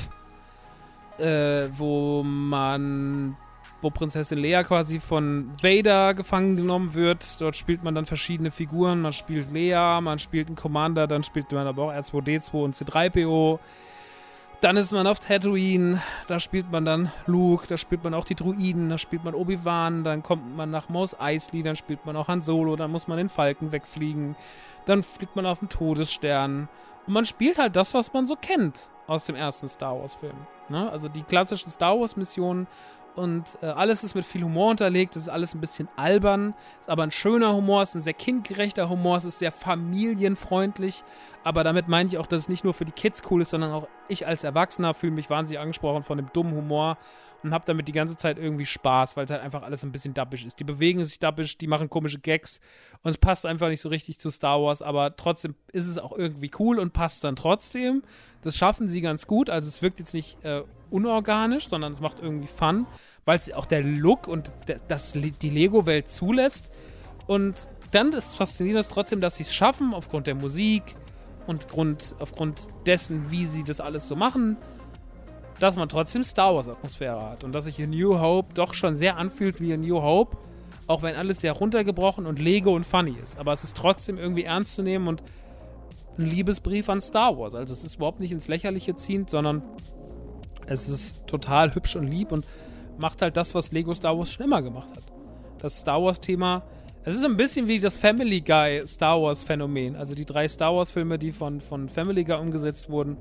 äh, 1.17 1.69
wo 1.75 2.21
man, 2.21 3.35
wo 3.81 3.89
Prinzessin 3.89 4.37
Leia 4.37 4.63
quasi 4.63 4.99
von 4.99 5.49
Vader 5.63 6.13
gefangen 6.13 6.55
genommen 6.55 6.93
wird. 6.93 7.41
Dort 7.41 7.55
spielt 7.55 7.83
man 7.83 7.95
dann 7.95 8.05
verschiedene 8.05 8.51
Figuren. 8.51 9.01
Man 9.01 9.13
spielt 9.13 9.51
Leia, 9.51 10.01
man 10.01 10.19
spielt 10.19 10.49
einen 10.49 10.55
Commander, 10.55 11.07
dann 11.07 11.23
spielt 11.23 11.51
man 11.51 11.65
aber 11.65 11.85
auch 11.85 11.91
R2D2 11.91 12.51
und 12.63 12.75
C3PO. 12.75 13.57
Dann 14.59 14.75
ist 14.75 14.91
man 14.91 15.05
auf 15.05 15.19
Tatooine, 15.19 16.01
da 16.27 16.39
spielt 16.39 16.71
man 16.71 16.83
dann 16.83 17.11
Luke, 17.27 17.67
da 17.67 17.77
spielt 17.77 18.03
man 18.03 18.15
auch 18.15 18.25
die 18.25 18.33
Druiden, 18.33 18.89
da 18.89 18.97
spielt 18.97 19.23
man 19.23 19.35
Obi-Wan, 19.35 20.03
dann 20.03 20.23
kommt 20.23 20.57
man 20.57 20.71
nach 20.71 20.89
Mos 20.89 21.19
Eisley, 21.19 21.61
dann 21.61 21.75
spielt 21.75 22.05
man 22.07 22.15
auch 22.15 22.27
Han 22.27 22.41
Solo, 22.41 22.75
dann 22.75 22.89
muss 22.89 23.07
man 23.07 23.19
den 23.19 23.29
Falken 23.29 23.71
wegfliegen, 23.71 24.35
dann 24.87 25.03
fliegt 25.03 25.35
man 25.35 25.45
auf 25.45 25.59
den 25.59 25.69
Todesstern 25.69 26.69
und 27.05 27.13
man 27.13 27.25
spielt 27.25 27.59
halt 27.59 27.75
das, 27.75 27.93
was 27.93 28.11
man 28.13 28.25
so 28.25 28.35
kennt. 28.35 28.89
aus 29.07 29.25
dem 29.25 29.35
ersten 29.35 29.69
Star 29.69 29.99
Wars-Film. 29.99 30.35
Ne? 30.69 30.91
Also 30.91 31.07
die 31.07 31.23
klassischen 31.23 31.69
Star 31.69 31.97
Wars-Missionen 31.97 32.67
und 33.17 33.57
äh, 33.61 33.65
alles 33.65 34.03
ist 34.03 34.15
mit 34.15 34.25
viel 34.25 34.43
Humor 34.43 34.69
unterlegt. 34.71 35.15
Es 35.15 35.23
ist 35.23 35.29
alles 35.29 35.55
ein 35.55 35.59
bisschen 35.59 35.89
albern, 35.95 36.53
ist 36.79 36.89
aber 36.89 37.03
ein 37.03 37.11
schöner 37.11 37.53
Humor, 37.53 37.81
ist 37.81 37.95
ein 37.95 38.01
sehr 38.01 38.13
kindgerechter 38.13 38.89
Humor, 38.89 39.17
es 39.17 39.25
ist 39.25 39.39
sehr 39.39 39.51
familienfreundlich. 39.51 41.03
Aber 41.43 41.63
damit 41.63 41.87
meine 41.87 42.07
ich 42.07 42.17
auch, 42.17 42.27
dass 42.27 42.41
es 42.43 42.49
nicht 42.49 42.63
nur 42.63 42.73
für 42.73 42.85
die 42.85 42.91
Kids 42.91 43.23
cool 43.31 43.41
ist, 43.41 43.49
sondern 43.49 43.71
auch 43.71 43.87
ich 44.07 44.27
als 44.27 44.43
Erwachsener 44.43 44.93
fühle 44.93 45.13
mich 45.13 45.29
wahnsinnig 45.29 45.59
angesprochen 45.59 46.03
von 46.03 46.17
dem 46.17 46.29
dummen 46.31 46.55
Humor 46.55 46.97
und 47.43 47.53
habe 47.53 47.65
damit 47.65 47.87
die 47.87 47.93
ganze 47.93 48.17
Zeit 48.17 48.37
irgendwie 48.37 48.65
Spaß, 48.65 49.15
weil 49.15 49.25
es 49.25 49.31
halt 49.31 49.41
einfach 49.41 49.63
alles 49.63 49.83
ein 49.83 49.91
bisschen 49.91 50.13
dappisch 50.13 50.45
ist. 50.45 50.59
Die 50.59 50.63
bewegen 50.63 51.03
sich 51.03 51.19
dappisch, 51.19 51.57
die 51.57 51.67
machen 51.67 51.89
komische 51.89 52.19
Gags 52.19 52.59
und 53.03 53.11
es 53.11 53.17
passt 53.17 53.45
einfach 53.45 53.69
nicht 53.69 53.81
so 53.81 53.89
richtig 53.89 54.19
zu 54.19 54.29
Star 54.29 54.61
Wars, 54.61 54.81
aber 54.81 55.15
trotzdem 55.15 55.55
ist 55.71 55.87
es 55.87 55.97
auch 55.97 56.11
irgendwie 56.11 56.51
cool 56.59 56.79
und 56.79 56.93
passt 56.93 57.23
dann 57.23 57.35
trotzdem. 57.35 58.03
Das 58.41 58.57
schaffen 58.57 58.89
sie 58.89 59.01
ganz 59.01 59.27
gut, 59.27 59.49
also 59.49 59.67
es 59.67 59.81
wirkt 59.81 59.99
jetzt 59.99 60.13
nicht 60.13 60.43
äh, 60.43 60.63
unorganisch, 60.89 61.69
sondern 61.69 61.91
es 61.91 62.01
macht 62.01 62.19
irgendwie 62.21 62.47
Fun, 62.47 62.87
weil 63.25 63.37
es 63.37 63.51
auch 63.51 63.65
der 63.65 63.83
Look 63.83 64.27
und 64.27 64.51
das, 64.87 65.13
die 65.13 65.49
Lego-Welt 65.49 66.09
zulässt. 66.09 66.71
Und 67.27 67.67
dann 67.91 68.13
ist 68.13 68.35
faszinierend 68.35 68.87
trotzdem, 68.89 69.21
dass 69.21 69.35
sie 69.37 69.43
es 69.43 69.53
schaffen, 69.53 69.93
aufgrund 69.93 70.27
der 70.27 70.35
Musik 70.35 70.95
und 71.45 71.69
Grund, 71.69 72.15
aufgrund 72.19 72.67
dessen, 72.85 73.31
wie 73.31 73.45
sie 73.45 73.63
das 73.63 73.79
alles 73.79 74.07
so 74.07 74.15
machen, 74.15 74.57
dass 75.59 75.75
man 75.75 75.89
trotzdem 75.89 76.23
Star 76.23 76.55
Wars-Atmosphäre 76.55 77.29
hat. 77.29 77.43
Und 77.43 77.53
dass 77.53 77.65
sich 77.65 77.75
hier 77.75 77.87
New 77.87 78.19
Hope 78.19 78.53
doch 78.53 78.73
schon 78.73 78.95
sehr 78.95 79.17
anfühlt 79.17 79.59
wie 79.59 79.71
in 79.71 79.81
New 79.81 80.01
Hope, 80.01 80.37
auch 80.87 81.01
wenn 81.01 81.15
alles 81.15 81.41
sehr 81.41 81.53
runtergebrochen 81.53 82.25
und 82.25 82.39
Lego 82.39 82.75
und 82.75 82.85
funny 82.85 83.15
ist. 83.21 83.37
Aber 83.37 83.53
es 83.53 83.63
ist 83.63 83.75
trotzdem 83.75 84.17
irgendwie 84.17 84.43
ernst 84.43 84.73
zu 84.75 84.83
nehmen 84.83 85.07
und 85.07 85.23
ein 86.17 86.25
Liebesbrief 86.25 86.89
an 86.89 87.01
Star 87.01 87.37
Wars. 87.37 87.55
Also 87.55 87.73
es 87.73 87.83
ist 87.83 87.95
überhaupt 87.95 88.19
nicht 88.19 88.31
ins 88.31 88.47
Lächerliche 88.47 88.95
ziehend, 88.95 89.29
sondern 89.29 89.63
es 90.65 90.89
ist 90.89 91.27
total 91.27 91.73
hübsch 91.73 91.95
und 91.95 92.07
lieb 92.07 92.31
und 92.31 92.45
macht 92.97 93.21
halt 93.21 93.37
das, 93.37 93.55
was 93.55 93.71
Lego 93.71 93.93
Star 93.93 94.17
Wars 94.17 94.31
schon 94.31 94.45
immer 94.45 94.61
gemacht 94.61 94.89
hat. 94.95 95.03
Das 95.59 95.79
Star 95.79 96.01
Wars-Thema, 96.01 96.63
es 97.03 97.15
ist 97.15 97.25
ein 97.25 97.37
bisschen 97.37 97.67
wie 97.67 97.79
das 97.79 97.97
Family 97.97 98.41
Guy 98.41 98.85
Star 98.85 99.21
Wars-Phänomen. 99.21 99.95
Also 99.95 100.13
die 100.13 100.25
drei 100.25 100.47
Star 100.47 100.75
Wars-Filme, 100.75 101.17
die 101.17 101.31
von, 101.31 101.61
von 101.61 101.89
Family 101.89 102.23
Guy 102.23 102.39
umgesetzt 102.39 102.89
wurden. 102.89 103.17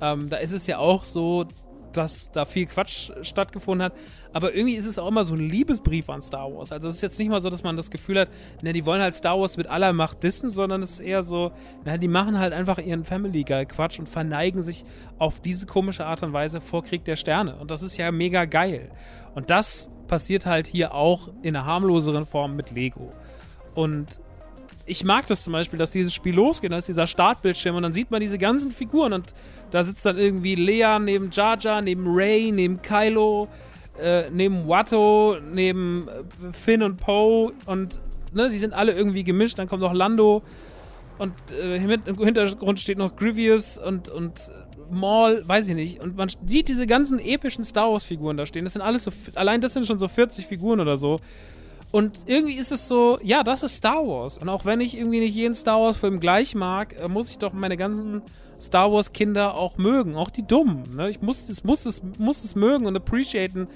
Ähm, 0.00 0.28
da 0.30 0.38
ist 0.38 0.52
es 0.52 0.66
ja 0.66 0.78
auch 0.78 1.04
so, 1.04 1.46
dass 1.92 2.30
da 2.32 2.44
viel 2.44 2.66
Quatsch 2.66 3.10
stattgefunden 3.22 3.84
hat. 3.84 3.92
Aber 4.32 4.54
irgendwie 4.54 4.76
ist 4.76 4.86
es 4.86 4.98
auch 4.98 5.08
immer 5.08 5.24
so 5.24 5.34
ein 5.34 5.48
Liebesbrief 5.48 6.08
an 6.08 6.22
Star 6.22 6.52
Wars. 6.52 6.72
Also 6.72 6.88
es 6.88 6.96
ist 6.96 7.02
jetzt 7.02 7.18
nicht 7.18 7.30
mal 7.30 7.40
so, 7.40 7.50
dass 7.50 7.62
man 7.62 7.76
das 7.76 7.90
Gefühl 7.90 8.20
hat, 8.20 8.28
na, 8.62 8.72
die 8.72 8.86
wollen 8.86 9.02
halt 9.02 9.14
Star 9.14 9.40
Wars 9.40 9.56
mit 9.56 9.66
aller 9.66 9.92
Macht 9.92 10.22
dissen, 10.22 10.50
sondern 10.50 10.82
es 10.82 10.92
ist 10.92 11.00
eher 11.00 11.22
so, 11.22 11.52
na, 11.84 11.96
die 11.96 12.08
machen 12.08 12.38
halt 12.38 12.52
einfach 12.52 12.78
ihren 12.78 13.04
Family 13.04 13.44
Guy 13.44 13.66
Quatsch 13.66 13.98
und 13.98 14.08
verneigen 14.08 14.62
sich 14.62 14.84
auf 15.18 15.40
diese 15.40 15.66
komische 15.66 16.06
Art 16.06 16.22
und 16.22 16.32
Weise 16.32 16.60
vor 16.60 16.84
Krieg 16.84 17.04
der 17.04 17.16
Sterne. 17.16 17.56
Und 17.56 17.70
das 17.70 17.82
ist 17.82 17.96
ja 17.96 18.10
mega 18.12 18.44
geil. 18.44 18.90
Und 19.34 19.50
das 19.50 19.90
passiert 20.06 20.46
halt 20.46 20.66
hier 20.66 20.94
auch 20.94 21.28
in 21.42 21.56
einer 21.56 21.66
harmloseren 21.66 22.26
Form 22.26 22.56
mit 22.56 22.70
Lego. 22.70 23.12
Und 23.74 24.20
ich 24.86 25.04
mag 25.04 25.26
das 25.26 25.42
zum 25.42 25.52
Beispiel, 25.52 25.78
dass 25.78 25.92
dieses 25.92 26.14
Spiel 26.14 26.34
losgeht, 26.34 26.72
da 26.72 26.78
ist 26.78 26.88
dieser 26.88 27.06
Startbildschirm 27.06 27.76
und 27.76 27.82
dann 27.82 27.92
sieht 27.92 28.10
man 28.10 28.20
diese 28.20 28.38
ganzen 28.38 28.72
Figuren 28.72 29.12
und 29.12 29.34
da 29.70 29.84
sitzt 29.84 30.04
dann 30.04 30.18
irgendwie 30.18 30.54
Lea 30.54 30.98
neben 31.00 31.30
Jar 31.30 31.58
Jar, 31.58 31.80
neben 31.82 32.04
Ray, 32.06 32.50
neben 32.52 32.82
Kylo, 32.82 33.48
äh, 34.00 34.30
neben 34.30 34.66
Watto, 34.66 35.36
neben 35.52 36.08
äh, 36.08 36.52
Finn 36.52 36.82
und 36.82 36.96
Poe 36.96 37.52
und 37.66 38.00
ne, 38.32 38.50
die 38.50 38.58
sind 38.58 38.72
alle 38.72 38.92
irgendwie 38.92 39.24
gemischt. 39.24 39.58
Dann 39.58 39.68
kommt 39.68 39.82
noch 39.82 39.92
Lando 39.92 40.42
und 41.18 41.34
äh, 41.52 41.76
im 41.76 42.18
Hintergrund 42.18 42.80
steht 42.80 42.98
noch 42.98 43.16
Grievous 43.16 43.78
und, 43.78 44.08
und 44.08 44.50
Maul, 44.90 45.42
weiß 45.46 45.68
ich 45.68 45.74
nicht. 45.74 46.02
Und 46.02 46.16
man 46.16 46.30
sieht 46.46 46.68
diese 46.68 46.86
ganzen 46.86 47.18
epischen 47.18 47.64
Star 47.64 47.92
Wars 47.92 48.04
Figuren 48.04 48.36
da 48.36 48.46
stehen. 48.46 48.64
Das 48.64 48.72
sind 48.72 48.82
alles 48.82 49.04
so, 49.04 49.12
allein 49.34 49.60
das 49.60 49.74
sind 49.74 49.86
schon 49.86 49.98
so 49.98 50.08
40 50.08 50.46
Figuren 50.46 50.80
oder 50.80 50.96
so. 50.96 51.20
Und 51.92 52.18
irgendwie 52.26 52.54
ist 52.54 52.70
es 52.70 52.86
so, 52.86 53.18
ja, 53.22 53.42
das 53.42 53.62
ist 53.62 53.76
Star 53.76 54.06
Wars. 54.06 54.38
Und 54.38 54.48
auch 54.48 54.64
wenn 54.64 54.80
ich 54.80 54.96
irgendwie 54.96 55.20
nicht 55.20 55.34
jeden 55.34 55.54
Star 55.54 55.80
Wars-Film 55.80 56.20
gleich 56.20 56.54
mag, 56.54 56.94
äh, 57.00 57.08
muss 57.08 57.30
ich 57.30 57.38
doch 57.38 57.52
meine 57.52 57.76
ganzen 57.76 58.22
Star 58.60 58.92
Wars-Kinder 58.92 59.54
auch 59.54 59.76
mögen. 59.76 60.16
Auch 60.16 60.30
die 60.30 60.46
Dummen. 60.46 60.84
Ne? 60.96 61.10
Ich 61.10 61.20
muss 61.20 61.48
es, 61.48 61.64
muss, 61.64 61.86
es, 61.86 62.00
muss 62.18 62.44
es 62.44 62.54
mögen 62.54 62.86
und 62.86 62.96
appreciaten, 62.96 63.66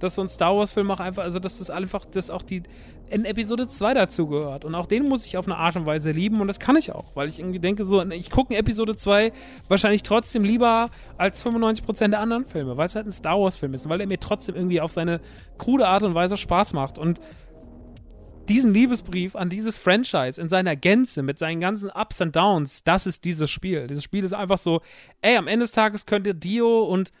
dass 0.00 0.16
so 0.16 0.22
ein 0.22 0.28
Star 0.28 0.54
Wars-Film 0.54 0.90
auch 0.90 1.00
einfach, 1.00 1.22
also 1.22 1.38
dass 1.38 1.58
das 1.58 1.70
einfach, 1.70 2.04
dass 2.04 2.28
auch 2.28 2.42
die 2.42 2.62
in 3.08 3.24
Episode 3.24 3.68
2 3.68 3.94
dazugehört. 3.94 4.64
Und 4.64 4.74
auch 4.74 4.86
den 4.86 5.08
muss 5.08 5.24
ich 5.24 5.36
auf 5.36 5.46
eine 5.46 5.56
Art 5.56 5.76
und 5.76 5.86
Weise 5.86 6.10
lieben 6.10 6.40
und 6.40 6.48
das 6.48 6.58
kann 6.58 6.76
ich 6.76 6.92
auch, 6.92 7.14
weil 7.14 7.28
ich 7.28 7.38
irgendwie 7.38 7.58
denke, 7.58 7.84
so, 7.84 8.02
ich 8.02 8.30
gucke 8.30 8.56
Episode 8.56 8.96
2 8.96 9.32
wahrscheinlich 9.68 10.02
trotzdem 10.02 10.44
lieber 10.44 10.88
als 11.18 11.44
95% 11.44 12.08
der 12.08 12.20
anderen 12.20 12.46
Filme, 12.46 12.76
weil 12.76 12.86
es 12.86 12.94
halt 12.94 13.06
ein 13.06 13.12
Star 13.12 13.38
Wars-Film 13.38 13.74
ist 13.74 13.84
und 13.84 13.90
weil 13.90 14.00
er 14.00 14.06
mir 14.06 14.18
trotzdem 14.18 14.54
irgendwie 14.54 14.80
auf 14.80 14.92
seine 14.92 15.20
krude 15.58 15.86
Art 15.86 16.02
und 16.02 16.14
Weise 16.14 16.36
Spaß 16.36 16.72
macht. 16.72 16.98
Und 16.98 17.20
diesen 18.48 18.74
Liebesbrief 18.74 19.36
an 19.36 19.50
dieses 19.50 19.76
Franchise 19.76 20.40
in 20.40 20.48
seiner 20.48 20.76
Gänze 20.76 21.22
mit 21.22 21.38
seinen 21.38 21.60
ganzen 21.60 21.90
Ups 21.90 22.20
und 22.20 22.34
Downs, 22.34 22.84
das 22.84 23.06
ist 23.06 23.24
dieses 23.24 23.50
Spiel. 23.50 23.86
Dieses 23.86 24.04
Spiel 24.04 24.24
ist 24.24 24.32
einfach 24.32 24.58
so, 24.58 24.80
ey, 25.20 25.36
am 25.36 25.48
Ende 25.48 25.64
des 25.64 25.72
Tages 25.72 26.06
könnt 26.06 26.26
ihr 26.26 26.34
Dio 26.34 26.82
und 26.82 27.12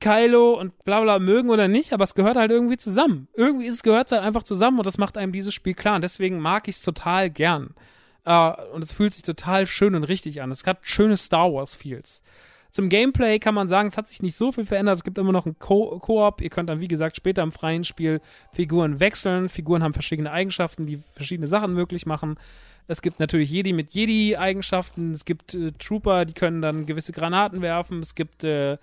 Kylo 0.00 0.58
und 0.60 0.84
bla 0.84 1.00
bla 1.00 1.18
mögen 1.18 1.50
oder 1.50 1.68
nicht, 1.68 1.92
aber 1.92 2.04
es 2.04 2.14
gehört 2.14 2.36
halt 2.36 2.50
irgendwie 2.50 2.76
zusammen. 2.76 3.28
Irgendwie 3.34 3.66
ist 3.66 3.76
es 3.76 3.82
gehört 3.82 4.12
halt 4.12 4.22
einfach 4.22 4.42
zusammen 4.42 4.78
und 4.78 4.86
das 4.86 4.98
macht 4.98 5.16
einem 5.16 5.32
dieses 5.32 5.54
Spiel 5.54 5.74
klar. 5.74 5.96
Und 5.96 6.02
deswegen 6.02 6.40
mag 6.40 6.68
ich 6.68 6.76
es 6.76 6.82
total 6.82 7.30
gern. 7.30 7.74
Uh, 8.26 8.52
und 8.72 8.82
es 8.82 8.92
fühlt 8.92 9.12
sich 9.12 9.22
total 9.22 9.66
schön 9.66 9.94
und 9.94 10.04
richtig 10.04 10.40
an. 10.40 10.50
Es 10.50 10.64
hat 10.64 10.78
schöne 10.82 11.18
Star 11.18 11.52
Wars 11.52 11.74
Feels. 11.74 12.22
Zum 12.74 12.88
Gameplay 12.88 13.38
kann 13.38 13.54
man 13.54 13.68
sagen, 13.68 13.86
es 13.86 13.96
hat 13.96 14.08
sich 14.08 14.20
nicht 14.20 14.34
so 14.34 14.50
viel 14.50 14.64
verändert. 14.64 14.96
Es 14.96 15.04
gibt 15.04 15.16
immer 15.16 15.30
noch 15.30 15.46
einen 15.46 15.60
Koop. 15.60 16.40
Ihr 16.40 16.50
könnt 16.50 16.68
dann, 16.68 16.80
wie 16.80 16.88
gesagt, 16.88 17.14
später 17.14 17.44
im 17.44 17.52
freien 17.52 17.84
Spiel 17.84 18.20
Figuren 18.52 18.98
wechseln. 18.98 19.48
Figuren 19.48 19.84
haben 19.84 19.92
verschiedene 19.92 20.32
Eigenschaften, 20.32 20.84
die 20.84 20.98
verschiedene 21.12 21.46
Sachen 21.46 21.72
möglich 21.72 22.04
machen. 22.04 22.34
Es 22.88 23.00
gibt 23.00 23.20
natürlich 23.20 23.48
Jedi 23.48 23.72
mit 23.72 23.92
Jedi-Eigenschaften. 23.92 25.12
Es 25.12 25.24
gibt 25.24 25.54
äh, 25.54 25.70
Trooper, 25.78 26.24
die 26.24 26.32
können 26.32 26.62
dann 26.62 26.84
gewisse 26.84 27.12
Granaten 27.12 27.62
werfen. 27.62 28.00
Es 28.00 28.16
gibt 28.16 28.42
äh, 28.42 28.78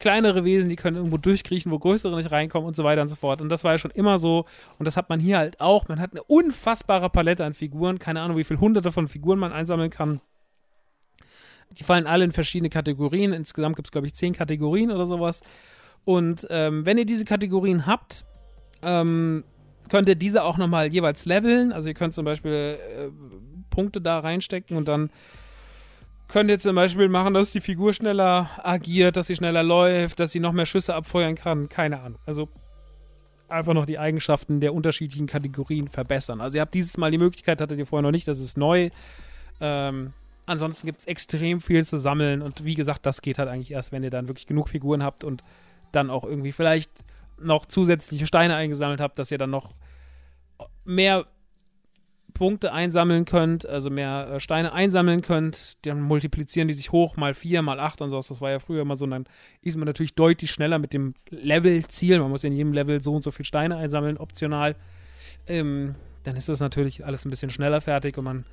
kleinere 0.00 0.42
Wesen, 0.42 0.68
die 0.68 0.74
können 0.74 0.96
irgendwo 0.96 1.16
durchkriechen, 1.16 1.70
wo 1.70 1.78
größere 1.78 2.16
nicht 2.16 2.32
reinkommen 2.32 2.66
und 2.66 2.74
so 2.74 2.82
weiter 2.82 3.02
und 3.02 3.08
so 3.10 3.14
fort. 3.14 3.40
Und 3.40 3.48
das 3.48 3.62
war 3.62 3.70
ja 3.70 3.78
schon 3.78 3.92
immer 3.92 4.18
so. 4.18 4.46
Und 4.80 4.86
das 4.86 4.96
hat 4.96 5.08
man 5.08 5.20
hier 5.20 5.38
halt 5.38 5.60
auch. 5.60 5.86
Man 5.86 6.00
hat 6.00 6.10
eine 6.10 6.24
unfassbare 6.24 7.10
Palette 7.10 7.44
an 7.44 7.54
Figuren. 7.54 8.00
Keine 8.00 8.22
Ahnung, 8.22 8.38
wie 8.38 8.44
viele 8.44 8.58
hunderte 8.58 8.90
von 8.90 9.06
Figuren 9.06 9.38
man 9.38 9.52
einsammeln 9.52 9.90
kann. 9.90 10.20
Die 11.70 11.84
fallen 11.84 12.06
alle 12.06 12.24
in 12.24 12.32
verschiedene 12.32 12.70
Kategorien. 12.70 13.32
Insgesamt 13.32 13.76
gibt 13.76 13.88
es, 13.88 13.92
glaube 13.92 14.06
ich, 14.06 14.14
zehn 14.14 14.32
Kategorien 14.32 14.90
oder 14.90 15.06
sowas. 15.06 15.40
Und 16.04 16.46
ähm, 16.50 16.86
wenn 16.86 16.98
ihr 16.98 17.06
diese 17.06 17.24
Kategorien 17.24 17.86
habt, 17.86 18.24
ähm, 18.82 19.44
könnt 19.88 20.08
ihr 20.08 20.14
diese 20.14 20.44
auch 20.44 20.58
nochmal 20.58 20.86
jeweils 20.92 21.24
leveln. 21.24 21.72
Also 21.72 21.88
ihr 21.88 21.94
könnt 21.94 22.14
zum 22.14 22.24
Beispiel 22.24 22.78
äh, 22.78 23.08
Punkte 23.70 24.00
da 24.00 24.20
reinstecken 24.20 24.76
und 24.76 24.88
dann 24.88 25.10
könnt 26.28 26.50
ihr 26.50 26.58
zum 26.58 26.74
Beispiel 26.74 27.08
machen, 27.08 27.34
dass 27.34 27.52
die 27.52 27.60
Figur 27.60 27.92
schneller 27.92 28.50
agiert, 28.62 29.16
dass 29.16 29.28
sie 29.28 29.36
schneller 29.36 29.62
läuft, 29.62 30.18
dass 30.18 30.32
sie 30.32 30.40
noch 30.40 30.52
mehr 30.52 30.66
Schüsse 30.66 30.94
abfeuern 30.94 31.34
kann. 31.34 31.68
Keine 31.68 32.00
Ahnung. 32.00 32.18
Also 32.26 32.48
einfach 33.48 33.74
noch 33.74 33.86
die 33.86 33.98
Eigenschaften 33.98 34.60
der 34.60 34.74
unterschiedlichen 34.74 35.26
Kategorien 35.26 35.88
verbessern. 35.88 36.40
Also 36.40 36.56
ihr 36.56 36.62
habt 36.62 36.74
dieses 36.74 36.96
Mal 36.96 37.10
die 37.10 37.18
Möglichkeit, 37.18 37.60
hattet 37.60 37.78
ihr 37.78 37.86
vorher 37.86 38.02
noch 38.02 38.10
nicht, 38.10 38.26
das 38.26 38.40
ist 38.40 38.56
neu. 38.56 38.90
Ähm, 39.60 40.12
Ansonsten 40.46 40.86
gibt 40.86 41.00
es 41.00 41.06
extrem 41.06 41.60
viel 41.60 41.84
zu 41.84 41.98
sammeln 41.98 42.40
und 42.40 42.64
wie 42.64 42.74
gesagt, 42.74 43.04
das 43.04 43.20
geht 43.20 43.38
halt 43.38 43.48
eigentlich 43.48 43.72
erst, 43.72 43.92
wenn 43.92 44.04
ihr 44.04 44.10
dann 44.10 44.28
wirklich 44.28 44.46
genug 44.46 44.68
Figuren 44.68 45.02
habt 45.02 45.24
und 45.24 45.42
dann 45.92 46.08
auch 46.08 46.24
irgendwie 46.24 46.52
vielleicht 46.52 46.90
noch 47.38 47.66
zusätzliche 47.66 48.26
Steine 48.26 48.54
eingesammelt 48.54 49.00
habt, 49.00 49.18
dass 49.18 49.30
ihr 49.30 49.38
dann 49.38 49.50
noch 49.50 49.74
mehr 50.84 51.26
Punkte 52.36 52.72
einsammeln 52.72 53.24
könnt, 53.24 53.66
also 53.66 53.88
mehr 53.88 54.28
äh, 54.30 54.40
Steine 54.40 54.72
einsammeln 54.74 55.22
könnt, 55.22 55.78
dann 55.86 56.02
multiplizieren 56.02 56.68
die 56.68 56.74
sich 56.74 56.92
hoch, 56.92 57.16
mal 57.16 57.32
vier, 57.32 57.62
mal 57.62 57.80
acht 57.80 58.02
und 58.02 58.10
sowas. 58.10 58.28
Das 58.28 58.42
war 58.42 58.50
ja 58.50 58.58
früher 58.58 58.82
immer 58.82 58.96
so. 58.96 59.06
Und 59.06 59.12
dann 59.12 59.24
ist 59.62 59.76
man 59.76 59.86
natürlich 59.86 60.14
deutlich 60.14 60.50
schneller 60.50 60.78
mit 60.78 60.92
dem 60.92 61.14
Level-Ziel. 61.30 62.20
Man 62.20 62.30
muss 62.30 62.44
in 62.44 62.52
jedem 62.52 62.74
Level 62.74 63.02
so 63.02 63.14
und 63.14 63.22
so 63.22 63.30
viele 63.30 63.46
Steine 63.46 63.76
einsammeln, 63.76 64.18
optional. 64.18 64.76
Ähm, 65.46 65.94
dann 66.24 66.36
ist 66.36 66.50
das 66.50 66.60
natürlich 66.60 67.06
alles 67.06 67.24
ein 67.24 67.30
bisschen 67.30 67.50
schneller 67.50 67.80
fertig 67.80 68.18
und 68.18 68.24
man 68.24 68.44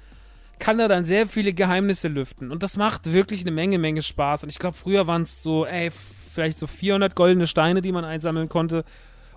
kann 0.59 0.79
er 0.79 0.87
dann 0.87 1.05
sehr 1.05 1.27
viele 1.27 1.53
Geheimnisse 1.53 2.07
lüften. 2.07 2.51
Und 2.51 2.63
das 2.63 2.77
macht 2.77 3.11
wirklich 3.11 3.41
eine 3.41 3.51
Menge, 3.51 3.79
Menge 3.79 4.01
Spaß. 4.01 4.43
Und 4.43 4.49
ich 4.49 4.59
glaube, 4.59 4.77
früher 4.77 5.07
waren 5.07 5.23
es 5.23 5.43
so, 5.43 5.65
ey, 5.65 5.91
vielleicht 6.33 6.57
so 6.57 6.67
400 6.67 7.15
goldene 7.15 7.47
Steine, 7.47 7.81
die 7.81 7.91
man 7.91 8.05
einsammeln 8.05 8.49
konnte. 8.49 8.83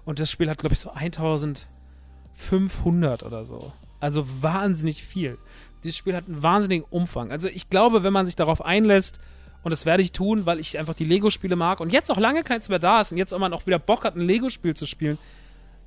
Und 0.05 0.21
das 0.21 0.31
Spiel 0.31 0.49
hat, 0.49 0.59
glaube 0.59 0.75
ich, 0.75 0.81
so 0.81 0.91
1500 0.91 3.23
oder 3.23 3.45
so. 3.45 3.73
Also 3.99 4.27
wahnsinnig 4.41 5.03
viel. 5.03 5.39
Dieses 5.83 5.97
Spiel 5.97 6.15
hat 6.15 6.27
einen 6.27 6.43
wahnsinnigen 6.43 6.87
Umfang. 6.89 7.33
Also 7.33 7.49
ich 7.49 7.71
glaube, 7.71 8.03
wenn 8.03 8.13
man 8.13 8.27
sich 8.27 8.37
darauf 8.37 8.65
einlässt, 8.65 9.19
und 9.63 9.71
das 9.71 9.85
werde 9.85 10.03
ich 10.03 10.13
tun, 10.13 10.47
weil 10.47 10.61
ich 10.61 10.79
einfach 10.79 10.95
die 10.95 11.05
Lego-Spiele 11.05 11.57
mag 11.57 11.81
und 11.81 11.93
jetzt 11.93 12.11
auch 12.13 12.19
lange 12.19 12.45
keins 12.45 12.69
mehr 12.69 12.79
da 12.79 13.01
ist 13.01 13.11
und 13.11 13.19
jetzt 13.19 13.35
auch 13.35 13.41
man 13.41 13.53
auch 13.53 13.67
wieder 13.67 13.81
Bock 13.81 14.05
hat, 14.05 14.15
ein 14.15 14.21
Lego-Spiel 14.21 14.75
zu 14.75 14.87
spielen, 14.87 15.19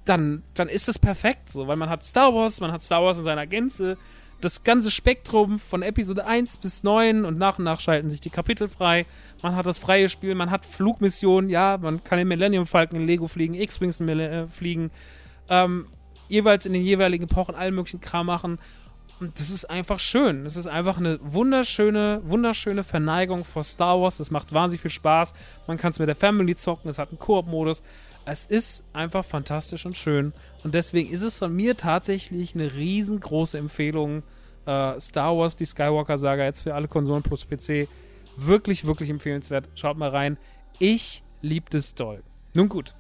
dann, 0.04 0.44
dann 0.54 0.68
ist 0.68 0.90
es 0.90 1.00
perfekt 1.00 1.50
so, 1.50 1.68
weil 1.68 1.78
man 1.78 1.90
hat 1.90 2.04
Star 2.04 2.34
Wars, 2.34 2.60
man 2.60 2.74
hat 2.74 2.82
Star 2.82 3.02
Wars 3.04 3.18
in 3.18 3.24
seiner 3.24 3.48
Gänze, 3.48 3.98
das 4.42 4.64
ganze 4.64 4.92
Spektrum 4.92 5.60
von 5.60 5.82
Episode 5.82 6.26
1 6.26 6.58
bis 6.58 6.84
9 6.84 7.26
und 7.26 7.38
nach 7.38 7.60
und 7.60 7.66
nach 7.66 7.80
schalten 7.80 8.10
sich 8.10 8.22
die 8.22 8.30
Kapitel 8.30 8.68
frei. 8.68 9.06
Man 9.42 9.56
hat 9.56 9.66
das 9.66 9.78
freie 9.78 10.10
Spiel, 10.10 10.36
man 10.36 10.52
hat 10.52 10.66
Flugmissionen, 10.66 11.50
ja, 11.50 11.78
man 11.82 12.04
kann 12.04 12.18
den 12.18 12.28
Millennium 12.28 12.66
Falcon 12.66 13.00
in 13.00 13.08
Lego 13.08 13.28
fliegen, 13.28 13.54
X-Wings 13.54 14.00
äh, 14.02 14.48
fliegen, 14.48 14.92
ähm, 15.50 15.88
jeweils 16.28 16.66
in 16.66 16.74
den 16.74 16.84
jeweiligen 16.84 17.26
Epochen 17.26 17.56
allen 17.56 17.76
möglichen 17.76 18.02
Kram 18.02 18.28
machen. 18.28 18.60
Und 19.20 19.38
das 19.38 19.50
ist 19.50 19.70
einfach 19.70 20.00
schön. 20.00 20.46
Das 20.46 20.56
ist 20.56 20.68
einfach 20.68 20.98
eine 20.98 21.20
wunderschöne, 21.22 22.22
wunderschöne 22.24 22.86
Verneigung 22.86 23.44
vor 23.44 23.64
Star 23.66 24.00
Wars. 24.00 24.18
Das 24.18 24.32
macht 24.32 24.54
wahnsinnig 24.54 24.82
viel 24.82 24.92
Spaß. 24.92 25.34
Man 25.68 25.78
kann 25.78 25.92
es 25.92 26.00
mit 26.00 26.08
der 26.08 26.16
Family 26.16 26.56
zocken, 26.56 26.90
es 26.90 26.98
hat 26.98 27.10
einen 27.10 27.20
Koop-Modus. 27.20 27.82
Es 28.26 28.46
ist 28.46 28.84
einfach 28.94 29.26
fantastisch 29.26 29.86
und 29.86 29.98
schön. 29.98 30.34
Und 30.64 30.76
deswegen 30.76 31.12
ist 31.12 31.24
es 31.24 31.40
von 31.40 31.56
mir 31.56 31.78
tatsächlich 31.78 32.54
eine 32.54 32.74
riesengroße 32.74 33.58
Empfehlung. 33.58 34.24
Äh, 34.66 35.00
Star 35.00 35.38
Wars, 35.38 35.56
die 35.56 35.66
Skywalker-Saga, 35.66 36.44
jetzt 36.44 36.62
für 36.62 36.76
alle 36.76 36.88
Konsolen 36.88 37.24
plus 37.24 37.46
PC. 37.46 37.88
Wirklich, 38.38 38.86
wirklich 38.86 39.10
empfehlenswert. 39.10 39.68
Schaut 39.76 39.98
mal 39.98 40.10
rein. 40.10 40.38
Ich 40.78 41.24
liebe 41.42 41.66
das 41.70 41.96
doll. 41.96 42.24
Nun 42.54 42.70
gut. 42.70 42.94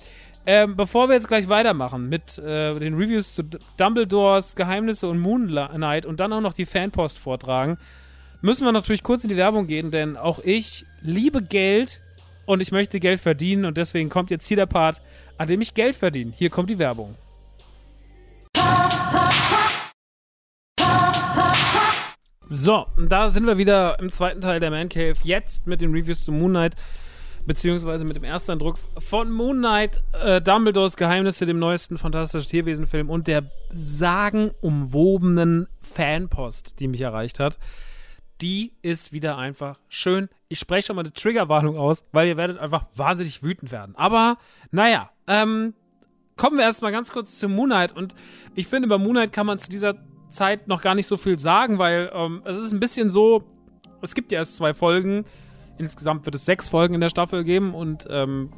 Ähm, 0.45 0.75
bevor 0.75 1.09
wir 1.09 1.15
jetzt 1.15 1.27
gleich 1.27 1.47
weitermachen 1.49 2.09
mit 2.09 2.37
äh, 2.37 2.77
den 2.79 2.95
Reviews 2.95 3.35
zu 3.35 3.43
Dumbledores 3.77 4.55
Geheimnisse 4.55 5.07
und 5.07 5.19
Moonlight 5.19 6.05
und 6.05 6.19
dann 6.19 6.33
auch 6.33 6.41
noch 6.41 6.53
die 6.53 6.65
Fanpost 6.65 7.19
vortragen, 7.19 7.77
müssen 8.41 8.65
wir 8.65 8.71
natürlich 8.71 9.03
kurz 9.03 9.23
in 9.23 9.29
die 9.29 9.37
Werbung 9.37 9.67
gehen, 9.67 9.91
denn 9.91 10.17
auch 10.17 10.39
ich 10.39 10.85
liebe 11.01 11.43
Geld 11.43 12.01
und 12.45 12.61
ich 12.61 12.71
möchte 12.71 12.99
Geld 12.99 13.19
verdienen 13.19 13.65
und 13.65 13.77
deswegen 13.77 14.09
kommt 14.09 14.31
jetzt 14.31 14.47
hier 14.47 14.57
der 14.57 14.65
Part, 14.65 15.01
an 15.39 15.47
dem 15.47 15.61
ich 15.61 15.73
Geld 15.73 15.95
verdiene. 15.95 16.31
Hier 16.35 16.51
kommt 16.51 16.69
die 16.69 16.77
Werbung. 16.77 17.15
So, 22.47 22.85
da 22.97 23.29
sind 23.29 23.47
wir 23.47 23.57
wieder 23.57 23.97
im 23.99 24.09
zweiten 24.09 24.41
Teil 24.41 24.59
der 24.59 24.69
Man 24.69 24.89
Cave. 24.89 25.15
Jetzt 25.23 25.65
mit 25.65 25.79
den 25.81 25.93
Reviews 25.93 26.25
zu 26.25 26.33
Moon 26.33 26.51
Knight, 26.51 26.75
beziehungsweise 27.45 28.03
mit 28.03 28.17
dem 28.17 28.25
ersten 28.25 28.51
Eindruck 28.51 28.77
von 28.97 29.31
Moon 29.31 29.59
Knight, 29.59 30.01
äh, 30.13 30.41
Dumbledores 30.41 30.97
Geheimnisse, 30.97 31.45
dem 31.45 31.59
neuesten 31.59 31.97
fantastischen 31.97 32.49
Tierwesenfilm 32.49 33.09
und 33.09 33.27
der 33.27 33.49
sagenumwobenen 33.73 35.67
Fanpost, 35.79 36.79
die 36.81 36.89
mich 36.89 37.01
erreicht 37.01 37.39
hat. 37.39 37.57
Die 38.41 38.73
ist 38.81 39.13
wieder 39.13 39.37
einfach 39.37 39.79
schön. 39.87 40.27
Ich 40.47 40.59
spreche 40.59 40.87
schon 40.87 40.95
mal 40.95 41.03
eine 41.03 41.13
Triggerwarnung 41.13 41.77
aus, 41.77 42.03
weil 42.11 42.27
ihr 42.27 42.37
werdet 42.37 42.57
einfach 42.57 42.85
wahnsinnig 42.95 43.43
wütend 43.43 43.71
werden. 43.71 43.95
Aber, 43.95 44.37
naja, 44.71 45.09
ähm, 45.29 45.73
kommen 46.35 46.57
wir 46.57 46.65
erstmal 46.65 46.91
ganz 46.91 47.11
kurz 47.11 47.39
zu 47.39 47.47
Moon 47.47 47.69
Knight. 47.69 47.95
Und 47.95 48.15
ich 48.55 48.67
finde, 48.67 48.87
über 48.87 48.97
Moon 48.97 49.11
Knight 49.11 49.31
kann 49.31 49.45
man 49.45 49.59
zu 49.59 49.69
dieser 49.69 49.95
Zeit 50.29 50.67
noch 50.67 50.81
gar 50.81 50.95
nicht 50.95 51.07
so 51.07 51.15
viel 51.15 51.39
sagen, 51.39 51.77
weil 51.77 52.11
ähm, 52.13 52.41
es 52.45 52.57
ist 52.57 52.73
ein 52.73 52.79
bisschen 52.79 53.09
so, 53.09 53.43
es 54.01 54.15
gibt 54.15 54.31
ja 54.31 54.39
erst 54.39 54.57
zwei 54.57 54.73
Folgen. 54.73 55.25
Insgesamt 55.77 56.25
wird 56.25 56.35
es 56.35 56.45
sechs 56.45 56.67
Folgen 56.67 56.93
in 56.95 57.01
der 57.01 57.09
Staffel 57.09 57.43
geben 57.43 57.73
und 57.73 58.05
ähm, 58.09 58.49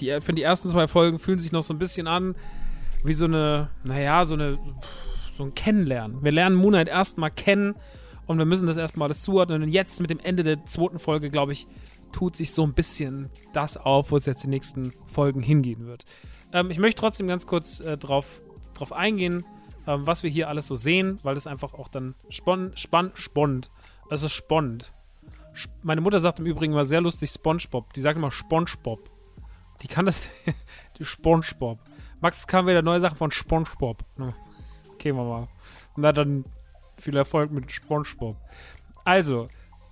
die, 0.00 0.20
für 0.20 0.32
die 0.32 0.42
ersten 0.42 0.68
zwei 0.68 0.88
Folgen 0.88 1.18
fühlen 1.18 1.38
sich 1.38 1.52
noch 1.52 1.62
so 1.62 1.72
ein 1.72 1.78
bisschen 1.78 2.08
an 2.08 2.34
wie 3.04 3.12
so 3.12 3.26
eine, 3.26 3.70
naja, 3.84 4.24
so 4.24 4.34
eine, 4.34 4.58
so 5.36 5.44
ein 5.44 5.54
Kennenlernen. 5.54 6.24
Wir 6.24 6.32
lernen 6.32 6.56
Moonlight 6.56 6.88
erstmal 6.88 7.30
kennen 7.30 7.76
und 8.26 8.38
wir 8.38 8.44
müssen 8.44 8.66
das 8.66 8.76
erstmal 8.76 9.06
alles 9.08 9.22
zuordnen. 9.22 9.62
Und 9.62 9.68
jetzt 9.68 10.00
mit 10.00 10.10
dem 10.10 10.18
Ende 10.18 10.42
der 10.42 10.64
zweiten 10.66 10.98
Folge, 10.98 11.30
glaube 11.30 11.52
ich, 11.52 11.66
tut 12.16 12.34
sich 12.34 12.52
so 12.52 12.62
ein 12.62 12.72
bisschen 12.72 13.28
das 13.52 13.76
auf, 13.76 14.10
wo 14.10 14.16
es 14.16 14.24
jetzt 14.24 14.42
die 14.42 14.48
nächsten 14.48 14.90
Folgen 15.06 15.42
hingehen 15.42 15.84
wird. 15.84 16.06
Ähm, 16.50 16.70
ich 16.70 16.78
möchte 16.78 16.98
trotzdem 16.98 17.26
ganz 17.26 17.46
kurz 17.46 17.78
äh, 17.80 17.98
drauf, 17.98 18.40
drauf 18.72 18.94
eingehen, 18.94 19.44
ähm, 19.86 20.06
was 20.06 20.22
wir 20.22 20.30
hier 20.30 20.48
alles 20.48 20.66
so 20.66 20.76
sehen, 20.76 21.20
weil 21.24 21.34
das 21.34 21.46
einfach 21.46 21.74
auch 21.74 21.88
dann 21.88 22.14
spannend, 22.30 22.78
spannend. 22.78 23.70
Es 24.08 24.22
ist 24.22 24.32
spannend. 24.32 24.94
Sp 25.52 25.68
Meine 25.82 26.00
Mutter 26.00 26.18
sagt 26.18 26.38
im 26.38 26.46
Übrigen 26.46 26.72
mal 26.72 26.86
sehr 26.86 27.02
lustig 27.02 27.28
SpongeBob. 27.28 27.92
Die 27.92 28.00
sagt 28.00 28.16
immer 28.16 28.30
SpongeBob. 28.30 29.10
Die 29.82 29.86
kann 29.86 30.06
das, 30.06 30.26
die 30.98 31.04
SpongeBob. 31.04 31.78
Max 32.22 32.46
kam 32.46 32.66
wieder 32.66 32.80
neue 32.80 33.00
Sachen 33.00 33.18
von 33.18 33.30
SpongeBob. 33.30 34.02
Okay, 34.94 35.12
Mama. 35.12 35.48
Na 35.96 36.12
dann 36.12 36.46
viel 36.96 37.14
Erfolg 37.14 37.50
mit 37.50 37.70
SpongeBob. 37.70 38.38
Also, 39.04 39.48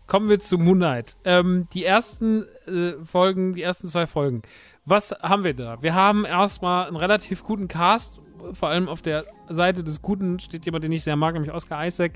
kommen 0.06 0.28
wir 0.28 0.40
zu 0.40 0.58
Moon 0.58 0.78
Knight. 0.78 1.16
Ähm, 1.24 1.66
die 1.72 1.84
ersten 1.84 2.44
äh, 2.66 2.92
Folgen, 3.04 3.54
die 3.54 3.62
ersten 3.62 3.88
zwei 3.88 4.06
Folgen. 4.06 4.42
Was 4.84 5.12
haben 5.22 5.44
wir 5.44 5.54
da? 5.54 5.82
Wir 5.82 5.94
haben 5.94 6.24
erstmal 6.24 6.86
einen 6.86 6.96
relativ 6.96 7.42
guten 7.42 7.68
Cast. 7.68 8.20
Vor 8.52 8.68
allem 8.68 8.88
auf 8.88 9.00
der 9.00 9.24
Seite 9.48 9.82
des 9.82 10.02
Guten 10.02 10.38
steht 10.38 10.66
jemand, 10.66 10.84
den 10.84 10.92
ich 10.92 11.02
sehr 11.02 11.16
mag, 11.16 11.32
nämlich 11.32 11.52
Oscar 11.52 11.86
Isaac. 11.86 12.12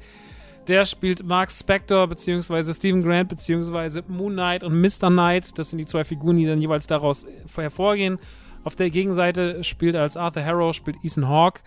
Der 0.67 0.85
spielt 0.85 1.25
Mark 1.25 1.51
Spector, 1.51 2.07
beziehungsweise 2.07 2.75
Stephen 2.75 3.03
Grant, 3.03 3.31
beziehungsweise 3.31 4.05
Moon 4.07 4.35
Knight 4.35 4.63
und 4.63 4.79
Mr. 4.79 5.09
Knight. 5.09 5.59
Das 5.59 5.71
sind 5.71 5.79
die 5.79 5.87
zwei 5.87 6.05
Figuren, 6.05 6.37
die 6.37 6.45
dann 6.45 6.61
jeweils 6.61 6.87
daraus 6.87 7.27
hervorgehen. 7.57 8.19
Auf 8.65 8.77
der 8.77 8.91
Gegenseite 8.91 9.65
spielt 9.65 9.97
als 9.97 10.19
Arthur 10.19 10.45
Harrow, 10.45 10.75
spielt 10.75 10.99
Ethan 11.03 11.27
Hawke, 11.27 11.63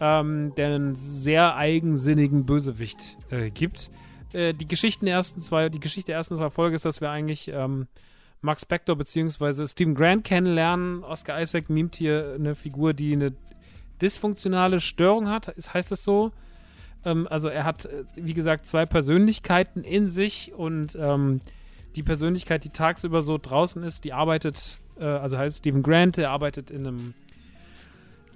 ähm, 0.00 0.54
der 0.56 0.68
einen 0.68 0.94
sehr 0.96 1.54
eigensinnigen 1.56 2.46
Bösewicht 2.46 3.18
äh, 3.30 3.50
gibt. 3.50 3.90
Äh, 4.32 4.54
die 4.54 4.66
Geschichten 4.66 5.06
der 5.06 5.14
ersten 5.14 5.40
zwei, 5.40 5.68
die 5.68 5.80
Geschichte 5.80 6.08
der 6.08 6.16
ersten 6.16 6.36
zwei 6.36 6.50
Folgen 6.50 6.74
ist, 6.74 6.84
dass 6.84 7.00
wir 7.00 7.10
eigentlich 7.10 7.48
ähm, 7.48 7.86
Mark 8.40 8.60
Spector 8.60 8.96
bzw. 8.96 9.66
Stephen 9.66 9.94
Grant 9.94 10.24
kennenlernen. 10.24 11.04
Oscar 11.04 11.40
Isaac 11.40 11.70
mimt 11.70 11.96
hier 11.96 12.34
eine 12.34 12.54
Figur, 12.54 12.94
die 12.94 13.12
eine 13.12 13.32
dysfunktionale 14.00 14.80
Störung 14.80 15.28
hat. 15.28 15.48
Ist, 15.48 15.74
heißt 15.74 15.90
das 15.90 16.04
so? 16.04 16.32
Ähm, 17.04 17.26
also 17.30 17.48
er 17.48 17.64
hat, 17.64 17.86
äh, 17.86 18.04
wie 18.14 18.34
gesagt, 18.34 18.66
zwei 18.66 18.84
Persönlichkeiten 18.84 19.84
in 19.84 20.08
sich 20.08 20.52
und 20.54 20.96
ähm, 21.00 21.40
die 21.94 22.02
Persönlichkeit, 22.02 22.64
die 22.64 22.68
tagsüber 22.68 23.22
so 23.22 23.38
draußen 23.38 23.82
ist, 23.82 24.04
die 24.04 24.12
arbeitet, 24.12 24.78
äh, 24.98 25.04
also 25.04 25.38
heißt 25.38 25.58
Stephen 25.58 25.82
Grant, 25.82 26.18
der 26.18 26.30
arbeitet 26.30 26.70
in 26.70 26.86
einem 26.86 27.14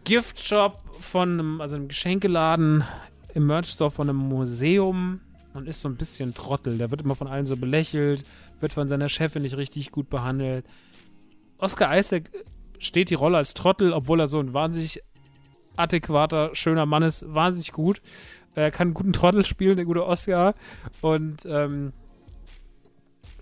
Giftshop 0.04 0.80
von 0.98 1.28
einem, 1.30 1.60
also 1.60 1.76
einem 1.76 1.88
Geschenkeladen 1.88 2.84
im 3.34 3.46
Merch-Store 3.46 3.90
von 3.90 4.08
einem 4.08 4.18
Museum 4.18 5.20
und 5.54 5.68
ist 5.68 5.80
so 5.80 5.88
ein 5.88 5.96
bisschen 5.96 6.34
Trottel. 6.34 6.78
Der 6.78 6.90
wird 6.90 7.02
immer 7.02 7.16
von 7.16 7.28
allen 7.28 7.46
so 7.46 7.56
belächelt, 7.56 8.24
wird 8.60 8.72
von 8.72 8.88
seiner 8.88 9.08
Chefin 9.08 9.42
nicht 9.42 9.56
richtig 9.56 9.90
gut 9.90 10.10
behandelt. 10.10 10.64
Oscar 11.58 11.96
Isaac 11.96 12.30
steht 12.78 13.10
die 13.10 13.14
Rolle 13.14 13.36
als 13.36 13.54
Trottel, 13.54 13.92
obwohl 13.92 14.20
er 14.20 14.26
so 14.26 14.40
ein 14.40 14.54
wahnsinnig 14.54 15.02
adäquater, 15.76 16.50
schöner 16.54 16.86
Mann 16.86 17.02
ist, 17.02 17.24
wahnsinnig 17.32 17.72
gut. 17.72 18.00
Er 18.54 18.70
kann 18.70 18.88
einen 18.88 18.94
guten 18.94 19.12
Trottel 19.12 19.44
spielen, 19.44 19.76
der 19.76 19.84
gute 19.84 20.06
Oscar. 20.06 20.54
Und 21.00 21.46
ähm, 21.46 21.92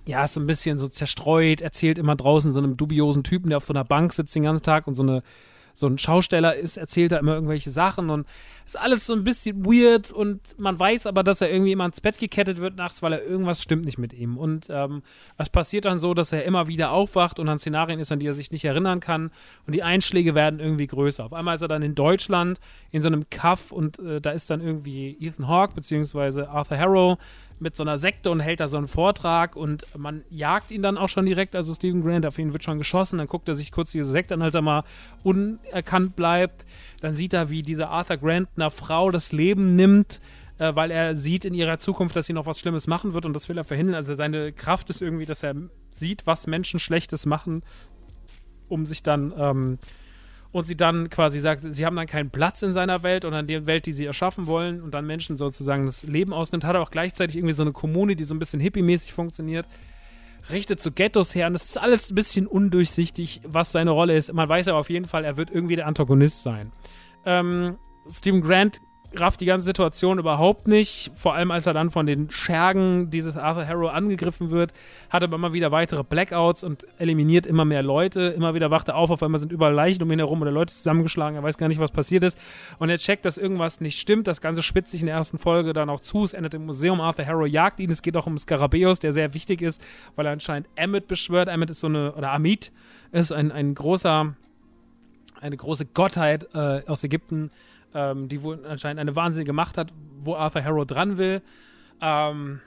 ja, 0.06 0.24
ist 0.24 0.34
so 0.34 0.40
ein 0.40 0.46
bisschen 0.46 0.78
so 0.78 0.88
zerstreut, 0.88 1.61
erzählt 1.61 1.98
immer 1.98 2.16
draußen 2.16 2.52
so 2.52 2.61
einem 2.61 2.76
dubiosen 2.76 3.24
Typen, 3.24 3.50
der 3.50 3.59
auf 3.59 3.64
so 3.64 3.72
einer 3.72 3.84
Bank 3.84 4.12
sitzt 4.12 4.34
den 4.34 4.42
ganzen 4.42 4.64
Tag 4.64 4.86
und 4.86 4.94
so 4.94 5.02
eine 5.02 5.22
so 5.79 5.87
ein 5.87 5.97
Schausteller 5.97 6.57
ist, 6.57 6.76
erzählt 6.76 7.12
da 7.12 7.18
immer 7.18 7.35
irgendwelche 7.35 7.70
Sachen 7.70 8.11
und 8.11 8.26
ist 8.66 8.76
alles 8.76 9.07
so 9.07 9.12
ein 9.12 9.22
bisschen 9.22 9.64
weird 9.64 10.11
und 10.11 10.59
man 10.59 10.76
weiß 10.76 11.07
aber, 11.07 11.22
dass 11.22 11.41
er 11.41 11.53
irgendwie 11.53 11.70
immer 11.70 11.85
ins 11.85 12.01
Bett 12.01 12.18
gekettet 12.18 12.59
wird 12.59 12.76
nachts, 12.76 13.01
weil 13.01 13.12
er 13.12 13.24
irgendwas 13.24 13.62
stimmt 13.62 13.85
nicht 13.85 13.97
mit 13.97 14.12
ihm. 14.12 14.37
Und 14.37 14.66
ähm, 14.70 15.03
es 15.37 15.49
passiert 15.49 15.85
dann 15.85 16.01
so, 16.01 16.14
dass 16.14 16.33
er 16.33 16.45
immer 16.45 16.66
wieder 16.66 16.91
aufwacht 16.91 17.39
und 17.39 17.49
an 17.49 17.61
Szenarien 17.61 18.01
ist, 18.01 18.11
an 18.11 18.18
die 18.18 18.26
er 18.26 18.35
sich 18.35 18.51
nicht 18.51 18.64
erinnern 18.64 18.99
kann 18.99 19.31
und 19.66 19.72
die 19.72 19.85
Einschläge 19.85 20.35
werden 20.35 20.59
irgendwie 20.59 20.89
größer. 20.89 21.24
Auf 21.24 21.33
einmal 21.33 21.55
ist 21.55 21.62
er 21.62 21.68
dann 21.68 21.83
in 21.83 21.95
Deutschland 21.95 22.59
in 22.91 23.01
so 23.01 23.07
einem 23.07 23.31
Kaff 23.31 23.70
und 23.70 24.01
äh, 24.01 24.20
da 24.20 24.33
ist 24.33 24.51
dann 24.51 24.61
irgendwie 24.61 25.16
Ethan 25.20 25.47
Hawke 25.47 25.74
beziehungsweise 25.74 26.51
Arthur 26.51 26.79
Harrow 26.79 27.18
mit 27.61 27.76
so 27.76 27.82
einer 27.82 27.98
Sekte 27.98 28.30
und 28.30 28.40
hält 28.40 28.61
da 28.61 28.68
so 28.68 28.76
einen 28.76 28.88
Vortrag 28.88 29.56
und 29.56 29.84
man 29.96 30.24
jagt 30.30 30.70
ihn 30.70 30.82
dann 30.82 30.98
auch 30.98 31.09
schon 31.09 31.26
direkt, 31.26 31.54
also 31.54 31.74
Stephen 31.74 32.02
Grant, 32.02 32.26
auf 32.26 32.38
ihn 32.38 32.52
wird 32.52 32.64
schon 32.64 32.78
geschossen, 32.78 33.18
dann 33.18 33.26
guckt 33.26 33.48
er 33.48 33.54
sich 33.54 33.72
kurz 33.72 33.92
diese 33.92 34.11
Sekte 34.11 34.34
an, 34.34 34.42
als 34.42 34.54
er 34.54 34.62
mal 34.62 34.84
unerkannt 35.22 36.16
bleibt, 36.16 36.66
dann 37.00 37.14
sieht 37.14 37.32
er, 37.32 37.50
wie 37.50 37.62
dieser 37.62 37.90
Arthur 37.90 38.16
Grant 38.16 38.48
einer 38.56 38.70
Frau 38.70 39.11
das 39.11 39.32
Leben 39.32 39.76
nimmt, 39.76 40.20
äh, 40.59 40.74
weil 40.74 40.90
er 40.90 41.16
sieht 41.16 41.44
in 41.44 41.54
ihrer 41.54 41.78
Zukunft, 41.78 42.16
dass 42.16 42.26
sie 42.26 42.32
noch 42.32 42.46
was 42.46 42.61
Schlimmes 42.61 42.86
machen 42.86 43.14
wird 43.14 43.26
und 43.26 43.34
das 43.34 43.48
will 43.48 43.59
er 43.59 43.64
verhindern, 43.64 43.96
also 43.96 44.14
seine 44.14 44.52
Kraft 44.52 44.90
ist 44.90 45.02
irgendwie, 45.02 45.26
dass 45.26 45.42
er 45.42 45.54
sieht, 45.90 46.26
was 46.26 46.46
Menschen 46.46 46.80
Schlechtes 46.80 47.26
machen, 47.26 47.62
um 48.68 48.86
sich 48.86 49.02
dann, 49.02 49.32
ähm, 49.36 49.78
und 50.51 50.66
sie 50.66 50.76
dann 50.76 51.11
quasi 51.11 51.40
sagt, 51.40 51.62
sie 51.68 51.84
haben 51.84 51.96
dann 51.96 52.07
keinen 52.07 52.30
Platz 52.30 52.62
in 52.62 52.72
seiner 52.72 53.03
Welt 53.03 53.24
und 53.24 53.34
an 53.34 53.46
der 53.46 53.66
Welt, 53.66 53.86
die 53.86 53.92
sie 53.92 54.07
erschaffen 54.07 54.46
wollen 54.46 54.80
und 54.82 54.94
dann 54.94 55.07
Menschen 55.07 55.36
sozusagen 55.36 55.86
das 55.86 56.05
Leben 56.05 56.32
ausnimmt, 56.32 56.64
hat 56.64 56.74
er 56.74 56.80
auch 56.80 56.90
gleichzeitig 56.90 57.36
irgendwie 57.36 57.55
so 57.55 57.62
eine 57.62 57.72
Kommune, 57.72 58.16
die 58.16 58.24
so 58.24 58.34
ein 58.34 58.38
bisschen 58.38 58.61
hippie-mäßig 58.61 59.12
funktioniert, 59.12 59.66
richtet 60.51 60.80
zu 60.80 60.90
Ghettos 60.92 61.34
her 61.34 61.46
und 61.49 61.55
es 61.55 61.66
ist 61.66 61.78
alles 61.78 62.11
ein 62.11 62.14
bisschen 62.14 62.46
undurchsichtig, 62.46 63.42
was 63.44 63.72
seine 63.72 63.90
Rolle 63.90 64.16
ist. 64.16 64.32
Man 64.32 64.49
weiß 64.49 64.68
aber 64.68 64.78
auf 64.78 64.90
jeden 64.90 65.07
Fall, 65.07 65.24
er 65.24 65.36
wird 65.36 65.51
irgendwie 65.51 65.76
der 65.76 65.86
Antagonist 65.86 66.42
sein. 66.42 66.72
Ähm, 67.26 67.76
Stephen 68.09 68.40
Grant 68.40 68.80
rafft 69.14 69.40
die 69.40 69.46
ganze 69.46 69.64
Situation 69.64 70.18
überhaupt 70.18 70.68
nicht. 70.68 71.11
Vor 71.14 71.34
allem, 71.34 71.50
als 71.50 71.66
er 71.66 71.72
dann 71.72 71.90
von 71.90 72.06
den 72.06 72.30
Schergen 72.30 73.11
dieses 73.11 73.36
Arthur 73.36 73.66
Harrow 73.66 73.90
angegriffen 73.90 74.50
wird, 74.50 74.72
hat 75.09 75.22
er 75.22 75.32
immer 75.32 75.52
wieder 75.52 75.70
weitere 75.70 76.04
Blackouts 76.04 76.62
und 76.62 76.86
eliminiert 76.98 77.46
immer 77.46 77.64
mehr 77.64 77.82
Leute. 77.82 78.20
Immer 78.20 78.54
wieder 78.54 78.70
wacht 78.70 78.88
er 78.88 78.96
auf, 78.96 79.11
auf 79.11 79.22
einmal 79.22 79.38
sind 79.38 79.52
überall 79.52 79.72
Leichen 79.72 80.02
um 80.02 80.12
ihn 80.12 80.18
herum 80.18 80.42
oder 80.42 80.50
Leute 80.50 80.74
zusammengeschlagen. 80.74 81.36
Er 81.36 81.42
weiß 81.42 81.56
gar 81.56 81.68
nicht, 81.68 81.80
was 81.80 81.90
passiert 81.90 82.22
ist. 82.22 82.38
Und 82.78 82.90
er 82.90 82.98
checkt, 82.98 83.24
dass 83.24 83.38
irgendwas 83.38 83.80
nicht 83.80 83.98
stimmt. 83.98 84.26
Das 84.26 84.40
Ganze 84.40 84.62
spitzt 84.62 84.90
sich 84.90 85.00
in 85.00 85.06
der 85.06 85.16
ersten 85.16 85.38
Folge 85.38 85.72
dann 85.72 85.88
auch 85.88 86.00
zu. 86.00 86.24
Es 86.24 86.34
endet 86.34 86.52
im 86.54 86.66
Museum. 86.66 87.00
Arthur 87.00 87.26
Harrow 87.26 87.46
jagt 87.46 87.80
ihn. 87.80 87.90
Es 87.90 88.02
geht 88.02 88.16
auch 88.16 88.26
um 88.26 88.36
Skarabäus, 88.36 88.98
der 88.98 89.14
sehr 89.14 89.32
wichtig 89.32 89.62
ist, 89.62 89.80
weil 90.16 90.26
er 90.26 90.32
anscheinend 90.32 90.68
Emmet 90.74 91.09
beschwört. 91.09 91.48
Emmet 91.48 91.70
ist 91.70 91.80
so 91.80 91.86
eine, 91.86 92.12
oder 92.12 92.32
Amit 92.32 92.72
ist 93.12 93.32
ein, 93.32 93.52
ein 93.52 93.74
großer, 93.74 94.34
eine 95.40 95.56
große 95.56 95.86
Gottheit 95.86 96.48
äh, 96.54 96.82
aus 96.86 97.02
Ägypten, 97.04 97.50
ähm, 97.99 98.28
die 98.28 98.42
wohl 98.42 98.64
anscheinend 98.64 99.01
eine 99.01 99.16
wahnsinnige 99.16 99.53
Macht 99.53 99.76
hat, 99.76 99.92
wo 100.18 100.36
Arthur 100.36 100.62
Harrow 100.62 100.86
dran 100.86 101.18
will. 101.18 101.42
Ähm, 102.01 102.61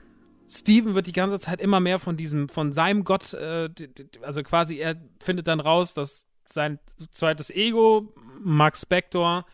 Steven 0.46 0.94
wird 0.94 1.06
die 1.06 1.12
ganze 1.12 1.38
Zeit 1.38 1.60
immer 1.60 1.80
mehr 1.80 1.98
von 1.98 2.18
diesem, 2.18 2.50
von 2.50 2.72
seinem 2.72 3.04
Gott, 3.04 3.32
äh, 3.32 3.70
also 4.20 4.42
quasi 4.42 4.76
er 4.76 4.96
findet 5.20 5.48
dann 5.48 5.60
raus, 5.60 5.94
dass 5.94 6.26
sein 6.44 6.78
zweites 7.12 7.48
Ego, 7.48 8.12
Mark 8.42 8.76
Spector, 8.76 9.46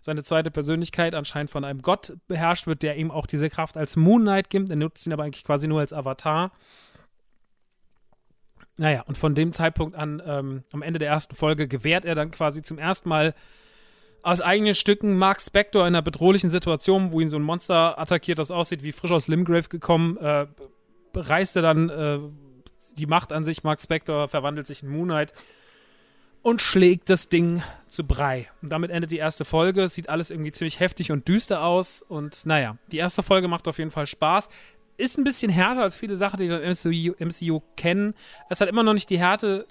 seine 0.00 0.22
zweite 0.22 0.50
Persönlichkeit 0.50 1.14
anscheinend 1.14 1.50
von 1.50 1.64
einem 1.64 1.82
Gott 1.82 2.16
beherrscht 2.28 2.66
wird, 2.66 2.82
der 2.82 2.96
ihm 2.96 3.10
auch 3.10 3.26
diese 3.26 3.50
Kraft 3.50 3.76
als 3.76 3.96
Moon 3.96 4.22
Knight 4.22 4.48
gibt. 4.48 4.70
Er 4.70 4.76
nutzt 4.76 5.04
ihn 5.06 5.12
aber 5.12 5.24
eigentlich 5.24 5.44
quasi 5.44 5.68
nur 5.68 5.80
als 5.80 5.92
Avatar. 5.92 6.52
Naja, 8.78 9.02
und 9.02 9.18
von 9.18 9.34
dem 9.34 9.52
Zeitpunkt 9.52 9.96
an, 9.96 10.22
ähm, 10.24 10.62
am 10.72 10.82
Ende 10.82 10.98
der 10.98 11.08
ersten 11.08 11.34
Folge, 11.34 11.66
gewährt 11.66 12.04
er 12.04 12.14
dann 12.14 12.30
quasi 12.30 12.62
zum 12.62 12.78
ersten 12.78 13.08
Mal 13.08 13.34
aus 14.22 14.40
eigenen 14.40 14.74
Stücken 14.74 15.16
Mark 15.16 15.40
Spector 15.40 15.82
in 15.82 15.88
einer 15.88 16.02
bedrohlichen 16.02 16.50
Situation, 16.50 17.12
wo 17.12 17.20
ihn 17.20 17.28
so 17.28 17.36
ein 17.36 17.42
Monster 17.42 17.98
attackiert, 17.98 18.38
das 18.38 18.50
aussieht 18.50 18.82
wie 18.82 18.92
frisch 18.92 19.12
aus 19.12 19.28
Limgrave 19.28 19.68
gekommen, 19.68 20.16
äh, 20.16 20.46
reißt 21.14 21.56
er 21.56 21.62
dann 21.62 21.88
äh, 21.88 22.18
die 22.96 23.06
Macht 23.06 23.32
an 23.32 23.44
sich. 23.44 23.62
Mark 23.62 23.80
Spector 23.80 24.28
verwandelt 24.28 24.66
sich 24.66 24.82
in 24.82 24.90
Moonlight 24.90 25.32
und 26.42 26.60
schlägt 26.60 27.10
das 27.10 27.28
Ding 27.28 27.62
zu 27.88 28.04
Brei. 28.04 28.48
Und 28.62 28.70
damit 28.70 28.90
endet 28.90 29.10
die 29.10 29.16
erste 29.16 29.44
Folge. 29.44 29.88
Sieht 29.88 30.08
alles 30.08 30.30
irgendwie 30.30 30.52
ziemlich 30.52 30.80
heftig 30.80 31.10
und 31.10 31.26
düster 31.26 31.62
aus. 31.62 32.02
Und 32.02 32.46
naja, 32.46 32.76
die 32.92 32.98
erste 32.98 33.22
Folge 33.22 33.48
macht 33.48 33.66
auf 33.68 33.78
jeden 33.78 33.90
Fall 33.90 34.06
Spaß. 34.06 34.48
Ist 34.96 35.18
ein 35.18 35.24
bisschen 35.24 35.50
härter 35.50 35.82
als 35.82 35.96
viele 35.96 36.16
Sachen, 36.16 36.38
die 36.38 36.48
wir 36.48 36.62
im 36.62 36.70
MCU, 36.70 37.14
MCU 37.18 37.62
kennen. 37.76 38.14
Es 38.48 38.60
hat 38.60 38.68
immer 38.68 38.82
noch 38.82 38.94
nicht 38.94 39.10
die 39.10 39.18
Härte 39.18 39.66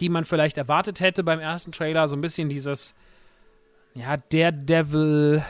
die 0.00 0.08
man 0.08 0.24
vielleicht 0.24 0.58
erwartet 0.58 1.00
hätte 1.00 1.24
beim 1.24 1.40
ersten 1.40 1.72
Trailer. 1.72 2.08
So 2.08 2.16
ein 2.16 2.20
bisschen 2.20 2.48
dieses, 2.48 2.94
ja, 3.94 4.16
Daredevil 4.16 5.42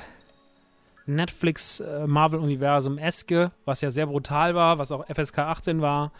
Netflix 1.06 1.80
äh, 1.80 2.06
Marvel-Universum 2.06 2.98
eske, 2.98 3.52
was 3.64 3.80
ja 3.80 3.90
sehr 3.90 4.06
brutal 4.06 4.54
war, 4.54 4.78
was 4.78 4.92
auch 4.92 5.04
FSK 5.06 5.38
18 5.38 5.80
war. 5.80 6.12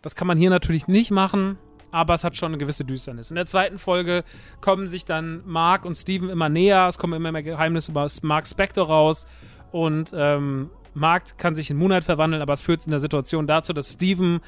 Das 0.00 0.14
kann 0.14 0.26
man 0.26 0.38
hier 0.38 0.50
natürlich 0.50 0.88
nicht 0.88 1.10
machen, 1.10 1.58
aber 1.90 2.14
es 2.14 2.24
hat 2.24 2.36
schon 2.36 2.52
eine 2.52 2.58
gewisse 2.58 2.84
Düsternis. 2.84 3.30
In 3.30 3.36
der 3.36 3.46
zweiten 3.46 3.78
Folge 3.78 4.24
kommen 4.60 4.88
sich 4.88 5.04
dann 5.04 5.42
Mark 5.44 5.84
und 5.84 5.96
Steven 5.96 6.28
immer 6.28 6.48
näher, 6.48 6.86
es 6.88 6.98
kommen 6.98 7.14
immer 7.14 7.32
mehr 7.32 7.42
Geheimnisse 7.42 7.90
über 7.90 8.08
Mark 8.22 8.46
Spector 8.46 8.86
raus 8.86 9.26
und 9.70 10.12
ähm, 10.14 10.70
Mark 10.94 11.38
kann 11.38 11.54
sich 11.54 11.70
in 11.70 11.76
Moonlight 11.76 12.04
verwandeln, 12.04 12.42
aber 12.42 12.52
es 12.52 12.62
führt 12.62 12.84
in 12.84 12.90
der 12.90 13.00
Situation 13.00 13.46
dazu, 13.46 13.72
dass 13.72 13.92
Steven 13.92 14.40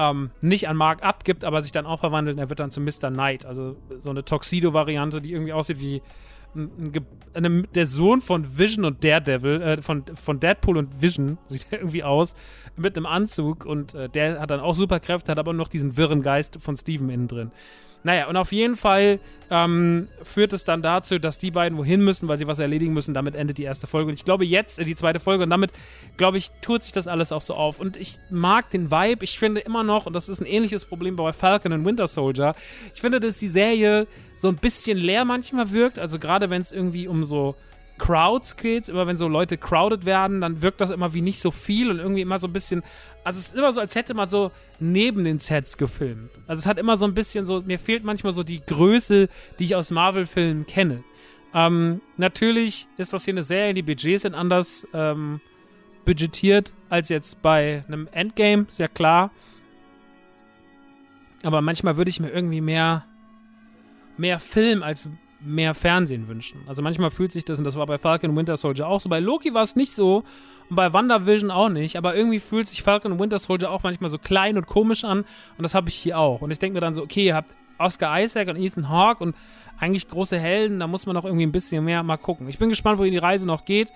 ähm, 0.00 0.30
nicht 0.40 0.68
an 0.68 0.76
Mark 0.76 1.02
abgibt, 1.02 1.44
aber 1.44 1.60
sich 1.62 1.72
dann 1.72 1.84
auch 1.84 2.00
verwandelt 2.00 2.36
und 2.36 2.42
er 2.42 2.48
wird 2.48 2.60
dann 2.60 2.70
zu 2.70 2.80
Mr. 2.80 3.10
Knight. 3.10 3.44
Also 3.44 3.76
so 3.98 4.10
eine 4.10 4.24
Tuxedo-Variante, 4.24 5.20
die 5.20 5.32
irgendwie 5.32 5.52
aussieht 5.52 5.80
wie 5.80 6.02
ein, 6.54 6.92
ein, 7.34 7.44
ein, 7.44 7.68
der 7.74 7.86
Sohn 7.86 8.22
von 8.22 8.58
Vision 8.58 8.84
und 8.84 9.04
Daredevil, 9.04 9.62
äh, 9.62 9.82
von, 9.82 10.04
von 10.14 10.40
Deadpool 10.40 10.78
und 10.78 11.02
Vision, 11.02 11.38
sieht 11.46 11.66
er 11.70 11.80
irgendwie 11.80 12.02
aus, 12.02 12.34
mit 12.76 12.96
einem 12.96 13.06
Anzug 13.06 13.66
und 13.66 13.94
äh, 13.94 14.08
der 14.08 14.40
hat 14.40 14.50
dann 14.50 14.60
auch 14.60 14.74
Superkräfte, 14.74 15.30
hat 15.30 15.38
aber 15.38 15.52
noch 15.52 15.68
diesen 15.68 15.96
wirren 15.96 16.22
Geist 16.22 16.58
von 16.60 16.76
Steven 16.76 17.10
innen 17.10 17.28
drin. 17.28 17.52
Naja, 18.02 18.28
und 18.28 18.36
auf 18.36 18.52
jeden 18.52 18.76
Fall 18.76 19.20
ähm, 19.50 20.08
führt 20.22 20.52
es 20.52 20.64
dann 20.64 20.80
dazu, 20.80 21.18
dass 21.18 21.38
die 21.38 21.50
beiden 21.50 21.76
wohin 21.76 22.02
müssen, 22.02 22.28
weil 22.28 22.38
sie 22.38 22.46
was 22.46 22.58
erledigen 22.58 22.94
müssen. 22.94 23.12
Damit 23.14 23.34
endet 23.34 23.58
die 23.58 23.64
erste 23.64 23.86
Folge. 23.86 24.08
Und 24.08 24.14
ich 24.14 24.24
glaube 24.24 24.46
jetzt, 24.46 24.78
äh, 24.78 24.84
die 24.84 24.94
zweite 24.94 25.20
Folge, 25.20 25.44
und 25.44 25.50
damit, 25.50 25.72
glaube 26.16 26.38
ich, 26.38 26.50
tut 26.62 26.82
sich 26.82 26.92
das 26.92 27.08
alles 27.08 27.32
auch 27.32 27.42
so 27.42 27.54
auf. 27.54 27.80
Und 27.80 27.96
ich 27.96 28.16
mag 28.30 28.70
den 28.70 28.90
Vibe. 28.90 29.24
Ich 29.24 29.38
finde 29.38 29.60
immer 29.60 29.82
noch, 29.82 30.06
und 30.06 30.14
das 30.14 30.28
ist 30.28 30.40
ein 30.40 30.46
ähnliches 30.46 30.84
Problem 30.84 31.16
bei 31.16 31.32
Falcon 31.32 31.72
und 31.72 31.84
Winter 31.84 32.06
Soldier, 32.06 32.54
ich 32.94 33.00
finde, 33.00 33.20
dass 33.20 33.36
die 33.36 33.48
Serie 33.48 34.06
so 34.36 34.48
ein 34.48 34.56
bisschen 34.56 34.96
leer 34.96 35.24
manchmal 35.24 35.72
wirkt. 35.72 35.98
Also 35.98 36.18
gerade 36.18 36.48
wenn 36.48 36.62
es 36.62 36.72
irgendwie 36.72 37.06
um 37.08 37.24
so 37.24 37.54
Crowds 38.00 38.56
geht, 38.56 38.88
immer 38.88 39.06
wenn 39.06 39.18
so 39.18 39.28
Leute 39.28 39.58
crowded 39.58 40.06
werden, 40.06 40.40
dann 40.40 40.62
wirkt 40.62 40.80
das 40.80 40.90
immer 40.90 41.12
wie 41.12 41.20
nicht 41.20 41.38
so 41.38 41.50
viel 41.50 41.90
und 41.90 41.98
irgendwie 41.98 42.22
immer 42.22 42.38
so 42.38 42.48
ein 42.48 42.52
bisschen. 42.52 42.82
Also 43.24 43.38
es 43.38 43.48
ist 43.48 43.54
immer 43.54 43.70
so, 43.72 43.80
als 43.80 43.94
hätte 43.94 44.14
man 44.14 44.28
so 44.28 44.50
neben 44.78 45.22
den 45.22 45.38
Sets 45.38 45.76
gefilmt. 45.76 46.30
Also 46.46 46.60
es 46.60 46.66
hat 46.66 46.78
immer 46.78 46.96
so 46.96 47.04
ein 47.04 47.12
bisschen 47.12 47.44
so, 47.44 47.60
mir 47.60 47.78
fehlt 47.78 48.02
manchmal 48.02 48.32
so 48.32 48.42
die 48.42 48.64
Größe, 48.64 49.28
die 49.58 49.64
ich 49.64 49.76
aus 49.76 49.90
Marvel-Filmen 49.90 50.66
kenne. 50.66 51.04
Ähm, 51.52 52.00
natürlich 52.16 52.88
ist 52.96 53.12
das 53.12 53.26
hier 53.26 53.34
eine 53.34 53.42
Serie, 53.42 53.74
die 53.74 53.82
Budgets 53.82 54.22
sind 54.22 54.34
anders 54.34 54.86
ähm, 54.94 55.42
budgetiert 56.06 56.72
als 56.88 57.10
jetzt 57.10 57.42
bei 57.42 57.84
einem 57.86 58.08
Endgame, 58.12 58.64
ist 58.66 58.78
ja 58.78 58.88
klar. 58.88 59.30
Aber 61.42 61.60
manchmal 61.60 61.98
würde 61.98 62.08
ich 62.08 62.18
mir 62.18 62.30
irgendwie 62.30 62.62
mehr, 62.62 63.04
mehr 64.16 64.38
Film 64.38 64.82
als 64.82 65.08
mehr 65.40 65.74
Fernsehen 65.74 66.28
wünschen. 66.28 66.60
Also 66.66 66.82
manchmal 66.82 67.10
fühlt 67.10 67.32
sich 67.32 67.44
das, 67.44 67.58
und 67.58 67.64
das 67.64 67.76
war 67.76 67.86
bei 67.86 67.98
Falcon 67.98 68.36
Winter 68.36 68.56
Soldier 68.56 68.88
auch 68.88 69.00
so, 69.00 69.08
bei 69.08 69.20
Loki 69.20 69.54
war 69.54 69.62
es 69.62 69.76
nicht 69.76 69.94
so 69.94 70.22
und 70.68 70.76
bei 70.76 70.92
WandaVision 70.92 71.50
auch 71.50 71.68
nicht, 71.68 71.96
aber 71.96 72.14
irgendwie 72.14 72.40
fühlt 72.40 72.66
sich 72.66 72.82
Falcon 72.82 73.18
Winter 73.18 73.38
Soldier 73.38 73.70
auch 73.70 73.82
manchmal 73.82 74.10
so 74.10 74.18
klein 74.18 74.56
und 74.56 74.66
komisch 74.66 75.04
an 75.04 75.24
und 75.56 75.62
das 75.62 75.74
habe 75.74 75.88
ich 75.88 75.94
hier 75.94 76.18
auch. 76.18 76.42
Und 76.42 76.50
ich 76.50 76.58
denke 76.58 76.74
mir 76.74 76.80
dann 76.80 76.94
so, 76.94 77.02
okay, 77.02 77.26
ihr 77.26 77.34
habt 77.34 77.54
Oscar 77.78 78.20
Isaac 78.20 78.48
und 78.48 78.56
Ethan 78.56 78.88
Hawke 78.88 79.24
und 79.24 79.34
eigentlich 79.78 80.06
große 80.08 80.38
Helden, 80.38 80.80
da 80.80 80.86
muss 80.86 81.06
man 81.06 81.14
noch 81.14 81.24
irgendwie 81.24 81.46
ein 81.46 81.52
bisschen 81.52 81.84
mehr 81.84 82.02
mal 82.02 82.18
gucken. 82.18 82.48
Ich 82.48 82.58
bin 82.58 82.68
gespannt, 82.68 82.98
wohin 82.98 83.12
die 83.12 83.18
Reise 83.18 83.46
noch 83.46 83.64
geht. 83.64 83.90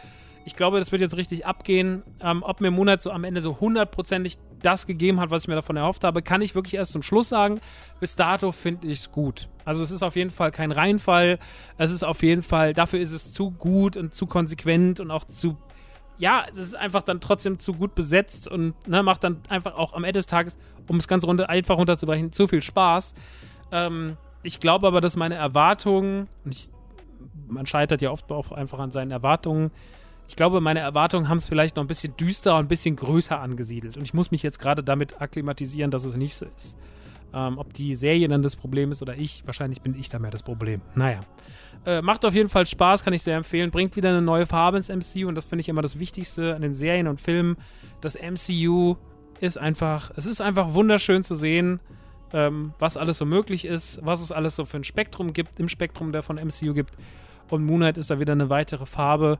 Ich 0.46 0.56
glaube, 0.56 0.78
das 0.78 0.92
wird 0.92 1.00
jetzt 1.00 1.16
richtig 1.16 1.46
abgehen. 1.46 2.02
Ähm, 2.20 2.42
ob 2.42 2.60
mir 2.60 2.70
Monat 2.70 3.02
so 3.02 3.10
am 3.10 3.24
Ende 3.24 3.40
so 3.40 3.60
hundertprozentig 3.60 4.36
das 4.64 4.86
gegeben 4.86 5.20
hat, 5.20 5.30
was 5.30 5.42
ich 5.42 5.48
mir 5.48 5.54
davon 5.54 5.76
erhofft 5.76 6.04
habe, 6.04 6.22
kann 6.22 6.42
ich 6.42 6.54
wirklich 6.54 6.74
erst 6.74 6.92
zum 6.92 7.02
Schluss 7.02 7.28
sagen. 7.28 7.60
Bis 8.00 8.16
dato 8.16 8.52
finde 8.52 8.86
ich 8.86 9.00
es 9.00 9.12
gut. 9.12 9.48
Also 9.64 9.82
es 9.82 9.90
ist 9.90 10.02
auf 10.02 10.16
jeden 10.16 10.30
Fall 10.30 10.50
kein 10.50 10.72
Reinfall. 10.72 11.38
Es 11.78 11.90
ist 11.90 12.04
auf 12.04 12.22
jeden 12.22 12.42
Fall, 12.42 12.74
dafür 12.74 13.00
ist 13.00 13.12
es 13.12 13.32
zu 13.32 13.50
gut 13.50 13.96
und 13.96 14.14
zu 14.14 14.26
konsequent 14.26 15.00
und 15.00 15.10
auch 15.10 15.24
zu, 15.24 15.56
ja, 16.18 16.44
es 16.50 16.58
ist 16.58 16.74
einfach 16.74 17.02
dann 17.02 17.20
trotzdem 17.20 17.58
zu 17.58 17.74
gut 17.74 17.94
besetzt 17.94 18.48
und 18.48 18.74
ne, 18.88 19.02
macht 19.02 19.24
dann 19.24 19.40
einfach 19.48 19.74
auch 19.76 19.92
am 19.92 20.04
Ende 20.04 20.18
des 20.18 20.26
Tages, 20.26 20.58
um 20.88 20.96
es 20.96 21.08
ganz 21.08 21.24
runter, 21.24 21.48
einfach 21.48 21.76
runterzubrechen, 21.76 22.32
zu 22.32 22.46
viel 22.46 22.62
Spaß. 22.62 23.14
Ähm, 23.72 24.16
ich 24.42 24.60
glaube 24.60 24.86
aber, 24.86 25.00
dass 25.00 25.16
meine 25.16 25.34
Erwartungen, 25.36 26.28
und 26.44 26.54
ich, 26.54 26.68
man 27.48 27.66
scheitert 27.66 28.02
ja 28.02 28.10
oft 28.10 28.30
auch 28.30 28.52
einfach 28.52 28.78
an 28.78 28.90
seinen 28.90 29.10
Erwartungen, 29.10 29.70
ich 30.28 30.36
glaube, 30.36 30.60
meine 30.60 30.80
Erwartungen 30.80 31.28
haben 31.28 31.38
es 31.38 31.48
vielleicht 31.48 31.76
noch 31.76 31.84
ein 31.84 31.86
bisschen 31.86 32.16
düster 32.16 32.54
und 32.56 32.64
ein 32.64 32.68
bisschen 32.68 32.96
größer 32.96 33.38
angesiedelt. 33.38 33.96
Und 33.96 34.04
ich 34.04 34.14
muss 34.14 34.30
mich 34.30 34.42
jetzt 34.42 34.58
gerade 34.58 34.82
damit 34.82 35.20
akklimatisieren, 35.20 35.90
dass 35.90 36.04
es 36.04 36.16
nicht 36.16 36.34
so 36.34 36.46
ist. 36.56 36.76
Ähm, 37.34 37.58
ob 37.58 37.72
die 37.72 37.94
Serie 37.94 38.28
dann 38.28 38.42
das 38.42 38.56
Problem 38.56 38.90
ist 38.90 39.02
oder 39.02 39.16
ich, 39.16 39.42
wahrscheinlich 39.44 39.82
bin 39.82 39.94
ich 39.98 40.08
da 40.08 40.18
mehr 40.18 40.30
das 40.30 40.42
Problem. 40.42 40.80
Naja. 40.94 41.20
Äh, 41.84 42.00
macht 42.00 42.24
auf 42.24 42.34
jeden 42.34 42.48
Fall 42.48 42.64
Spaß, 42.64 43.04
kann 43.04 43.12
ich 43.12 43.22
sehr 43.22 43.36
empfehlen. 43.36 43.70
Bringt 43.70 43.96
wieder 43.96 44.08
eine 44.08 44.22
neue 44.22 44.46
Farbe 44.46 44.78
ins 44.78 44.88
MCU 44.88 45.28
und 45.28 45.34
das 45.34 45.44
finde 45.44 45.60
ich 45.60 45.68
immer 45.68 45.82
das 45.82 45.98
Wichtigste 45.98 46.54
an 46.54 46.62
den 46.62 46.74
Serien 46.74 47.08
und 47.08 47.20
Filmen. 47.20 47.56
Das 48.00 48.16
MCU 48.16 48.96
ist 49.40 49.58
einfach, 49.58 50.10
es 50.16 50.26
ist 50.26 50.40
einfach 50.40 50.72
wunderschön 50.72 51.22
zu 51.22 51.34
sehen, 51.34 51.80
ähm, 52.32 52.72
was 52.78 52.96
alles 52.96 53.18
so 53.18 53.26
möglich 53.26 53.66
ist, 53.66 54.00
was 54.02 54.20
es 54.22 54.32
alles 54.32 54.56
so 54.56 54.64
für 54.64 54.78
ein 54.78 54.84
Spektrum 54.84 55.32
gibt, 55.32 55.60
im 55.60 55.68
Spektrum 55.68 56.12
der 56.12 56.22
von 56.22 56.36
MCU 56.36 56.72
gibt. 56.72 56.94
Und 57.50 57.64
Moonlight 57.64 57.98
ist 57.98 58.10
da 58.10 58.18
wieder 58.18 58.32
eine 58.32 58.48
weitere 58.48 58.86
Farbe 58.86 59.38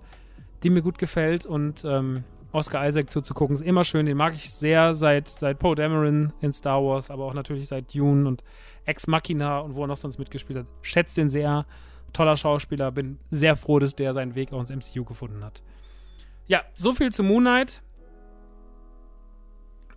die 0.65 0.71
mir 0.71 0.83
gut 0.83 0.99
gefällt. 0.99 1.47
Und 1.47 1.85
ähm, 1.85 2.25
Oscar 2.53 2.87
Isaac 2.89 3.11
zuzugucken 3.11 3.55
ist 3.55 3.63
immer 3.63 3.85
schön. 3.85 4.07
Den 4.07 4.17
mag 4.17 4.35
ich 4.35 4.51
sehr 4.51 4.95
seit, 4.95 5.29
seit 5.29 5.59
Poe 5.59 5.75
Dameron 5.75 6.33
in 6.41 6.53
Star 6.53 6.83
Wars, 6.83 7.11
aber 7.11 7.25
auch 7.25 7.35
natürlich 7.35 7.69
seit 7.69 7.95
Dune 7.95 8.27
und 8.27 8.43
Ex 8.87 9.07
Machina 9.07 9.61
und 9.61 9.75
wo 9.75 9.85
er 9.85 9.87
noch 9.89 9.97
sonst 9.97 10.19
mitgespielt 10.19 10.61
hat. 10.61 10.67
Schätze 10.83 11.21
den 11.21 11.29
sehr. 11.29 11.67
Toller 12.13 12.37
Schauspieler. 12.37 12.93
Bin 12.93 13.19
sehr 13.33 13.57
froh, 13.57 13.81
dass 13.81 13.97
der 13.97 14.15
seinen 14.15 14.37
Weg 14.37 14.53
auch 14.53 14.61
ins 14.61 14.71
MCU 14.71 15.05
gefunden 15.05 15.45
hat. 15.45 15.63
Ja, 16.47 16.63
so 16.75 16.93
viel 16.93 17.13
zu 17.13 17.25
Moon 17.25 17.43
Knight. 17.43 17.83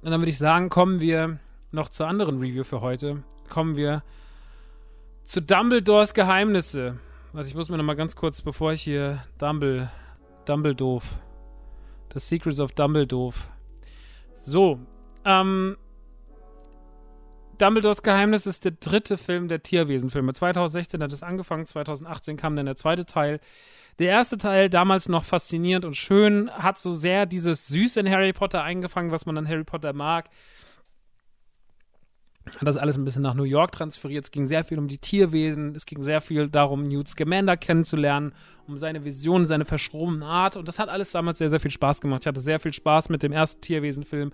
Und 0.01 0.11
dann 0.11 0.19
würde 0.19 0.31
ich 0.31 0.37
sagen, 0.39 0.69
kommen 0.69 0.99
wir 0.99 1.39
noch 1.71 1.89
zur 1.89 2.07
anderen 2.07 2.39
Review 2.39 2.63
für 2.63 2.81
heute. 2.81 3.23
Kommen 3.49 3.75
wir 3.75 4.03
zu 5.25 5.41
Dumbledores 5.41 6.15
Geheimnisse. 6.15 6.97
Also 7.33 7.49
ich 7.49 7.55
muss 7.55 7.69
mir 7.69 7.77
noch 7.77 7.83
mal 7.83 7.95
ganz 7.95 8.15
kurz, 8.15 8.41
bevor 8.41 8.71
ich 8.71 8.81
hier 8.81 9.21
Dumbledore 9.37 9.91
Dumbledore. 10.47 11.03
The 12.13 12.19
Secrets 12.19 12.59
of 12.59 12.73
Dumbledore. 12.73 13.33
So, 14.35 14.79
ähm, 15.25 15.77
Dumbledores 17.57 18.03
Geheimnis 18.03 18.45
ist 18.45 18.65
der 18.65 18.73
dritte 18.73 19.17
Film 19.17 19.47
der 19.47 19.63
Tierwesenfilme. 19.63 20.33
2016 20.33 21.01
hat 21.01 21.11
es 21.11 21.23
angefangen, 21.23 21.65
2018 21.65 22.37
kam 22.37 22.55
dann 22.55 22.67
der 22.67 22.75
zweite 22.75 23.05
Teil. 23.05 23.39
Der 23.99 24.09
erste 24.09 24.37
Teil, 24.37 24.69
damals 24.69 25.09
noch 25.09 25.23
faszinierend 25.23 25.83
und 25.83 25.97
schön, 25.97 26.51
hat 26.51 26.77
so 26.77 26.93
sehr 26.93 27.25
dieses 27.25 27.67
Süß 27.67 27.97
in 27.97 28.09
Harry 28.09 28.31
Potter 28.31 28.63
eingefangen, 28.63 29.11
was 29.11 29.25
man 29.25 29.37
an 29.37 29.47
Harry 29.47 29.63
Potter 29.63 29.93
mag 29.93 30.29
hat 32.55 32.67
das 32.67 32.77
alles 32.77 32.97
ein 32.97 33.05
bisschen 33.05 33.21
nach 33.21 33.33
New 33.33 33.43
York 33.43 33.71
transferiert. 33.71 34.25
Es 34.25 34.31
ging 34.31 34.45
sehr 34.45 34.63
viel 34.63 34.79
um 34.79 34.87
die 34.87 34.97
Tierwesen, 34.97 35.75
es 35.75 35.85
ging 35.85 36.01
sehr 36.03 36.21
viel 36.21 36.47
darum, 36.47 36.87
Newt 36.87 37.07
Scamander 37.07 37.57
kennenzulernen, 37.57 38.33
um 38.67 38.77
seine 38.77 39.03
Vision, 39.03 39.45
seine 39.47 39.65
verschrobene 39.65 40.25
Art. 40.25 40.55
Und 40.55 40.67
das 40.67 40.79
hat 40.79 40.89
alles 40.89 41.11
damals 41.11 41.39
sehr, 41.39 41.49
sehr 41.49 41.59
viel 41.59 41.71
Spaß 41.71 42.01
gemacht. 42.01 42.21
Ich 42.23 42.27
hatte 42.27 42.41
sehr 42.41 42.59
viel 42.59 42.73
Spaß 42.73 43.09
mit 43.09 43.23
dem 43.23 43.31
ersten 43.31 43.61
Tierwesenfilm. 43.61 44.31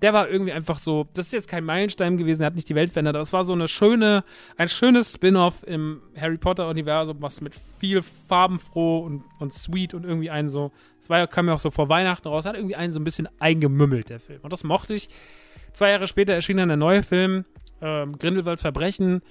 Der 0.00 0.12
war 0.12 0.28
irgendwie 0.28 0.52
einfach 0.52 0.78
so, 0.78 1.06
das 1.14 1.26
ist 1.26 1.32
jetzt 1.32 1.48
kein 1.48 1.64
Meilenstein 1.64 2.16
gewesen, 2.16 2.42
er 2.42 2.46
hat 2.46 2.56
nicht 2.56 2.68
die 2.68 2.74
Welt 2.74 2.90
verändert, 2.90 3.14
aber 3.14 3.22
es 3.22 3.32
war 3.32 3.44
so 3.44 3.52
eine 3.52 3.68
schöne, 3.68 4.24
ein 4.56 4.68
schönes 4.68 5.12
Spin-off 5.12 5.62
im 5.64 6.02
Harry 6.20 6.38
Potter-Universum, 6.38 7.18
was 7.20 7.40
mit 7.40 7.54
viel 7.54 8.02
farbenfroh 8.02 8.98
und, 8.98 9.22
und 9.38 9.52
sweet 9.52 9.94
und 9.94 10.04
irgendwie 10.04 10.28
einen 10.28 10.48
so, 10.48 10.72
es 11.00 11.08
war, 11.08 11.24
kam 11.28 11.46
ja 11.46 11.54
auch 11.54 11.60
so 11.60 11.70
vor 11.70 11.88
Weihnachten 11.88 12.26
raus, 12.26 12.46
hat 12.46 12.56
irgendwie 12.56 12.74
einen 12.74 12.92
so 12.92 12.98
ein 12.98 13.04
bisschen 13.04 13.28
eingemümmelt, 13.38 14.08
der 14.10 14.18
Film. 14.18 14.40
Und 14.42 14.52
das 14.52 14.64
mochte 14.64 14.94
ich. 14.94 15.08
Zwei 15.72 15.90
Jahre 15.90 16.06
später 16.06 16.34
erschien 16.34 16.58
dann 16.58 16.68
der 16.68 16.76
neue 16.76 17.02
Film, 17.02 17.44
ähm, 17.82 18.16
Grindelwalds 18.16 18.62
Verbrechen. 18.62 19.22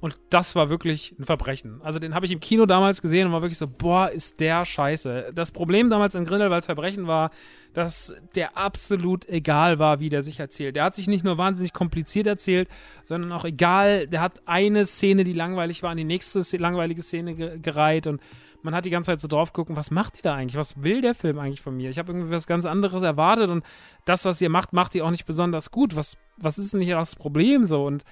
Und 0.00 0.16
das 0.30 0.54
war 0.54 0.70
wirklich 0.70 1.16
ein 1.18 1.24
Verbrechen. 1.24 1.80
Also 1.82 1.98
den 1.98 2.14
habe 2.14 2.24
ich 2.24 2.30
im 2.30 2.38
Kino 2.38 2.66
damals 2.66 3.02
gesehen 3.02 3.26
und 3.26 3.32
war 3.32 3.42
wirklich 3.42 3.58
so, 3.58 3.66
boah, 3.66 4.08
ist 4.08 4.38
der 4.38 4.64
scheiße. 4.64 5.32
Das 5.34 5.50
Problem 5.50 5.90
damals 5.90 6.14
in 6.14 6.24
Grindelwalds 6.24 6.66
Verbrechen 6.66 7.08
war, 7.08 7.30
dass 7.72 8.14
der 8.36 8.56
absolut 8.56 9.28
egal 9.28 9.80
war, 9.80 9.98
wie 9.98 10.08
der 10.08 10.22
sich 10.22 10.38
erzählt. 10.38 10.76
Der 10.76 10.84
hat 10.84 10.94
sich 10.94 11.08
nicht 11.08 11.24
nur 11.24 11.36
wahnsinnig 11.36 11.72
kompliziert 11.72 12.28
erzählt, 12.28 12.68
sondern 13.02 13.32
auch 13.32 13.44
egal, 13.44 14.06
der 14.06 14.20
hat 14.20 14.40
eine 14.46 14.86
Szene, 14.86 15.24
die 15.24 15.32
langweilig 15.32 15.82
war, 15.82 15.90
an 15.90 15.96
die 15.96 16.04
nächste 16.04 16.44
langweilige 16.58 17.02
Szene 17.02 17.34
ge 17.34 17.58
gereiht 17.60 18.06
und 18.06 18.20
man 18.68 18.74
hat 18.74 18.84
die 18.84 18.90
ganze 18.90 19.12
Zeit 19.12 19.20
so 19.22 19.28
drauf 19.28 19.54
gucken, 19.54 19.76
was 19.76 19.90
macht 19.90 20.18
ihr 20.18 20.22
da 20.24 20.34
eigentlich? 20.34 20.58
Was 20.58 20.82
will 20.82 21.00
der 21.00 21.14
Film 21.14 21.38
eigentlich 21.38 21.62
von 21.62 21.74
mir? 21.74 21.88
Ich 21.88 21.98
habe 21.98 22.12
irgendwie 22.12 22.30
was 22.30 22.46
ganz 22.46 22.66
anderes 22.66 23.02
erwartet 23.02 23.48
und 23.48 23.64
das, 24.04 24.26
was 24.26 24.42
ihr 24.42 24.50
macht, 24.50 24.74
macht 24.74 24.94
ihr 24.94 25.06
auch 25.06 25.10
nicht 25.10 25.24
besonders 25.24 25.70
gut. 25.70 25.96
Was, 25.96 26.18
was 26.36 26.58
ist 26.58 26.74
denn 26.74 26.82
hier 26.82 26.96
das 26.96 27.16
Problem 27.16 27.64
so? 27.64 27.86
Und 27.86 28.04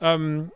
ähm, 0.00 0.50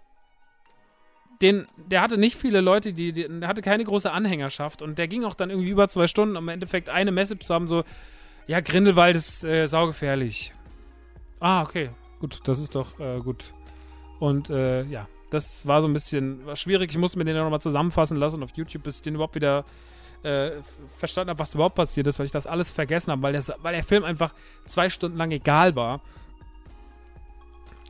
den, 1.42 1.66
der 1.76 2.00
hatte 2.00 2.16
nicht 2.16 2.34
viele 2.34 2.62
Leute, 2.62 2.94
die, 2.94 3.12
die, 3.12 3.28
der 3.28 3.46
hatte 3.46 3.60
keine 3.60 3.84
große 3.84 4.10
Anhängerschaft 4.10 4.80
und 4.80 4.96
der 4.96 5.06
ging 5.06 5.22
auch 5.22 5.34
dann 5.34 5.50
irgendwie 5.50 5.68
über 5.68 5.86
zwei 5.90 6.06
Stunden, 6.06 6.38
um 6.38 6.44
im 6.44 6.48
Endeffekt 6.48 6.88
eine 6.88 7.12
Message 7.12 7.44
zu 7.44 7.52
haben, 7.52 7.68
so, 7.68 7.84
ja, 8.46 8.60
Grindelwald 8.60 9.16
ist 9.16 9.44
äh, 9.44 9.66
saugefährlich. 9.66 10.54
Ah, 11.40 11.60
okay, 11.60 11.90
gut, 12.20 12.40
das 12.44 12.58
ist 12.58 12.74
doch 12.74 12.98
äh, 12.98 13.18
gut. 13.18 13.52
Und 14.18 14.48
äh, 14.48 14.84
ja, 14.84 15.08
das 15.32 15.66
war 15.66 15.80
so 15.80 15.88
ein 15.88 15.92
bisschen 15.92 16.40
schwierig. 16.54 16.90
Ich 16.90 16.98
musste 16.98 17.18
mir 17.18 17.24
den 17.24 17.36
ja 17.36 17.42
nochmal 17.42 17.60
zusammenfassen 17.60 18.18
lassen 18.18 18.42
auf 18.42 18.50
YouTube, 18.54 18.82
bis 18.82 18.96
ich 18.96 19.02
den 19.02 19.14
überhaupt 19.14 19.34
wieder 19.34 19.64
äh, 20.22 20.50
verstanden 20.98 21.30
habe, 21.30 21.38
was 21.38 21.54
überhaupt 21.54 21.74
passiert 21.74 22.06
ist, 22.06 22.18
weil 22.18 22.26
ich 22.26 22.32
das 22.32 22.46
alles 22.46 22.70
vergessen 22.70 23.10
habe, 23.10 23.22
weil, 23.22 23.42
weil 23.62 23.74
der 23.74 23.82
Film 23.82 24.04
einfach 24.04 24.34
zwei 24.66 24.90
Stunden 24.90 25.16
lang 25.16 25.30
egal 25.30 25.74
war. 25.74 26.00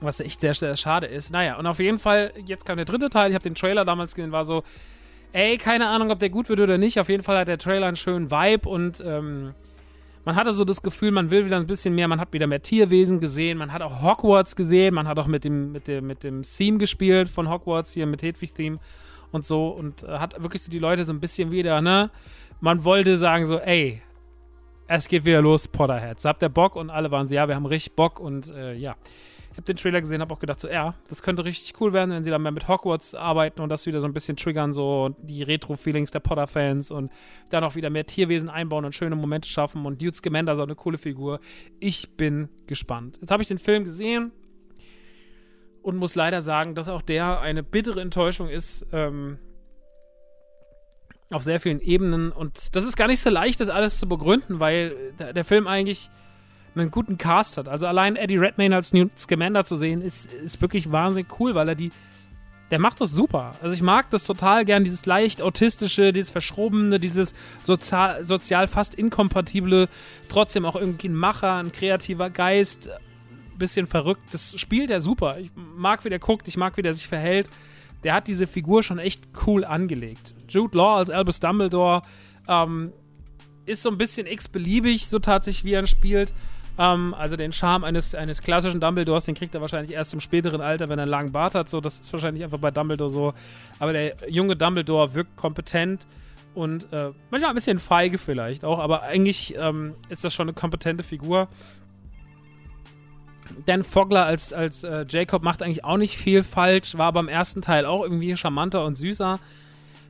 Was 0.00 0.20
echt 0.20 0.40
sehr, 0.40 0.54
sehr 0.54 0.76
schade 0.76 1.06
ist. 1.06 1.30
Naja, 1.30 1.56
und 1.58 1.66
auf 1.66 1.78
jeden 1.78 1.98
Fall, 1.98 2.32
jetzt 2.46 2.64
kam 2.64 2.76
der 2.76 2.86
dritte 2.86 3.10
Teil. 3.10 3.30
Ich 3.30 3.34
habe 3.34 3.44
den 3.44 3.54
Trailer 3.54 3.84
damals 3.84 4.14
gesehen, 4.14 4.32
war 4.32 4.44
so, 4.44 4.62
ey, 5.32 5.58
keine 5.58 5.88
Ahnung, 5.88 6.10
ob 6.10 6.18
der 6.18 6.30
gut 6.30 6.48
wird 6.48 6.60
oder 6.60 6.78
nicht. 6.78 6.98
Auf 6.98 7.08
jeden 7.08 7.22
Fall 7.22 7.38
hat 7.38 7.48
der 7.48 7.58
Trailer 7.58 7.86
einen 7.86 7.96
schönen 7.96 8.30
Vibe 8.30 8.68
und 8.68 9.00
ähm, 9.00 9.54
man 10.24 10.36
hatte 10.36 10.52
so 10.52 10.64
das 10.64 10.82
Gefühl, 10.82 11.10
man 11.10 11.30
will 11.30 11.44
wieder 11.44 11.56
ein 11.56 11.66
bisschen 11.66 11.94
mehr, 11.94 12.08
man 12.08 12.20
hat 12.20 12.32
wieder 12.32 12.46
mehr 12.46 12.62
Tierwesen 12.62 13.20
gesehen, 13.20 13.58
man 13.58 13.72
hat 13.72 13.82
auch 13.82 14.02
Hogwarts 14.02 14.54
gesehen, 14.54 14.94
man 14.94 15.08
hat 15.08 15.18
auch 15.18 15.26
mit 15.26 15.44
dem, 15.44 15.72
mit 15.72 15.88
dem, 15.88 16.06
mit 16.06 16.22
dem 16.22 16.42
Theme 16.42 16.78
gespielt 16.78 17.28
von 17.28 17.50
Hogwarts 17.50 17.92
hier, 17.92 18.06
mit 18.06 18.22
Hedwigs 18.22 18.54
Theme 18.54 18.78
und 19.32 19.44
so 19.44 19.68
und 19.68 20.02
äh, 20.04 20.18
hat 20.18 20.40
wirklich 20.42 20.62
so 20.62 20.70
die 20.70 20.78
Leute 20.78 21.04
so 21.04 21.12
ein 21.12 21.20
bisschen 21.20 21.50
wieder, 21.50 21.80
ne? 21.80 22.10
Man 22.60 22.84
wollte 22.84 23.18
sagen 23.18 23.46
so, 23.46 23.58
ey, 23.58 24.02
es 24.86 25.08
geht 25.08 25.24
wieder 25.24 25.40
los, 25.40 25.66
Potterheads. 25.66 26.24
Habt 26.24 26.42
ihr 26.42 26.48
Bock? 26.48 26.76
Und 26.76 26.90
alle 26.90 27.10
waren 27.10 27.26
so, 27.26 27.34
ja, 27.34 27.48
wir 27.48 27.54
haben 27.54 27.66
richtig 27.66 27.94
Bock 27.96 28.20
und 28.20 28.50
äh, 28.50 28.74
ja. 28.74 28.94
Ich 29.52 29.58
habe 29.58 29.64
den 29.64 29.76
Trailer 29.76 30.00
gesehen, 30.00 30.22
habe 30.22 30.32
auch 30.32 30.38
gedacht, 30.38 30.60
so, 30.60 30.68
ja, 30.68 30.94
das 31.10 31.22
könnte 31.22 31.44
richtig 31.44 31.78
cool 31.78 31.92
werden, 31.92 32.10
wenn 32.10 32.24
sie 32.24 32.30
dann 32.30 32.40
mehr 32.40 32.52
mit 32.52 32.68
Hogwarts 32.68 33.14
arbeiten 33.14 33.60
und 33.60 33.68
das 33.68 33.84
wieder 33.84 34.00
so 34.00 34.06
ein 34.06 34.14
bisschen 34.14 34.34
triggern, 34.34 34.72
so 34.72 35.14
die 35.20 35.42
Retro-Feelings 35.42 36.10
der 36.10 36.20
Potter-Fans 36.20 36.90
und 36.90 37.12
dann 37.50 37.62
auch 37.62 37.74
wieder 37.74 37.90
mehr 37.90 38.06
Tierwesen 38.06 38.48
einbauen 38.48 38.86
und 38.86 38.94
schöne 38.94 39.14
Momente 39.14 39.46
schaffen 39.46 39.84
und 39.84 40.00
Newt 40.00 40.16
Scamander 40.16 40.56
so 40.56 40.62
eine 40.62 40.74
coole 40.74 40.96
Figur. 40.96 41.38
Ich 41.80 42.16
bin 42.16 42.48
gespannt. 42.66 43.18
Jetzt 43.20 43.30
habe 43.30 43.42
ich 43.42 43.48
den 43.48 43.58
Film 43.58 43.84
gesehen 43.84 44.32
und 45.82 45.96
muss 45.96 46.14
leider 46.14 46.40
sagen, 46.40 46.74
dass 46.74 46.88
auch 46.88 47.02
der 47.02 47.40
eine 47.40 47.62
bittere 47.62 48.00
Enttäuschung 48.00 48.48
ist. 48.48 48.86
Ähm, 48.90 49.38
auf 51.30 51.42
sehr 51.42 51.60
vielen 51.60 51.80
Ebenen. 51.80 52.30
Und 52.30 52.76
das 52.76 52.84
ist 52.84 52.96
gar 52.96 53.06
nicht 53.06 53.20
so 53.20 53.30
leicht, 53.30 53.60
das 53.60 53.70
alles 53.70 53.98
zu 53.98 54.06
begründen, 54.06 54.60
weil 54.60 55.12
der 55.18 55.44
Film 55.44 55.66
eigentlich 55.66 56.10
einen 56.74 56.90
guten 56.90 57.18
Cast 57.18 57.58
hat. 57.58 57.68
Also 57.68 57.86
allein 57.86 58.16
Eddie 58.16 58.38
Redmayne 58.38 58.74
als 58.74 58.92
Newt 58.92 59.18
Scamander 59.18 59.64
zu 59.64 59.76
sehen, 59.76 60.02
ist, 60.02 60.32
ist 60.32 60.60
wirklich 60.60 60.90
wahnsinnig 60.90 61.28
cool, 61.40 61.54
weil 61.54 61.68
er 61.68 61.74
die. 61.74 61.92
Der 62.70 62.78
macht 62.78 63.02
das 63.02 63.12
super. 63.12 63.54
Also 63.60 63.74
ich 63.74 63.82
mag 63.82 64.08
das 64.08 64.24
total 64.24 64.64
gern, 64.64 64.82
dieses 64.82 65.04
leicht 65.04 65.42
autistische, 65.42 66.10
dieses 66.14 66.30
verschrobene, 66.30 66.98
dieses 66.98 67.34
sozial, 67.62 68.24
sozial 68.24 68.66
fast 68.66 68.94
inkompatible, 68.94 69.90
trotzdem 70.30 70.64
auch 70.64 70.74
irgendwie 70.74 71.08
ein 71.08 71.14
Macher, 71.14 71.56
ein 71.56 71.70
kreativer 71.70 72.30
Geist, 72.30 72.88
bisschen 73.58 73.86
verrückt. 73.86 74.22
Das 74.32 74.58
spielt 74.58 74.90
er 74.90 75.00
super. 75.00 75.38
Ich 75.38 75.50
mag, 75.54 76.04
wie 76.04 76.08
der 76.08 76.18
guckt, 76.18 76.48
ich 76.48 76.56
mag, 76.56 76.76
wie 76.76 76.82
der 76.82 76.94
sich 76.94 77.06
verhält. 77.06 77.50
Der 78.04 78.14
hat 78.14 78.26
diese 78.26 78.46
Figur 78.46 78.82
schon 78.82 78.98
echt 78.98 79.22
cool 79.46 79.64
angelegt. 79.64 80.34
Jude 80.48 80.76
Law 80.76 80.96
als 80.96 81.10
Albus 81.10 81.40
Dumbledore 81.40 82.02
ähm, 82.48 82.92
ist 83.64 83.82
so 83.82 83.90
ein 83.90 83.98
bisschen 83.98 84.26
x-beliebig, 84.26 85.06
so 85.06 85.18
tatsächlich, 85.20 85.64
wie 85.64 85.74
er 85.74 85.82
ihn 85.82 85.86
spielt. 85.86 86.34
Ähm, 86.78 87.14
also 87.14 87.36
den 87.36 87.52
Charme 87.52 87.84
eines, 87.84 88.14
eines 88.14 88.40
klassischen 88.42 88.80
Dumbledores, 88.80 89.24
den 89.24 89.34
kriegt 89.34 89.54
er 89.54 89.60
wahrscheinlich 89.60 89.92
erst 89.92 90.14
im 90.14 90.20
späteren 90.20 90.60
Alter, 90.60 90.88
wenn 90.88 90.98
er 90.98 91.02
einen 91.02 91.10
langen 91.10 91.32
Bart 91.32 91.54
hat. 91.54 91.68
So, 91.68 91.80
das 91.80 92.00
ist 92.00 92.12
wahrscheinlich 92.12 92.42
einfach 92.42 92.58
bei 92.58 92.70
Dumbledore 92.70 93.10
so. 93.10 93.34
Aber 93.78 93.92
der 93.92 94.16
junge 94.28 94.56
Dumbledore 94.56 95.14
wirkt 95.14 95.36
kompetent 95.36 96.06
und 96.54 96.92
äh, 96.92 97.10
manchmal 97.30 97.50
ein 97.50 97.54
bisschen 97.54 97.78
feige 97.78 98.18
vielleicht 98.18 98.64
auch, 98.64 98.78
aber 98.78 99.02
eigentlich 99.02 99.54
ähm, 99.56 99.94
ist 100.08 100.24
das 100.24 100.34
schon 100.34 100.48
eine 100.48 100.54
kompetente 100.54 101.02
Figur. 101.02 101.48
Dan 103.66 103.84
Fogler 103.84 104.24
als, 104.24 104.52
als 104.52 104.84
äh, 104.84 105.04
Jacob 105.08 105.42
macht 105.42 105.62
eigentlich 105.62 105.84
auch 105.84 105.96
nicht 105.96 106.16
viel 106.16 106.42
falsch, 106.42 106.96
war 106.96 107.12
beim 107.12 107.28
ersten 107.28 107.62
Teil 107.62 107.86
auch 107.86 108.02
irgendwie 108.02 108.36
charmanter 108.36 108.84
und 108.84 108.96
süßer. 108.96 109.40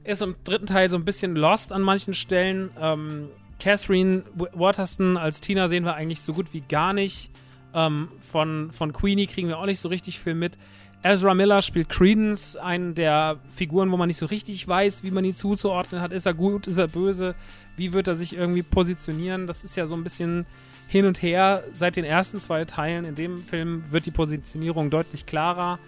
Ist 0.05 0.23
im 0.23 0.35
dritten 0.43 0.67
Teil 0.67 0.89
so 0.89 0.97
ein 0.97 1.05
bisschen 1.05 1.37
lost 1.37 1.73
an 1.73 1.83
manchen 1.83 2.15
Stellen. 2.15 2.71
Ähm, 2.81 3.29
Catherine 3.63 4.25
Waterston 4.35 5.17
als 5.17 5.41
Tina 5.41 5.69
sehen 5.69 5.85
wir 5.85 5.95
eigentlich 5.95 6.21
so 6.21 6.33
gut 6.33 6.53
wie 6.53 6.63
gar 6.63 6.93
nicht. 6.93 7.31
Ähm, 7.75 8.09
von, 8.21 8.73
von 8.73 8.93
Queenie 8.93 9.29
kriegen 9.29 9.47
wir 9.47 9.59
auch 9.59 9.67
nicht 9.67 9.79
so 9.79 9.89
richtig 9.89 10.19
viel 10.19 10.35
mit. 10.35 10.59
Ezra 11.05 11.33
Miller 11.33 11.63
spielt 11.63 11.89
Credence, 11.89 12.57
einen 12.57 12.97
der 12.97 13.39
Figuren, 13.55 13.93
wo 13.93 13.97
man 13.97 14.09
nicht 14.09 14.17
so 14.17 14.27
richtig 14.27 14.67
weiß, 14.67 15.05
wie 15.05 15.13
man 15.13 15.25
ihn 15.25 15.37
zuzuordnen 15.37 16.01
hat. 16.01 16.13
Ist 16.13 16.27
er 16.27 16.35
gut, 16.35 16.67
ist 16.67 16.79
er 16.79 16.89
böse? 16.89 17.37
Wie 17.77 17.93
wird 17.93 18.09
er 18.09 18.17
sich 18.17 18.35
irgendwie 18.35 18.65
positionieren? 18.65 19.47
Das 19.47 19.63
ist 19.63 19.77
ja 19.77 19.87
so 19.87 19.95
ein 19.95 20.03
bisschen 20.03 20.45
hin 20.89 21.07
und 21.07 21.23
her 21.23 21.63
seit 21.73 21.95
den 21.95 22.05
ersten 22.05 22.41
zwei 22.41 22.65
Teilen. 22.65 23.05
In 23.05 23.15
dem 23.15 23.45
Film 23.45 23.93
wird 23.93 24.07
die 24.07 24.11
Positionierung 24.11 24.91
deutlich 24.91 25.25
klarer. 25.25 25.79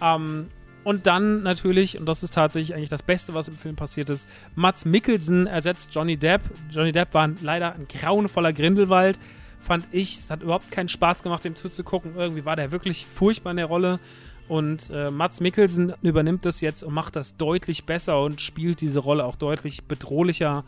Ähm, 0.00 0.48
und 0.88 1.06
dann 1.06 1.42
natürlich, 1.42 1.98
und 1.98 2.06
das 2.06 2.22
ist 2.22 2.32
tatsächlich 2.32 2.74
eigentlich 2.74 2.88
das 2.88 3.02
Beste, 3.02 3.34
was 3.34 3.46
im 3.46 3.58
Film 3.58 3.76
passiert 3.76 4.08
ist, 4.08 4.26
Mats 4.54 4.86
Mikkelsen 4.86 5.46
ersetzt 5.46 5.90
Johnny 5.92 6.16
Depp. 6.16 6.40
Johnny 6.70 6.92
Depp 6.92 7.12
war 7.12 7.28
leider 7.42 7.74
ein 7.74 7.86
grauenvoller 7.88 8.54
Grindelwald, 8.54 9.18
fand 9.60 9.84
ich. 9.92 10.16
Es 10.16 10.30
hat 10.30 10.42
überhaupt 10.42 10.70
keinen 10.70 10.88
Spaß 10.88 11.22
gemacht, 11.22 11.44
dem 11.44 11.56
zuzugucken. 11.56 12.16
Irgendwie 12.16 12.46
war 12.46 12.56
der 12.56 12.72
wirklich 12.72 13.04
furchtbar 13.04 13.50
in 13.50 13.58
der 13.58 13.66
Rolle. 13.66 14.00
Und 14.48 14.88
äh, 14.90 15.10
Mats 15.10 15.40
Mikkelsen 15.40 15.92
übernimmt 16.00 16.46
das 16.46 16.62
jetzt 16.62 16.82
und 16.82 16.94
macht 16.94 17.16
das 17.16 17.36
deutlich 17.36 17.84
besser 17.84 18.22
und 18.22 18.40
spielt 18.40 18.80
diese 18.80 19.00
Rolle 19.00 19.26
auch 19.26 19.36
deutlich 19.36 19.84
bedrohlicher, 19.84 20.64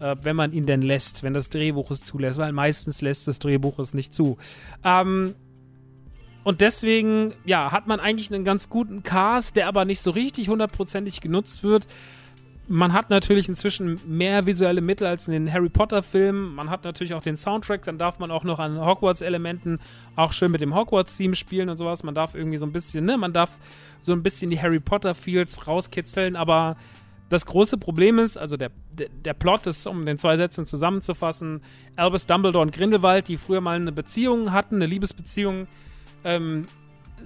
äh, 0.00 0.16
wenn 0.20 0.36
man 0.36 0.52
ihn 0.52 0.66
denn 0.66 0.82
lässt, 0.82 1.22
wenn 1.22 1.32
das 1.32 1.48
Drehbuch 1.48 1.90
es 1.90 2.04
zulässt, 2.04 2.38
weil 2.38 2.52
meistens 2.52 3.00
lässt 3.00 3.26
das 3.26 3.38
Drehbuch 3.38 3.78
es 3.78 3.94
nicht 3.94 4.12
zu. 4.12 4.36
Ähm, 4.84 5.34
und 6.44 6.60
deswegen, 6.60 7.34
ja, 7.44 7.70
hat 7.70 7.86
man 7.86 8.00
eigentlich 8.00 8.32
einen 8.32 8.44
ganz 8.44 8.68
guten 8.68 9.02
Cast, 9.02 9.56
der 9.56 9.68
aber 9.68 9.84
nicht 9.84 10.00
so 10.00 10.10
richtig 10.10 10.48
hundertprozentig 10.48 11.20
genutzt 11.20 11.62
wird. 11.62 11.86
Man 12.68 12.92
hat 12.92 13.10
natürlich 13.10 13.48
inzwischen 13.48 14.00
mehr 14.06 14.46
visuelle 14.46 14.80
Mittel 14.80 15.06
als 15.06 15.28
in 15.28 15.32
den 15.32 15.52
Harry 15.52 15.68
Potter-Filmen. 15.68 16.54
Man 16.54 16.70
hat 16.70 16.84
natürlich 16.84 17.14
auch 17.14 17.22
den 17.22 17.36
Soundtrack. 17.36 17.82
Dann 17.82 17.98
darf 17.98 18.18
man 18.18 18.30
auch 18.30 18.44
noch 18.44 18.58
an 18.58 18.80
Hogwarts-Elementen 18.80 19.78
auch 20.16 20.32
schön 20.32 20.50
mit 20.50 20.60
dem 20.60 20.74
Hogwarts-Theme 20.74 21.34
spielen 21.34 21.68
und 21.68 21.76
sowas. 21.76 22.02
Man 22.02 22.14
darf 22.14 22.34
irgendwie 22.34 22.58
so 22.58 22.66
ein 22.66 22.72
bisschen, 22.72 23.04
ne, 23.04 23.18
man 23.18 23.32
darf 23.32 23.50
so 24.04 24.12
ein 24.12 24.22
bisschen 24.22 24.50
die 24.50 24.60
Harry 24.60 24.80
Potter-Feels 24.80 25.66
rauskitzeln. 25.66 26.34
Aber 26.34 26.76
das 27.28 27.46
große 27.46 27.78
Problem 27.78 28.18
ist, 28.18 28.36
also 28.36 28.56
der, 28.56 28.70
der, 28.92 29.08
der 29.08 29.34
Plot 29.34 29.66
ist, 29.66 29.86
um 29.86 30.06
den 30.06 30.18
zwei 30.18 30.36
Sätzen 30.36 30.66
zusammenzufassen, 30.66 31.62
Albus 31.96 32.26
Dumbledore 32.26 32.62
und 32.62 32.72
Grindelwald, 32.74 33.28
die 33.28 33.36
früher 33.36 33.60
mal 33.60 33.76
eine 33.76 33.92
Beziehung 33.92 34.52
hatten, 34.52 34.76
eine 34.76 34.86
Liebesbeziehung, 34.86 35.66
ähm, 36.24 36.68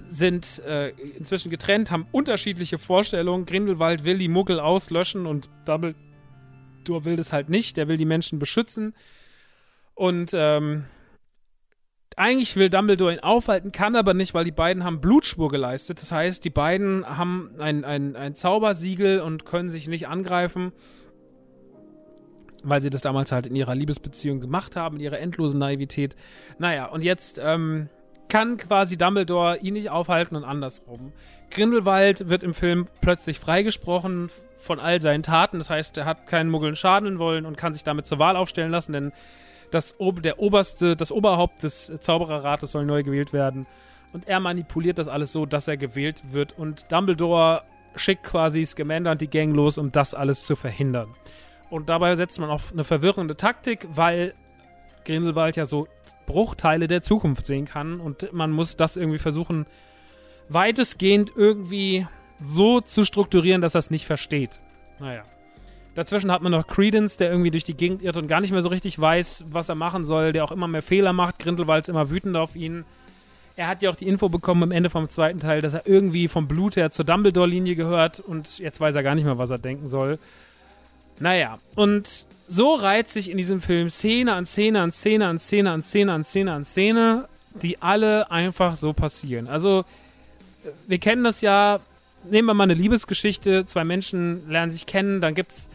sind 0.09 0.59
äh, 0.65 0.89
inzwischen 1.17 1.49
getrennt, 1.49 1.91
haben 1.91 2.07
unterschiedliche 2.11 2.77
Vorstellungen. 2.77 3.45
Grindelwald 3.45 4.03
will 4.03 4.17
die 4.17 4.27
Muggel 4.27 4.59
auslöschen 4.59 5.25
und 5.25 5.49
Dumbledore 5.65 7.05
will 7.05 7.15
das 7.15 7.33
halt 7.33 7.49
nicht. 7.49 7.77
Der 7.77 7.87
will 7.87 7.97
die 7.97 8.05
Menschen 8.05 8.39
beschützen. 8.39 8.93
Und 9.95 10.31
ähm, 10.33 10.85
eigentlich 12.15 12.55
will 12.55 12.69
Dumbledore 12.69 13.13
ihn 13.13 13.19
aufhalten, 13.19 13.71
kann 13.71 13.95
aber 13.95 14.13
nicht, 14.13 14.33
weil 14.33 14.43
die 14.43 14.51
beiden 14.51 14.83
haben 14.83 15.01
Blutspur 15.01 15.49
geleistet. 15.49 16.01
Das 16.01 16.11
heißt, 16.11 16.43
die 16.43 16.49
beiden 16.49 17.05
haben 17.05 17.51
ein, 17.59 17.85
ein, 17.85 18.15
ein 18.15 18.35
Zaubersiegel 18.35 19.21
und 19.21 19.45
können 19.45 19.69
sich 19.69 19.87
nicht 19.87 20.07
angreifen, 20.07 20.71
weil 22.63 22.81
sie 22.81 22.89
das 22.89 23.01
damals 23.01 23.31
halt 23.31 23.45
in 23.45 23.55
ihrer 23.55 23.75
Liebesbeziehung 23.75 24.39
gemacht 24.39 24.75
haben, 24.75 24.97
in 24.97 25.03
ihrer 25.03 25.19
endlosen 25.19 25.59
Naivität. 25.59 26.15
Naja, 26.57 26.87
und 26.87 27.03
jetzt 27.03 27.39
ähm, 27.43 27.89
kann 28.29 28.57
quasi 28.57 28.97
Dumbledore 28.97 29.57
ihn 29.57 29.73
nicht 29.73 29.89
aufhalten 29.89 30.35
und 30.35 30.43
andersrum. 30.43 31.13
Grindelwald 31.49 32.29
wird 32.29 32.43
im 32.43 32.53
Film 32.53 32.85
plötzlich 33.01 33.39
freigesprochen 33.39 34.29
von 34.55 34.79
all 34.79 35.01
seinen 35.01 35.23
Taten. 35.23 35.59
Das 35.59 35.69
heißt, 35.69 35.97
er 35.97 36.05
hat 36.05 36.27
keinen 36.27 36.49
Muggeln 36.49 36.75
schaden 36.75 37.19
wollen 37.19 37.45
und 37.45 37.57
kann 37.57 37.73
sich 37.73 37.83
damit 37.83 38.05
zur 38.05 38.19
Wahl 38.19 38.35
aufstellen 38.35 38.71
lassen, 38.71 38.91
denn 38.91 39.11
das, 39.71 39.95
der 39.99 40.39
oberste, 40.39 40.95
das 40.95 41.11
Oberhaupt 41.11 41.63
des 41.63 41.91
Zaubererrates 41.99 42.71
soll 42.71 42.85
neu 42.85 43.03
gewählt 43.03 43.33
werden. 43.33 43.67
Und 44.13 44.27
er 44.27 44.39
manipuliert 44.39 44.97
das 44.97 45.07
alles 45.07 45.33
so, 45.33 45.45
dass 45.45 45.67
er 45.67 45.77
gewählt 45.77 46.21
wird. 46.31 46.57
Und 46.57 46.91
Dumbledore 46.91 47.63
schickt 47.95 48.23
quasi 48.23 48.65
Scamander 48.65 49.11
und 49.11 49.21
die 49.21 49.29
Gang 49.29 49.53
los, 49.53 49.77
um 49.77 49.91
das 49.91 50.13
alles 50.13 50.45
zu 50.45 50.55
verhindern. 50.55 51.13
Und 51.69 51.89
dabei 51.89 52.15
setzt 52.15 52.39
man 52.39 52.49
auf 52.49 52.71
eine 52.71 52.85
verwirrende 52.85 53.35
Taktik, 53.35 53.87
weil 53.89 54.33
Grindelwald 55.07 55.55
ja 55.55 55.65
so 55.65 55.87
Bruchteile 56.27 56.87
der 56.87 57.01
Zukunft 57.01 57.45
sehen 57.45 57.65
kann. 57.65 57.99
Und 57.99 58.31
man 58.33 58.51
muss 58.51 58.75
das 58.75 58.97
irgendwie 58.97 59.17
versuchen, 59.17 59.65
weitestgehend 60.49 61.31
irgendwie 61.35 62.05
so 62.41 62.81
zu 62.81 63.03
strukturieren, 63.03 63.61
dass 63.61 63.75
er 63.75 63.79
es 63.79 63.89
nicht 63.89 64.05
versteht. 64.05 64.59
Naja. 64.99 65.23
Dazwischen 65.95 66.31
hat 66.31 66.43
man 66.43 66.51
noch 66.51 66.67
Credence, 66.67 67.17
der 67.17 67.31
irgendwie 67.31 67.49
durch 67.49 67.63
die 67.63 67.75
Gegend 67.75 68.03
irrt 68.03 68.17
und 68.17 68.27
gar 68.27 68.39
nicht 68.39 68.51
mehr 68.51 68.61
so 68.61 68.69
richtig 68.69 68.99
weiß, 68.99 69.45
was 69.49 69.69
er 69.69 69.73
machen 69.75 70.03
soll, 70.03 70.31
der 70.31 70.43
auch 70.43 70.51
immer 70.51 70.67
mehr 70.67 70.83
Fehler 70.83 71.11
macht. 71.11 71.39
Grindelwald 71.39 71.85
ist 71.85 71.89
immer 71.89 72.11
wütend 72.11 72.37
auf 72.37 72.55
ihn. 72.55 72.85
Er 73.55 73.67
hat 73.67 73.81
ja 73.81 73.89
auch 73.89 73.95
die 73.95 74.07
Info 74.07 74.29
bekommen 74.29 74.61
am 74.61 74.71
Ende 74.71 74.91
vom 74.91 75.09
zweiten 75.09 75.39
Teil, 75.39 75.61
dass 75.61 75.73
er 75.73 75.87
irgendwie 75.87 76.27
vom 76.27 76.47
Blut 76.47 76.75
her 76.75 76.91
zur 76.91 77.05
Dumbledore-Linie 77.05 77.75
gehört 77.75 78.19
und 78.19 78.59
jetzt 78.59 78.79
weiß 78.79 78.93
er 78.93 79.01
gar 79.01 79.15
nicht 79.15 79.23
mehr, 79.23 79.39
was 79.39 79.49
er 79.49 79.57
denken 79.57 79.87
soll. 79.87 80.19
Naja, 81.19 81.59
und 81.75 82.25
so 82.47 82.75
reiht 82.75 83.09
sich 83.09 83.29
in 83.29 83.37
diesem 83.37 83.61
Film 83.61 83.89
Szene 83.89 84.33
an 84.33 84.45
Szene 84.45 84.81
an 84.81 84.91
Szene 84.91 85.27
an 85.27 85.39
Szene 85.39 85.71
an 85.71 85.83
Szene 85.83 86.13
an 86.13 86.23
Szene 86.23 86.53
an 86.53 86.65
Szene, 86.65 87.27
die 87.61 87.81
alle 87.81 88.31
einfach 88.31 88.75
so 88.75 88.93
passieren. 88.93 89.47
Also, 89.47 89.83
wir 90.87 90.97
kennen 90.99 91.23
das 91.23 91.41
ja, 91.41 91.79
nehmen 92.29 92.47
wir 92.47 92.53
mal 92.53 92.63
eine 92.63 92.73
Liebesgeschichte, 92.73 93.65
zwei 93.65 93.83
Menschen 93.83 94.49
lernen 94.49 94.71
sich 94.71 94.85
kennen, 94.85 95.21
dann 95.21 95.35
gibt 95.35 95.51
es 95.51 95.67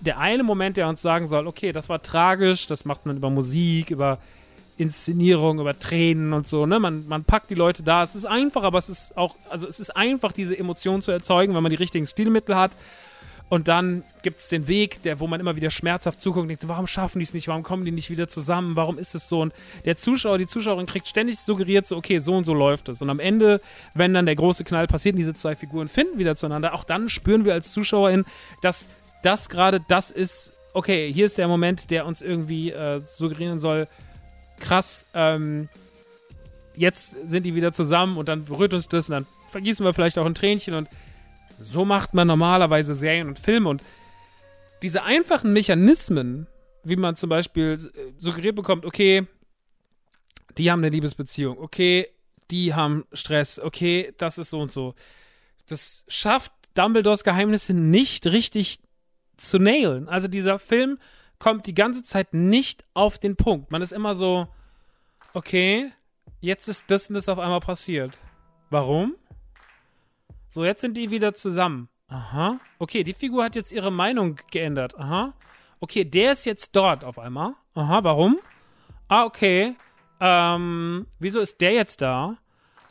der 0.00 0.18
eine 0.18 0.42
Moment, 0.42 0.76
der 0.76 0.88
uns 0.88 1.02
sagen 1.02 1.28
soll, 1.28 1.46
okay, 1.46 1.72
das 1.72 1.88
war 1.88 2.02
tragisch, 2.02 2.66
das 2.66 2.84
macht 2.84 3.06
man 3.06 3.16
über 3.16 3.30
Musik, 3.30 3.90
über 3.90 4.18
Inszenierung, 4.76 5.58
über 5.58 5.76
Tränen 5.78 6.32
und 6.32 6.46
so, 6.46 6.66
ne? 6.66 6.78
Man, 6.78 7.08
man 7.08 7.24
packt 7.24 7.50
die 7.50 7.56
Leute 7.56 7.82
da. 7.82 8.04
Es 8.04 8.14
ist 8.14 8.26
einfach, 8.26 8.62
aber 8.62 8.78
es 8.78 8.88
ist 8.88 9.16
auch, 9.16 9.34
also 9.50 9.66
es 9.66 9.80
ist 9.80 9.96
einfach, 9.96 10.30
diese 10.30 10.56
Emotion 10.56 11.02
zu 11.02 11.10
erzeugen, 11.10 11.54
wenn 11.54 11.62
man 11.62 11.70
die 11.70 11.76
richtigen 11.76 12.06
Stilmittel 12.06 12.54
hat. 12.54 12.70
Und 13.48 13.68
dann 13.68 14.04
gibt 14.22 14.40
es 14.40 14.48
den 14.48 14.68
Weg, 14.68 15.02
der, 15.02 15.20
wo 15.20 15.26
man 15.26 15.40
immer 15.40 15.56
wieder 15.56 15.70
schmerzhaft 15.70 16.20
zuguckt 16.20 16.42
und 16.42 16.48
denkt, 16.48 16.68
warum 16.68 16.86
schaffen 16.86 17.18
die 17.18 17.24
es 17.24 17.32
nicht, 17.32 17.48
warum 17.48 17.62
kommen 17.62 17.84
die 17.84 17.90
nicht 17.90 18.10
wieder 18.10 18.28
zusammen, 18.28 18.76
warum 18.76 18.98
ist 18.98 19.14
es 19.14 19.28
so? 19.28 19.40
Und 19.40 19.54
der 19.86 19.96
Zuschauer, 19.96 20.36
die 20.36 20.46
Zuschauerin 20.46 20.86
kriegt 20.86 21.08
ständig 21.08 21.38
suggeriert, 21.38 21.86
so, 21.86 21.96
okay, 21.96 22.18
so 22.18 22.34
und 22.36 22.44
so 22.44 22.52
läuft 22.52 22.90
es. 22.90 23.00
Und 23.00 23.08
am 23.08 23.20
Ende, 23.20 23.60
wenn 23.94 24.12
dann 24.12 24.26
der 24.26 24.34
große 24.34 24.64
Knall 24.64 24.86
passiert 24.86 25.14
und 25.14 25.18
diese 25.18 25.34
zwei 25.34 25.56
Figuren 25.56 25.88
finden 25.88 26.18
wieder 26.18 26.36
zueinander, 26.36 26.74
auch 26.74 26.84
dann 26.84 27.08
spüren 27.08 27.44
wir 27.46 27.54
als 27.54 27.72
Zuschauerin, 27.72 28.26
dass 28.60 28.86
das 29.22 29.48
gerade 29.48 29.80
das 29.88 30.10
ist, 30.10 30.52
okay, 30.74 31.10
hier 31.12 31.24
ist 31.24 31.38
der 31.38 31.48
Moment, 31.48 31.90
der 31.90 32.06
uns 32.06 32.20
irgendwie 32.20 32.70
äh, 32.70 33.00
suggerieren 33.00 33.60
soll, 33.60 33.88
krass, 34.60 35.06
ähm, 35.14 35.68
jetzt 36.74 37.16
sind 37.28 37.46
die 37.46 37.54
wieder 37.54 37.72
zusammen 37.72 38.16
und 38.18 38.28
dann 38.28 38.44
berührt 38.44 38.74
uns 38.74 38.88
das 38.88 39.08
und 39.08 39.14
dann 39.14 39.26
vergießen 39.48 39.84
wir 39.84 39.94
vielleicht 39.94 40.18
auch 40.18 40.26
ein 40.26 40.34
Tränchen 40.34 40.74
und 40.74 40.88
so 41.58 41.84
macht 41.84 42.14
man 42.14 42.26
normalerweise 42.26 42.94
Serien 42.94 43.28
und 43.28 43.38
Filme 43.38 43.68
und 43.68 43.82
diese 44.82 45.02
einfachen 45.02 45.52
Mechanismen, 45.52 46.46
wie 46.84 46.96
man 46.96 47.16
zum 47.16 47.30
Beispiel 47.30 47.78
äh, 47.94 48.12
suggeriert 48.18 48.56
bekommt, 48.56 48.84
okay, 48.84 49.26
die 50.56 50.70
haben 50.70 50.80
eine 50.80 50.90
Liebesbeziehung, 50.90 51.58
okay, 51.58 52.08
die 52.50 52.74
haben 52.74 53.04
Stress, 53.12 53.60
okay, 53.60 54.14
das 54.18 54.38
ist 54.38 54.50
so 54.50 54.60
und 54.60 54.72
so. 54.72 54.94
Das 55.66 56.04
schafft 56.08 56.52
Dumbledores 56.74 57.24
Geheimnisse 57.24 57.74
nicht 57.74 58.26
richtig 58.26 58.80
zu 59.36 59.58
nailen. 59.58 60.08
Also 60.08 60.28
dieser 60.28 60.58
Film 60.58 60.98
kommt 61.38 61.66
die 61.66 61.74
ganze 61.74 62.02
Zeit 62.02 62.34
nicht 62.34 62.84
auf 62.94 63.18
den 63.18 63.36
Punkt. 63.36 63.70
Man 63.70 63.82
ist 63.82 63.92
immer 63.92 64.14
so, 64.14 64.48
okay, 65.34 65.92
jetzt 66.40 66.68
ist 66.68 66.90
das 66.90 67.08
und 67.08 67.14
das 67.14 67.28
auf 67.28 67.38
einmal 67.38 67.60
passiert. 67.60 68.18
Warum? 68.70 69.16
So, 70.58 70.64
jetzt 70.64 70.80
sind 70.80 70.96
die 70.96 71.12
wieder 71.12 71.34
zusammen. 71.34 71.88
Aha. 72.08 72.58
Okay, 72.80 73.04
die 73.04 73.12
Figur 73.12 73.44
hat 73.44 73.54
jetzt 73.54 73.70
ihre 73.70 73.92
Meinung 73.92 74.40
geändert. 74.50 74.98
Aha. 74.98 75.32
Okay, 75.78 76.04
der 76.04 76.32
ist 76.32 76.46
jetzt 76.46 76.74
dort 76.74 77.04
auf 77.04 77.16
einmal. 77.16 77.54
Aha, 77.74 78.02
warum? 78.02 78.40
Ah, 79.06 79.24
okay. 79.24 79.76
Ähm, 80.18 81.06
wieso 81.20 81.38
ist 81.38 81.60
der 81.60 81.74
jetzt 81.74 82.02
da? 82.02 82.36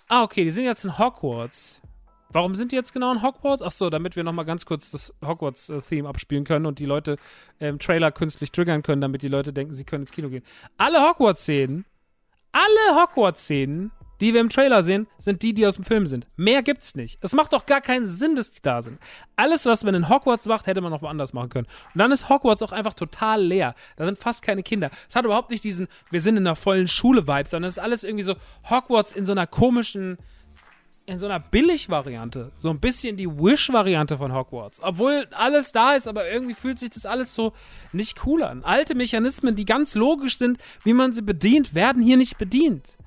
Ah, 0.07 0.23
okay, 0.23 0.45
die 0.45 0.51
sind 0.51 0.63
jetzt 0.63 0.85
in 0.85 0.97
Hogwarts. 0.97 1.81
Warum 2.29 2.55
sind 2.55 2.71
die 2.71 2.77
jetzt 2.77 2.93
genau 2.93 3.11
in 3.11 3.21
Hogwarts? 3.21 3.61
Achso, 3.61 3.89
damit 3.89 4.15
wir 4.15 4.23
nochmal 4.23 4.45
ganz 4.45 4.65
kurz 4.65 4.91
das 4.91 5.13
Hogwarts-Theme 5.21 6.07
abspielen 6.07 6.45
können 6.45 6.67
und 6.67 6.79
die 6.79 6.85
Leute 6.85 7.17
im 7.59 7.79
Trailer 7.79 8.13
künstlich 8.13 8.53
triggern 8.53 8.81
können, 8.81 9.01
damit 9.01 9.23
die 9.23 9.27
Leute 9.27 9.51
denken, 9.51 9.73
sie 9.73 9.83
können 9.83 10.03
ins 10.03 10.11
Kino 10.11 10.29
gehen. 10.29 10.45
Alle 10.77 11.01
Hogwarts-Szenen, 11.01 11.83
alle 12.53 13.01
Hogwarts-Szenen, 13.01 13.91
die 14.19 14.33
wir 14.33 14.41
im 14.41 14.49
Trailer 14.49 14.83
sehen, 14.83 15.07
sind 15.17 15.43
die, 15.43 15.53
die 15.53 15.65
aus 15.65 15.75
dem 15.75 15.83
Film 15.83 16.07
sind. 16.07 16.27
Mehr 16.35 16.63
gibt's 16.63 16.95
nicht. 16.95 17.19
Es 17.21 17.33
macht 17.33 17.53
doch 17.53 17.65
gar 17.65 17.81
keinen 17.81 18.07
Sinn, 18.07 18.35
dass 18.35 18.51
die 18.51 18.61
da 18.61 18.81
sind. 18.81 18.99
Alles, 19.35 19.65
was 19.65 19.83
man 19.83 19.95
in 19.95 20.09
Hogwarts 20.09 20.45
macht, 20.45 20.67
hätte 20.67 20.81
man 20.81 20.91
noch 20.91 21.01
woanders 21.01 21.33
machen 21.33 21.49
können. 21.49 21.67
Und 21.93 21.99
dann 21.99 22.11
ist 22.11 22.29
Hogwarts 22.29 22.61
auch 22.61 22.71
einfach 22.71 22.93
total 22.93 23.43
leer. 23.43 23.75
Da 23.95 24.05
sind 24.05 24.17
fast 24.17 24.41
keine 24.41 24.63
Kinder. 24.63 24.89
Es 25.07 25.15
hat 25.15 25.25
überhaupt 25.25 25.51
nicht 25.51 25.63
diesen, 25.63 25.87
wir 26.09 26.21
sind 26.21 26.37
in 26.37 26.47
einer 26.47 26.55
vollen 26.55 26.87
Schule-Vibe, 26.87 27.49
sondern 27.49 27.69
es 27.69 27.77
ist 27.77 27.83
alles 27.83 28.03
irgendwie 28.03 28.23
so 28.23 28.35
Hogwarts 28.69 29.11
in 29.11 29.25
so 29.25 29.31
einer 29.33 29.47
komischen, 29.47 30.17
in 31.05 31.19
so 31.19 31.25
einer 31.25 31.39
Billig-Variante. 31.39 32.51
So 32.57 32.69
ein 32.69 32.79
bisschen 32.79 33.17
die 33.17 33.29
Wish-Variante 33.29 34.17
von 34.17 34.33
Hogwarts. 34.33 34.81
Obwohl 34.81 35.27
alles 35.31 35.71
da 35.71 35.93
ist, 35.93 36.07
aber 36.07 36.29
irgendwie 36.29 36.53
fühlt 36.53 36.79
sich 36.79 36.89
das 36.89 37.05
alles 37.05 37.33
so 37.33 37.53
nicht 37.93 38.25
cool 38.25 38.43
an. 38.43 38.63
Alte 38.63 38.95
Mechanismen, 38.95 39.55
die 39.55 39.65
ganz 39.65 39.95
logisch 39.95 40.37
sind, 40.37 40.57
wie 40.83 40.93
man 40.93 41.13
sie 41.13 41.21
bedient, 41.21 41.75
werden 41.75 42.01
hier 42.01 42.17
nicht 42.17 42.37
bedient. 42.37 42.97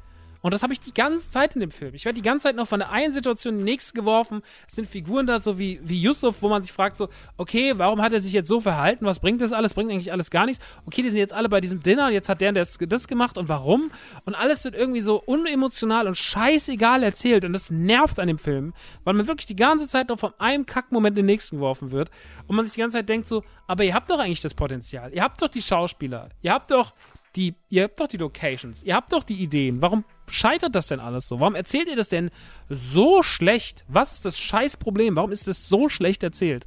Und 0.43 0.55
das 0.55 0.63
habe 0.63 0.73
ich 0.73 0.81
die 0.81 0.95
ganze 0.95 1.31
Zeit 1.31 1.55
in 1.55 1.61
dem 1.61 1.71
Film. 1.71 1.95
Ich 1.95 2.05
werde 2.05 2.17
die 2.17 2.23
ganze 2.23 2.45
Zeit 2.45 2.57
noch 2.57 2.67
von 2.67 2.81
der 2.81 2.91
einen 2.91 3.13
Situation 3.13 3.55
in 3.55 3.59
die 3.59 3.65
nächste 3.65 3.93
geworfen. 3.93 4.43
Es 4.67 4.77
sind 4.77 4.89
Figuren 4.89 5.27
da, 5.27 5.41
so 5.41 5.59
wie, 5.59 5.81
wie 5.83 6.01
Yusuf, 6.01 6.41
wo 6.41 6.49
man 6.49 6.63
sich 6.63 6.73
fragt, 6.73 6.97
so, 6.97 7.09
okay, 7.37 7.75
warum 7.77 8.01
hat 8.01 8.13
er 8.13 8.21
sich 8.21 8.33
jetzt 8.33 8.49
so 8.49 8.61
verhalten? 8.61 9.05
Was 9.05 9.21
bringt 9.21 9.43
das 9.43 9.53
alles? 9.53 9.75
Bringt 9.75 9.91
eigentlich 9.91 10.13
alles 10.13 10.31
gar 10.31 10.47
nichts. 10.47 10.65
Okay, 10.87 11.03
die 11.03 11.11
sind 11.11 11.19
jetzt 11.19 11.33
alle 11.33 11.49
bei 11.49 11.61
diesem 11.61 11.83
Dinner 11.83 12.07
und 12.07 12.13
jetzt 12.13 12.29
hat 12.29 12.41
der 12.41 12.53
das, 12.53 12.79
das 12.79 13.07
gemacht 13.07 13.37
und 13.37 13.49
warum? 13.49 13.91
Und 14.25 14.35
alles 14.35 14.65
wird 14.65 14.75
irgendwie 14.75 15.01
so 15.01 15.23
unemotional 15.23 16.07
und 16.07 16.17
scheißegal 16.17 17.03
erzählt. 17.03 17.45
Und 17.45 17.53
das 17.53 17.71
nervt 17.71 18.19
an 18.19 18.29
dem 18.29 18.39
Film, 18.39 18.73
weil 19.05 19.15
man 19.15 19.29
wirklich 19.29 19.47
die 19.47 19.57
ganze 19.57 19.89
Zeit 19.89 20.09
noch 20.09 20.19
von 20.19 20.33
einem 20.39 20.67
Kackmoment 20.67 21.19
in 21.19 21.27
den 21.27 21.27
nächsten 21.27 21.57
geworfen 21.57 21.91
wird. 21.91 22.11
Und 22.47 22.57
man 22.57 22.65
sich 22.65 22.75
die 22.75 22.81
ganze 22.81 22.99
Zeit 22.99 23.09
denkt 23.09 23.27
so, 23.27 23.45
aber 23.67 23.85
ihr 23.85 23.95
habt 23.95 24.11
doch 24.11 24.19
eigentlich 24.19 24.41
das 24.41 24.55
Potenzial. 24.55 25.13
Ihr 25.13 25.23
habt 25.23 25.41
doch 25.43 25.49
die 25.49 25.63
Schauspieler. 25.63 26.31
Ihr 26.43 26.53
habt 26.53 26.71
doch 26.71 26.93
die, 27.37 27.55
ihr 27.69 27.85
habt 27.85 28.01
doch 28.01 28.09
die 28.09 28.17
Locations, 28.17 28.83
ihr 28.83 28.95
habt 28.95 29.13
doch 29.13 29.23
die 29.23 29.41
Ideen. 29.41 29.81
Warum 29.81 30.05
scheitert 30.31 30.75
das 30.75 30.89
denn 30.89 31.01
alles 31.01 31.29
so? 31.29 31.41
Warum 31.41 31.55
erzählt 31.55 31.89
ihr 31.89 31.97
das 31.97 32.09
denn 32.09 32.31
so 32.69 33.23
schlecht? 33.23 33.85
Was 33.89 34.15
ist 34.15 34.25
das 34.25 34.39
Scheißproblem? 34.39 35.17
Warum 35.17 35.33
ist 35.33 35.49
das 35.49 35.69
so 35.69 35.89
schlecht 35.89 36.23
erzählt? 36.23 36.67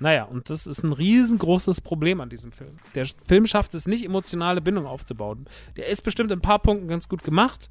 Naja, 0.00 0.24
und 0.24 0.48
das 0.48 0.66
ist 0.66 0.84
ein 0.84 0.92
riesengroßes 0.92 1.80
Problem 1.80 2.20
an 2.20 2.28
diesem 2.28 2.52
Film. 2.52 2.78
Der 2.94 3.06
Film 3.26 3.46
schafft 3.46 3.74
es 3.74 3.86
nicht, 3.86 4.04
emotionale 4.04 4.60
Bindung 4.60 4.86
aufzubauen. 4.86 5.46
Der 5.76 5.88
ist 5.88 6.02
bestimmt 6.02 6.30
in 6.30 6.38
ein 6.38 6.42
paar 6.42 6.60
Punkten 6.60 6.86
ganz 6.86 7.08
gut 7.08 7.24
gemacht 7.24 7.68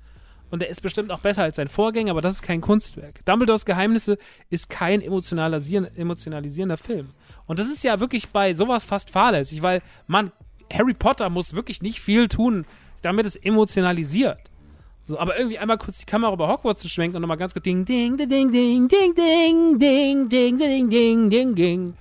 und 0.50 0.62
der 0.62 0.70
ist 0.70 0.82
bestimmt 0.82 1.12
auch 1.12 1.20
besser 1.20 1.44
als 1.44 1.58
sein 1.58 1.68
Vorgänger, 1.68 2.12
aber 2.12 2.22
das 2.22 2.36
ist 2.36 2.42
kein 2.42 2.62
Kunstwerk. 2.62 3.24
Dumbledores 3.26 3.66
Geheimnisse 3.66 4.18
ist 4.50 4.70
kein 4.70 5.02
emotionalisierender 5.02 6.78
Film. 6.78 7.10
Und 7.46 7.60
das 7.60 7.68
ist 7.68 7.84
ja 7.84 8.00
wirklich 8.00 8.30
bei 8.30 8.54
sowas 8.54 8.86
fast 8.86 9.10
fahrlässig, 9.10 9.62
weil 9.62 9.82
man 10.06 10.32
Harry 10.72 10.94
Potter 10.94 11.30
muss 11.30 11.54
wirklich 11.54 11.82
nicht 11.82 12.00
viel 12.02 12.28
tun, 12.28 12.66
damit 13.02 13.26
es 13.26 13.36
emotionalisiert. 13.36 14.40
So, 15.08 15.18
aber 15.18 15.38
irgendwie 15.38 15.58
einmal 15.58 15.78
kurz 15.78 16.00
die 16.00 16.06
Kamera 16.06 16.34
über 16.34 16.50
Hogwarts 16.50 16.82
zu 16.82 16.90
schwenken 16.90 17.16
und 17.16 17.22
nochmal 17.22 17.38
ganz 17.38 17.54
kurz 17.54 17.64
ding, 17.64 17.86
ding, 17.86 18.18
ding, 18.18 18.28
ding, 18.28 18.52
ding, 18.52 18.90
ding, 18.90 19.16
ding, 19.16 19.80
ding, 19.80 20.30
ding, 20.30 20.58
ding, 20.60 20.90
ding, 20.90 21.30
ding, 21.30 21.56
ding. 21.56 21.94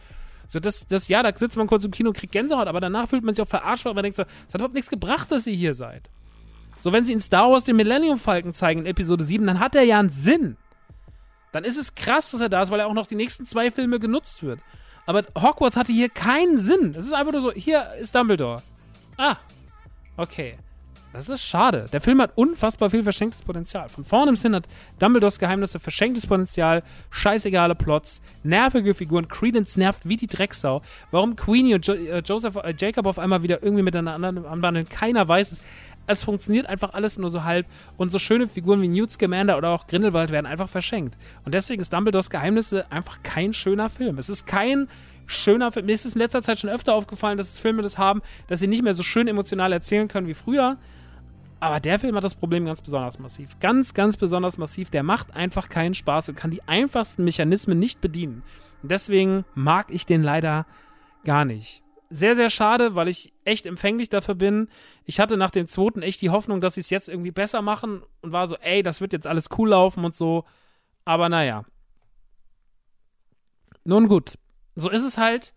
So, 0.48 0.59
das, 0.59 0.88
das, 0.88 1.07
ja, 1.07 1.22
da 1.22 1.32
sitzt 1.32 1.57
man 1.57 1.68
kurz 1.68 1.84
im 1.84 1.92
Kino 1.92 2.09
und 2.09 2.16
kriegt 2.16 2.32
Gänsehaut, 2.32 2.66
aber 2.66 2.80
danach 2.80 3.09
fühlt 3.09 3.22
man 3.22 3.36
sich 3.36 3.44
auch 3.44 3.48
verarscht, 3.48 3.84
weil 3.84 3.94
man 3.94 4.02
denkt 4.02 4.16
so, 4.16 4.24
es 4.24 4.48
hat 4.48 4.57
überhaupt 4.57 4.74
nichts 4.74 4.90
gebracht, 4.90 5.30
dass 5.30 5.46
ihr 5.46 5.54
hier 5.54 5.74
seid. 5.74 6.11
So, 6.80 6.92
wenn 6.92 7.04
sie 7.04 7.12
in 7.12 7.20
Star 7.20 7.48
Wars 7.48 7.62
den 7.62 7.76
Millennium 7.76 8.18
Falcon 8.18 8.54
zeigen 8.54 8.80
in 8.80 8.86
Episode 8.86 9.22
7, 9.22 9.46
dann 9.46 9.61
hat 9.61 9.76
er 9.76 9.84
ja 9.84 10.00
einen 10.00 10.11
Sinn. 10.11 10.57
Dann 11.52 11.62
ist 11.62 11.76
es 11.76 11.94
krass, 11.94 12.32
dass 12.32 12.40
er 12.40 12.48
da 12.48 12.62
ist, 12.62 12.72
weil 12.72 12.80
er 12.80 12.88
auch 12.88 12.92
noch 12.92 13.07
die 13.07 13.14
nächsten 13.14 13.46
zwei 13.46 13.70
Filme 13.70 14.00
genutzt 14.00 14.42
wird. 14.42 14.59
Aber 15.07 15.22
Hogwarts 15.40 15.76
hatte 15.76 15.92
hier 15.92 16.09
keinen 16.09 16.59
Sinn. 16.59 16.96
Es 16.96 17.04
ist 17.04 17.14
einfach 17.14 17.30
nur 17.30 17.40
so, 17.40 17.52
hier 17.52 17.86
ist 18.00 18.16
Dumbledore. 18.16 18.62
Ah, 19.16 19.36
okay. 20.16 20.59
Das 21.17 21.31
ist 21.31 21.47
schade. 21.47 21.89
Der 21.95 22.03
Film 22.03 22.21
hat 22.21 22.33
unfassbar 22.35 22.91
viel 22.91 23.03
verschenktes 23.03 23.41
Potenzial. 23.41 23.89
Von 23.89 24.05
vorne 24.05 24.33
bis 24.33 24.43
hin 24.43 24.55
hat 24.55 24.69
Dumbledores 24.99 25.39
Geheimnisse 25.39 25.81
verschenktes 25.81 26.27
Potenzial, 26.27 26.83
scheißegale 27.09 27.75
Plots, 27.75 28.21
nervige 28.43 28.93
Figuren. 28.93 29.27
Credence 29.27 29.79
nervt 29.79 30.07
wie 30.07 30.19
die 30.19 30.27
Drecksau. 30.27 30.83
Warum 31.12 31.35
Queenie 31.35 31.75
und 31.75 31.87
jo 31.87 31.95
äh, 31.95 32.19
Joseph, 32.19 32.57
äh, 32.57 32.75
Jacob 32.79 33.07
auf 33.07 33.19
einmal 33.19 33.43
wieder 33.43 33.62
irgendwie 33.62 33.83
miteinander 33.83 34.29
anwandeln, 34.47 34.87
keiner 34.91 35.27
weiß 35.27 35.53
es. 35.53 35.62
Es 36.07 36.23
funktioniert 36.23 36.67
einfach 36.67 36.93
alles 36.93 37.17
nur 37.17 37.31
so 37.31 37.45
halb 37.45 37.64
und 37.97 38.12
so 38.12 38.19
schöne 38.19 38.47
Figuren 38.47 38.83
wie 38.83 38.89
Newt 38.89 39.11
Scamander 39.11 39.57
oder 39.57 39.71
auch 39.71 39.87
Grindelwald 39.87 40.31
werden 40.31 40.45
einfach 40.45 40.69
verschenkt. 40.69 41.17
Und 41.47 41.55
deswegen 41.55 41.81
ist 41.81 41.95
Dumbledores 41.95 42.29
Geheimnisse 42.29 42.85
einfach 42.93 43.23
kein 43.23 43.55
schöner 43.55 43.89
Film. 43.89 44.19
Es 44.19 44.29
ist 44.29 44.47
kein 44.47 44.87
schöner 45.25 45.73
Film. 45.73 45.87
Mir 45.87 45.95
ist 45.95 46.05
es 46.05 46.12
in 46.14 46.21
letzter 46.21 46.43
Zeit 46.43 46.59
schon 46.59 46.69
öfter 46.69 46.93
aufgefallen, 46.93 47.39
dass 47.39 47.59
Filme 47.59 47.81
das 47.81 47.97
haben, 47.97 48.21
dass 48.49 48.61
sie 48.61 48.67
nicht 48.67 48.83
mehr 48.83 48.95
so 48.95 49.03
schön 49.03 49.29
emotional 49.29 49.73
erzählen 49.73 50.09
können 50.09 50.27
wie 50.27 50.35
früher. 50.35 50.77
Aber 51.59 51.80
der 51.80 51.98
Film 51.98 52.14
hat 52.16 52.24
das 52.24 52.34
Problem 52.34 52.66
ganz 52.66 52.82
besonders 52.82 53.18
massiv. 53.18 53.59
Ganz, 53.61 53.94
ganz 53.94 54.16
besonders 54.16 54.59
massiv. 54.59 54.90
Der 54.90 55.02
macht 55.02 55.34
einfach 55.34 55.68
keinen 55.68 55.94
Spaß 55.94 56.28
und 56.28 56.34
kann 56.34 56.50
die 56.50 56.62
einfachsten 56.68 57.24
Mechanismen 57.24 57.78
nicht 57.78 58.00
bedienen. 58.00 58.42
Und 58.82 58.90
deswegen 58.90 59.44
mag 59.54 59.86
ich 59.90 60.04
den 60.04 60.22
leider 60.22 60.66
gar 61.24 61.44
nicht 61.44 61.82
sehr, 62.11 62.36
sehr 62.36 62.50
schade, 62.50 62.94
weil 62.94 63.09
ich 63.09 63.32
echt 63.44 63.66
empfänglich 63.66 64.09
dafür 64.09 64.34
bin. 64.34 64.68
Ich 65.04 65.20
hatte 65.20 65.36
nach 65.36 65.50
dem 65.50 65.66
zweiten 65.66 66.02
echt 66.02 66.22
die 66.22 66.30
Hoffnung, 66.30 66.61
dass 66.61 66.74
sie 66.74 66.80
es 66.80 66.90
jetzt 66.90 67.09
irgendwie 67.09 67.30
besser 67.30 67.62
machen 67.62 68.02
und 68.22 68.32
war 68.32 68.46
so, 68.46 68.57
ey, 68.57 68.82
das 68.82 69.00
wird 69.00 69.12
jetzt 69.12 69.26
alles 69.26 69.48
cool 69.59 69.70
laufen 69.70 70.04
und 70.04 70.14
so. 70.14 70.44
Aber 71.04 71.28
naja. 71.28 71.64
Nun 73.84 74.09
gut, 74.09 74.34
so 74.74 74.90
ist 74.90 75.04
es 75.04 75.18
halt. 75.18 75.54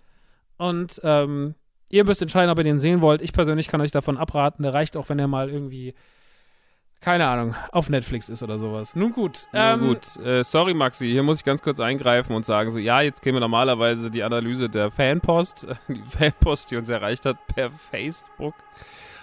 Und 0.57 0.99
ähm, 1.03 1.55
ihr 1.89 2.05
müsst 2.05 2.21
entscheiden, 2.21 2.49
ob 2.49 2.57
ihr 2.57 2.63
den 2.63 2.79
sehen 2.79 3.01
wollt. 3.01 3.21
Ich 3.21 3.33
persönlich 3.33 3.67
kann 3.67 3.81
euch 3.81 3.91
davon 3.91 4.17
abraten. 4.17 4.63
Der 4.63 4.73
reicht 4.73 4.97
auch, 4.97 5.09
wenn 5.09 5.19
er 5.19 5.27
mal 5.27 5.49
irgendwie 5.49 5.93
keine 7.01 7.27
Ahnung, 7.27 7.55
auf 7.71 7.89
Netflix 7.89 8.27
ist 8.27 8.43
oder 8.43 8.59
sowas. 8.59 8.95
Nun 8.95 9.13
gut. 9.13 9.45
Ähm, 9.53 9.79
gut. 9.79 10.17
Äh, 10.17 10.43
sorry, 10.43 10.73
Maxi, 10.73 11.09
hier 11.09 11.23
muss 11.23 11.39
ich 11.39 11.45
ganz 11.45 11.61
kurz 11.61 11.79
eingreifen 11.79 12.35
und 12.35 12.45
sagen, 12.45 12.71
so, 12.71 12.79
ja, 12.79 12.99
jetzt 12.99 13.21
käme 13.21 13.39
normalerweise 13.39 14.11
die 14.11 14.21
Analyse 14.21 14.69
der 14.69 14.91
Fanpost, 14.91 15.65
die 15.87 16.01
Fanpost, 16.09 16.71
die 16.71 16.75
uns 16.75 16.89
erreicht 16.89 17.25
hat 17.25 17.37
per 17.47 17.71
Facebook 17.71 18.53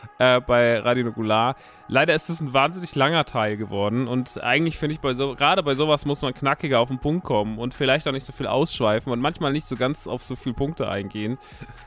äh, 0.19 0.41
bei 0.41 0.79
Radio 0.79 1.05
Nukular. 1.05 1.57
Leider 1.89 2.15
ist 2.15 2.29
es 2.29 2.41
ein 2.41 2.53
wahnsinnig 2.53 2.95
langer 2.95 3.25
Teil 3.25 3.57
geworden 3.57 4.09
und 4.09 4.43
eigentlich 4.43 4.79
finde 4.79 4.95
ich, 4.95 5.01
bei 5.01 5.15
so, 5.15 5.35
gerade 5.35 5.63
bei 5.63 5.75
sowas 5.75 6.05
muss 6.05 6.23
man 6.23 6.35
knackiger 6.35 6.81
auf 6.81 6.89
den 6.89 6.99
Punkt 6.99 7.25
kommen 7.25 7.59
und 7.59 7.75
vielleicht 7.75 8.09
auch 8.09 8.13
nicht 8.13 8.27
so 8.27 8.33
viel 8.33 8.47
ausschweifen 8.47 9.13
und 9.13 9.21
manchmal 9.21 9.53
nicht 9.53 9.67
so 9.67 9.77
ganz 9.77 10.07
auf 10.07 10.23
so 10.23 10.37
viele 10.37 10.55
Punkte 10.55 10.89
eingehen. 10.89 11.39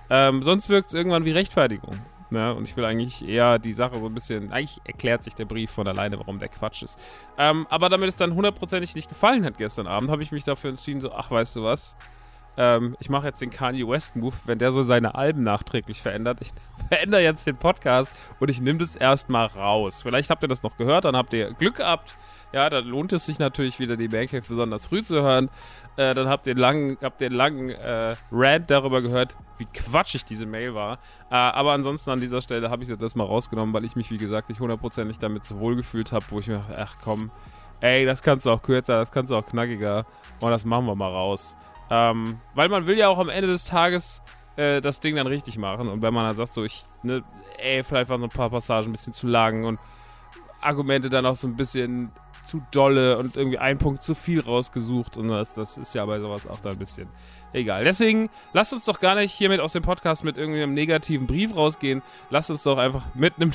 Ähm, 0.09 0.43
sonst 0.43 0.69
wirkt 0.69 0.89
es 0.89 0.93
irgendwann 0.93 1.25
wie 1.25 1.31
Rechtfertigung. 1.31 1.99
Ne? 2.31 2.53
Und 2.53 2.65
ich 2.65 2.77
will 2.77 2.85
eigentlich 2.85 3.27
eher 3.27 3.57
die 3.57 3.73
Sache 3.73 3.99
so 3.99 4.05
ein 4.05 4.13
bisschen. 4.13 4.51
Eigentlich 4.51 4.79
erklärt 4.85 5.23
sich 5.23 5.35
der 5.35 5.45
Brief 5.45 5.71
von 5.71 5.87
alleine, 5.87 6.19
warum 6.19 6.39
der 6.39 6.49
Quatsch 6.49 6.83
ist. 6.83 6.99
Ähm, 7.37 7.65
aber 7.69 7.89
damit 7.89 8.09
es 8.09 8.15
dann 8.15 8.35
hundertprozentig 8.35 8.95
nicht 8.95 9.09
gefallen 9.09 9.45
hat 9.45 9.57
gestern 9.57 9.87
Abend, 9.87 10.09
habe 10.09 10.21
ich 10.21 10.31
mich 10.31 10.43
dafür 10.43 10.69
entschieden, 10.69 10.99
so, 10.99 11.11
ach, 11.11 11.31
weißt 11.31 11.55
du 11.55 11.63
was? 11.63 11.95
Ähm, 12.57 12.95
ich 12.99 13.09
mache 13.09 13.27
jetzt 13.27 13.41
den 13.41 13.49
Kanye 13.49 13.87
West 13.87 14.15
Move, 14.15 14.35
wenn 14.45 14.59
der 14.59 14.71
so 14.71 14.83
seine 14.83 15.15
Alben 15.15 15.43
nachträglich 15.43 16.01
verändert. 16.01 16.39
Ich 16.41 16.51
verändere 16.89 17.21
jetzt 17.21 17.45
den 17.47 17.57
Podcast 17.57 18.11
und 18.39 18.49
ich 18.49 18.61
nehme 18.61 18.79
das 18.79 18.95
erstmal 18.95 19.47
raus. 19.47 20.01
Vielleicht 20.01 20.29
habt 20.29 20.43
ihr 20.43 20.47
das 20.47 20.63
noch 20.63 20.77
gehört, 20.77 21.05
dann 21.05 21.15
habt 21.15 21.33
ihr 21.33 21.53
Glück 21.53 21.75
gehabt. 21.75 22.17
Ja, 22.51 22.67
dann 22.69 22.85
lohnt 22.85 23.13
es 23.13 23.27
sich 23.27 23.37
natürlich 23.37 23.79
wieder, 23.79 23.95
die 23.95 24.07
Mancave 24.07 24.41
besonders 24.47 24.87
früh 24.87 25.03
zu 25.03 25.21
hören. 25.21 25.49
Äh, 25.97 26.15
dann 26.15 26.27
habt 26.27 26.47
ihr 26.47 26.55
langen, 26.55 26.97
habt 27.01 27.21
ihr 27.21 27.29
langen 27.29 27.69
äh, 27.69 28.15
Rant 28.31 28.71
darüber 28.71 29.01
gehört, 29.01 29.35
wie 29.59 29.65
quatschig 29.65 30.25
diese 30.25 30.47
Mail 30.47 30.73
war. 30.73 30.93
Äh, 31.29 31.35
aber 31.35 31.73
ansonsten 31.73 32.09
an 32.09 32.19
dieser 32.19 32.41
Stelle 32.41 32.71
habe 32.71 32.81
ich 32.81 32.89
jetzt 32.89 33.03
erstmal 33.03 33.27
rausgenommen, 33.27 33.73
weil 33.73 33.85
ich 33.85 33.95
mich, 33.95 34.09
wie 34.09 34.17
gesagt, 34.17 34.49
nicht 34.49 34.59
hundertprozentig 34.59 35.19
damit 35.19 35.43
so 35.43 35.59
wohl 35.59 35.75
gefühlt 35.75 36.11
habe, 36.11 36.25
wo 36.29 36.39
ich 36.39 36.47
mir 36.47 36.57
dachte, 36.57 36.75
ach 36.79 36.95
komm, 37.03 37.29
ey, 37.81 38.05
das 38.05 38.23
kannst 38.23 38.47
du 38.47 38.51
auch 38.51 38.63
kürzer, 38.63 38.97
das 38.97 39.11
kannst 39.11 39.29
du 39.29 39.35
auch 39.35 39.45
knackiger 39.45 40.05
und 40.39 40.49
das 40.49 40.65
machen 40.65 40.85
wir 40.85 40.95
mal 40.95 41.11
raus. 41.11 41.55
Ähm, 41.89 42.39
weil 42.55 42.69
man 42.69 42.87
will 42.87 42.97
ja 42.97 43.07
auch 43.07 43.19
am 43.19 43.29
Ende 43.29 43.47
des 43.47 43.65
Tages 43.65 44.21
äh, 44.57 44.81
das 44.81 44.99
Ding 44.99 45.15
dann 45.15 45.27
richtig 45.27 45.57
machen 45.57 45.87
und 45.87 46.01
wenn 46.01 46.13
man 46.13 46.27
dann 46.27 46.35
sagt, 46.35 46.53
so, 46.53 46.63
ich, 46.63 46.83
ne, 47.03 47.23
ey, 47.57 47.83
vielleicht 47.83 48.09
waren 48.09 48.19
so 48.21 48.27
ein 48.27 48.31
paar 48.31 48.49
Passagen 48.49 48.89
ein 48.89 48.91
bisschen 48.91 49.13
zu 49.13 49.27
lang 49.27 49.65
und 49.65 49.79
Argumente 50.61 51.09
dann 51.09 51.25
auch 51.25 51.35
so 51.35 51.47
ein 51.47 51.55
bisschen 51.55 52.11
zu 52.43 52.61
dolle 52.71 53.17
und 53.17 53.35
irgendwie 53.35 53.57
ein 53.57 53.77
Punkt 53.77 54.03
zu 54.03 54.15
viel 54.15 54.41
rausgesucht 54.41 55.17
und 55.17 55.29
das, 55.29 55.53
das 55.53 55.77
ist 55.77 55.95
ja 55.95 56.05
bei 56.05 56.19
sowas 56.19 56.47
auch 56.47 56.59
da 56.59 56.69
ein 56.69 56.77
bisschen 56.77 57.07
egal. 57.53 57.83
Deswegen 57.83 58.29
lasst 58.53 58.73
uns 58.73 58.85
doch 58.85 58.99
gar 58.99 59.15
nicht 59.15 59.33
hiermit 59.33 59.59
aus 59.59 59.73
dem 59.73 59.83
Podcast 59.83 60.23
mit 60.23 60.37
irgendwie 60.37 60.61
einem 60.61 60.73
negativen 60.73 61.27
Brief 61.27 61.55
rausgehen. 61.55 62.01
Lasst 62.29 62.49
uns 62.49 62.63
doch 62.63 62.77
einfach 62.77 63.05
mit 63.15 63.35
einem 63.37 63.51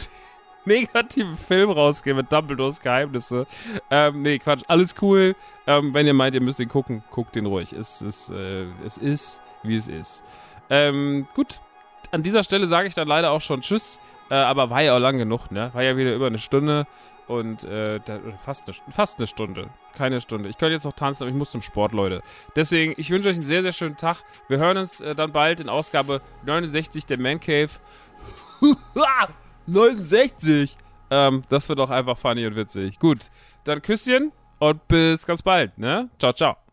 negativen 0.65 1.37
Film 1.37 1.71
rausgehen 1.71 2.17
mit 2.17 2.33
Dumbledores 2.33 2.81
Geheimnisse. 2.81 3.47
Ähm, 3.91 4.23
nee, 4.23 4.39
Quatsch, 4.39 4.63
alles 4.69 4.95
cool. 5.03 5.35
Ähm, 5.67 5.95
wenn 5.95 6.07
ihr 6.07 6.15
meint, 6.15 6.35
ihr 6.35 6.41
müsst 6.41 6.61
ihn 6.61 6.69
gucken, 6.69 7.03
guckt 7.11 7.35
den 7.35 7.47
ruhig. 7.47 7.73
Es 7.73 8.03
ist, 8.03 8.31
äh, 8.31 8.65
es 8.85 8.99
ist, 8.99 9.41
wie 9.63 9.77
es 9.77 9.89
ist. 9.89 10.23
Ähm, 10.71 11.27
gut, 11.35 11.61
an 12.11 12.23
dieser 12.23 12.43
Stelle 12.43 12.67
sage 12.67 12.89
ich 12.89 12.95
dann 12.95 13.09
leider 13.09 13.31
auch 13.31 13.41
schon 13.41 13.61
Tschüss. 13.61 14.01
Äh, 14.31 14.35
aber 14.35 14.71
war 14.71 14.83
ja 14.83 14.97
auch 14.97 15.01
lang 15.01 15.19
genug, 15.19 15.51
ne? 15.51 15.71
War 15.75 15.83
ja 15.83 15.97
wieder 15.97 16.15
über 16.15 16.27
eine 16.27 16.39
Stunde. 16.39 16.87
Und 17.27 17.65
äh, 17.65 18.01
da, 18.05 18.19
fast, 18.43 18.69
eine, 18.69 18.77
fast 18.93 19.19
eine 19.19 19.27
Stunde. 19.27 19.69
Keine 19.97 20.21
Stunde. 20.21 20.49
Ich 20.49 20.59
könnte 20.59 20.75
jetzt 20.75 20.85
noch 20.85 20.93
tanzen, 20.93 21.23
aber 21.23 21.31
ich 21.31 21.37
muss 21.37 21.51
zum 21.51 21.63
Sport, 21.63 21.93
Leute. 21.93 22.23
Deswegen, 22.55 22.95
ich 22.99 23.11
wünsche 23.11 23.29
euch 23.31 23.37
einen 23.37 23.47
sehr, 23.47 23.63
sehr 23.63 23.73
schönen 23.73 23.97
Tag. 23.97 24.19
Wir 24.49 24.59
hören 24.59 24.77
uns 24.77 25.01
äh, 25.01 25.15
dann 25.15 25.33
bald 25.33 25.61
in 25.61 25.69
Ausgabe 25.69 26.21
69 26.45 27.07
der 27.07 27.19
Man 27.19 27.41
Cave. 27.41 27.71
69! 29.67 30.77
Ähm, 31.11 31.43
das 31.49 31.69
wird 31.69 31.81
auch 31.81 31.91
einfach 31.91 32.19
funny 32.19 32.47
und 32.47 32.57
witzig. 32.57 32.99
Gut, 32.99 33.31
dann 33.65 33.83
Küsschen 33.83 34.33
und 34.59 34.87
bis 34.89 35.27
ganz 35.27 35.43
bald, 35.43 35.77
ne? 35.79 36.09
Ciao, 36.19 36.33
ciao. 36.33 36.64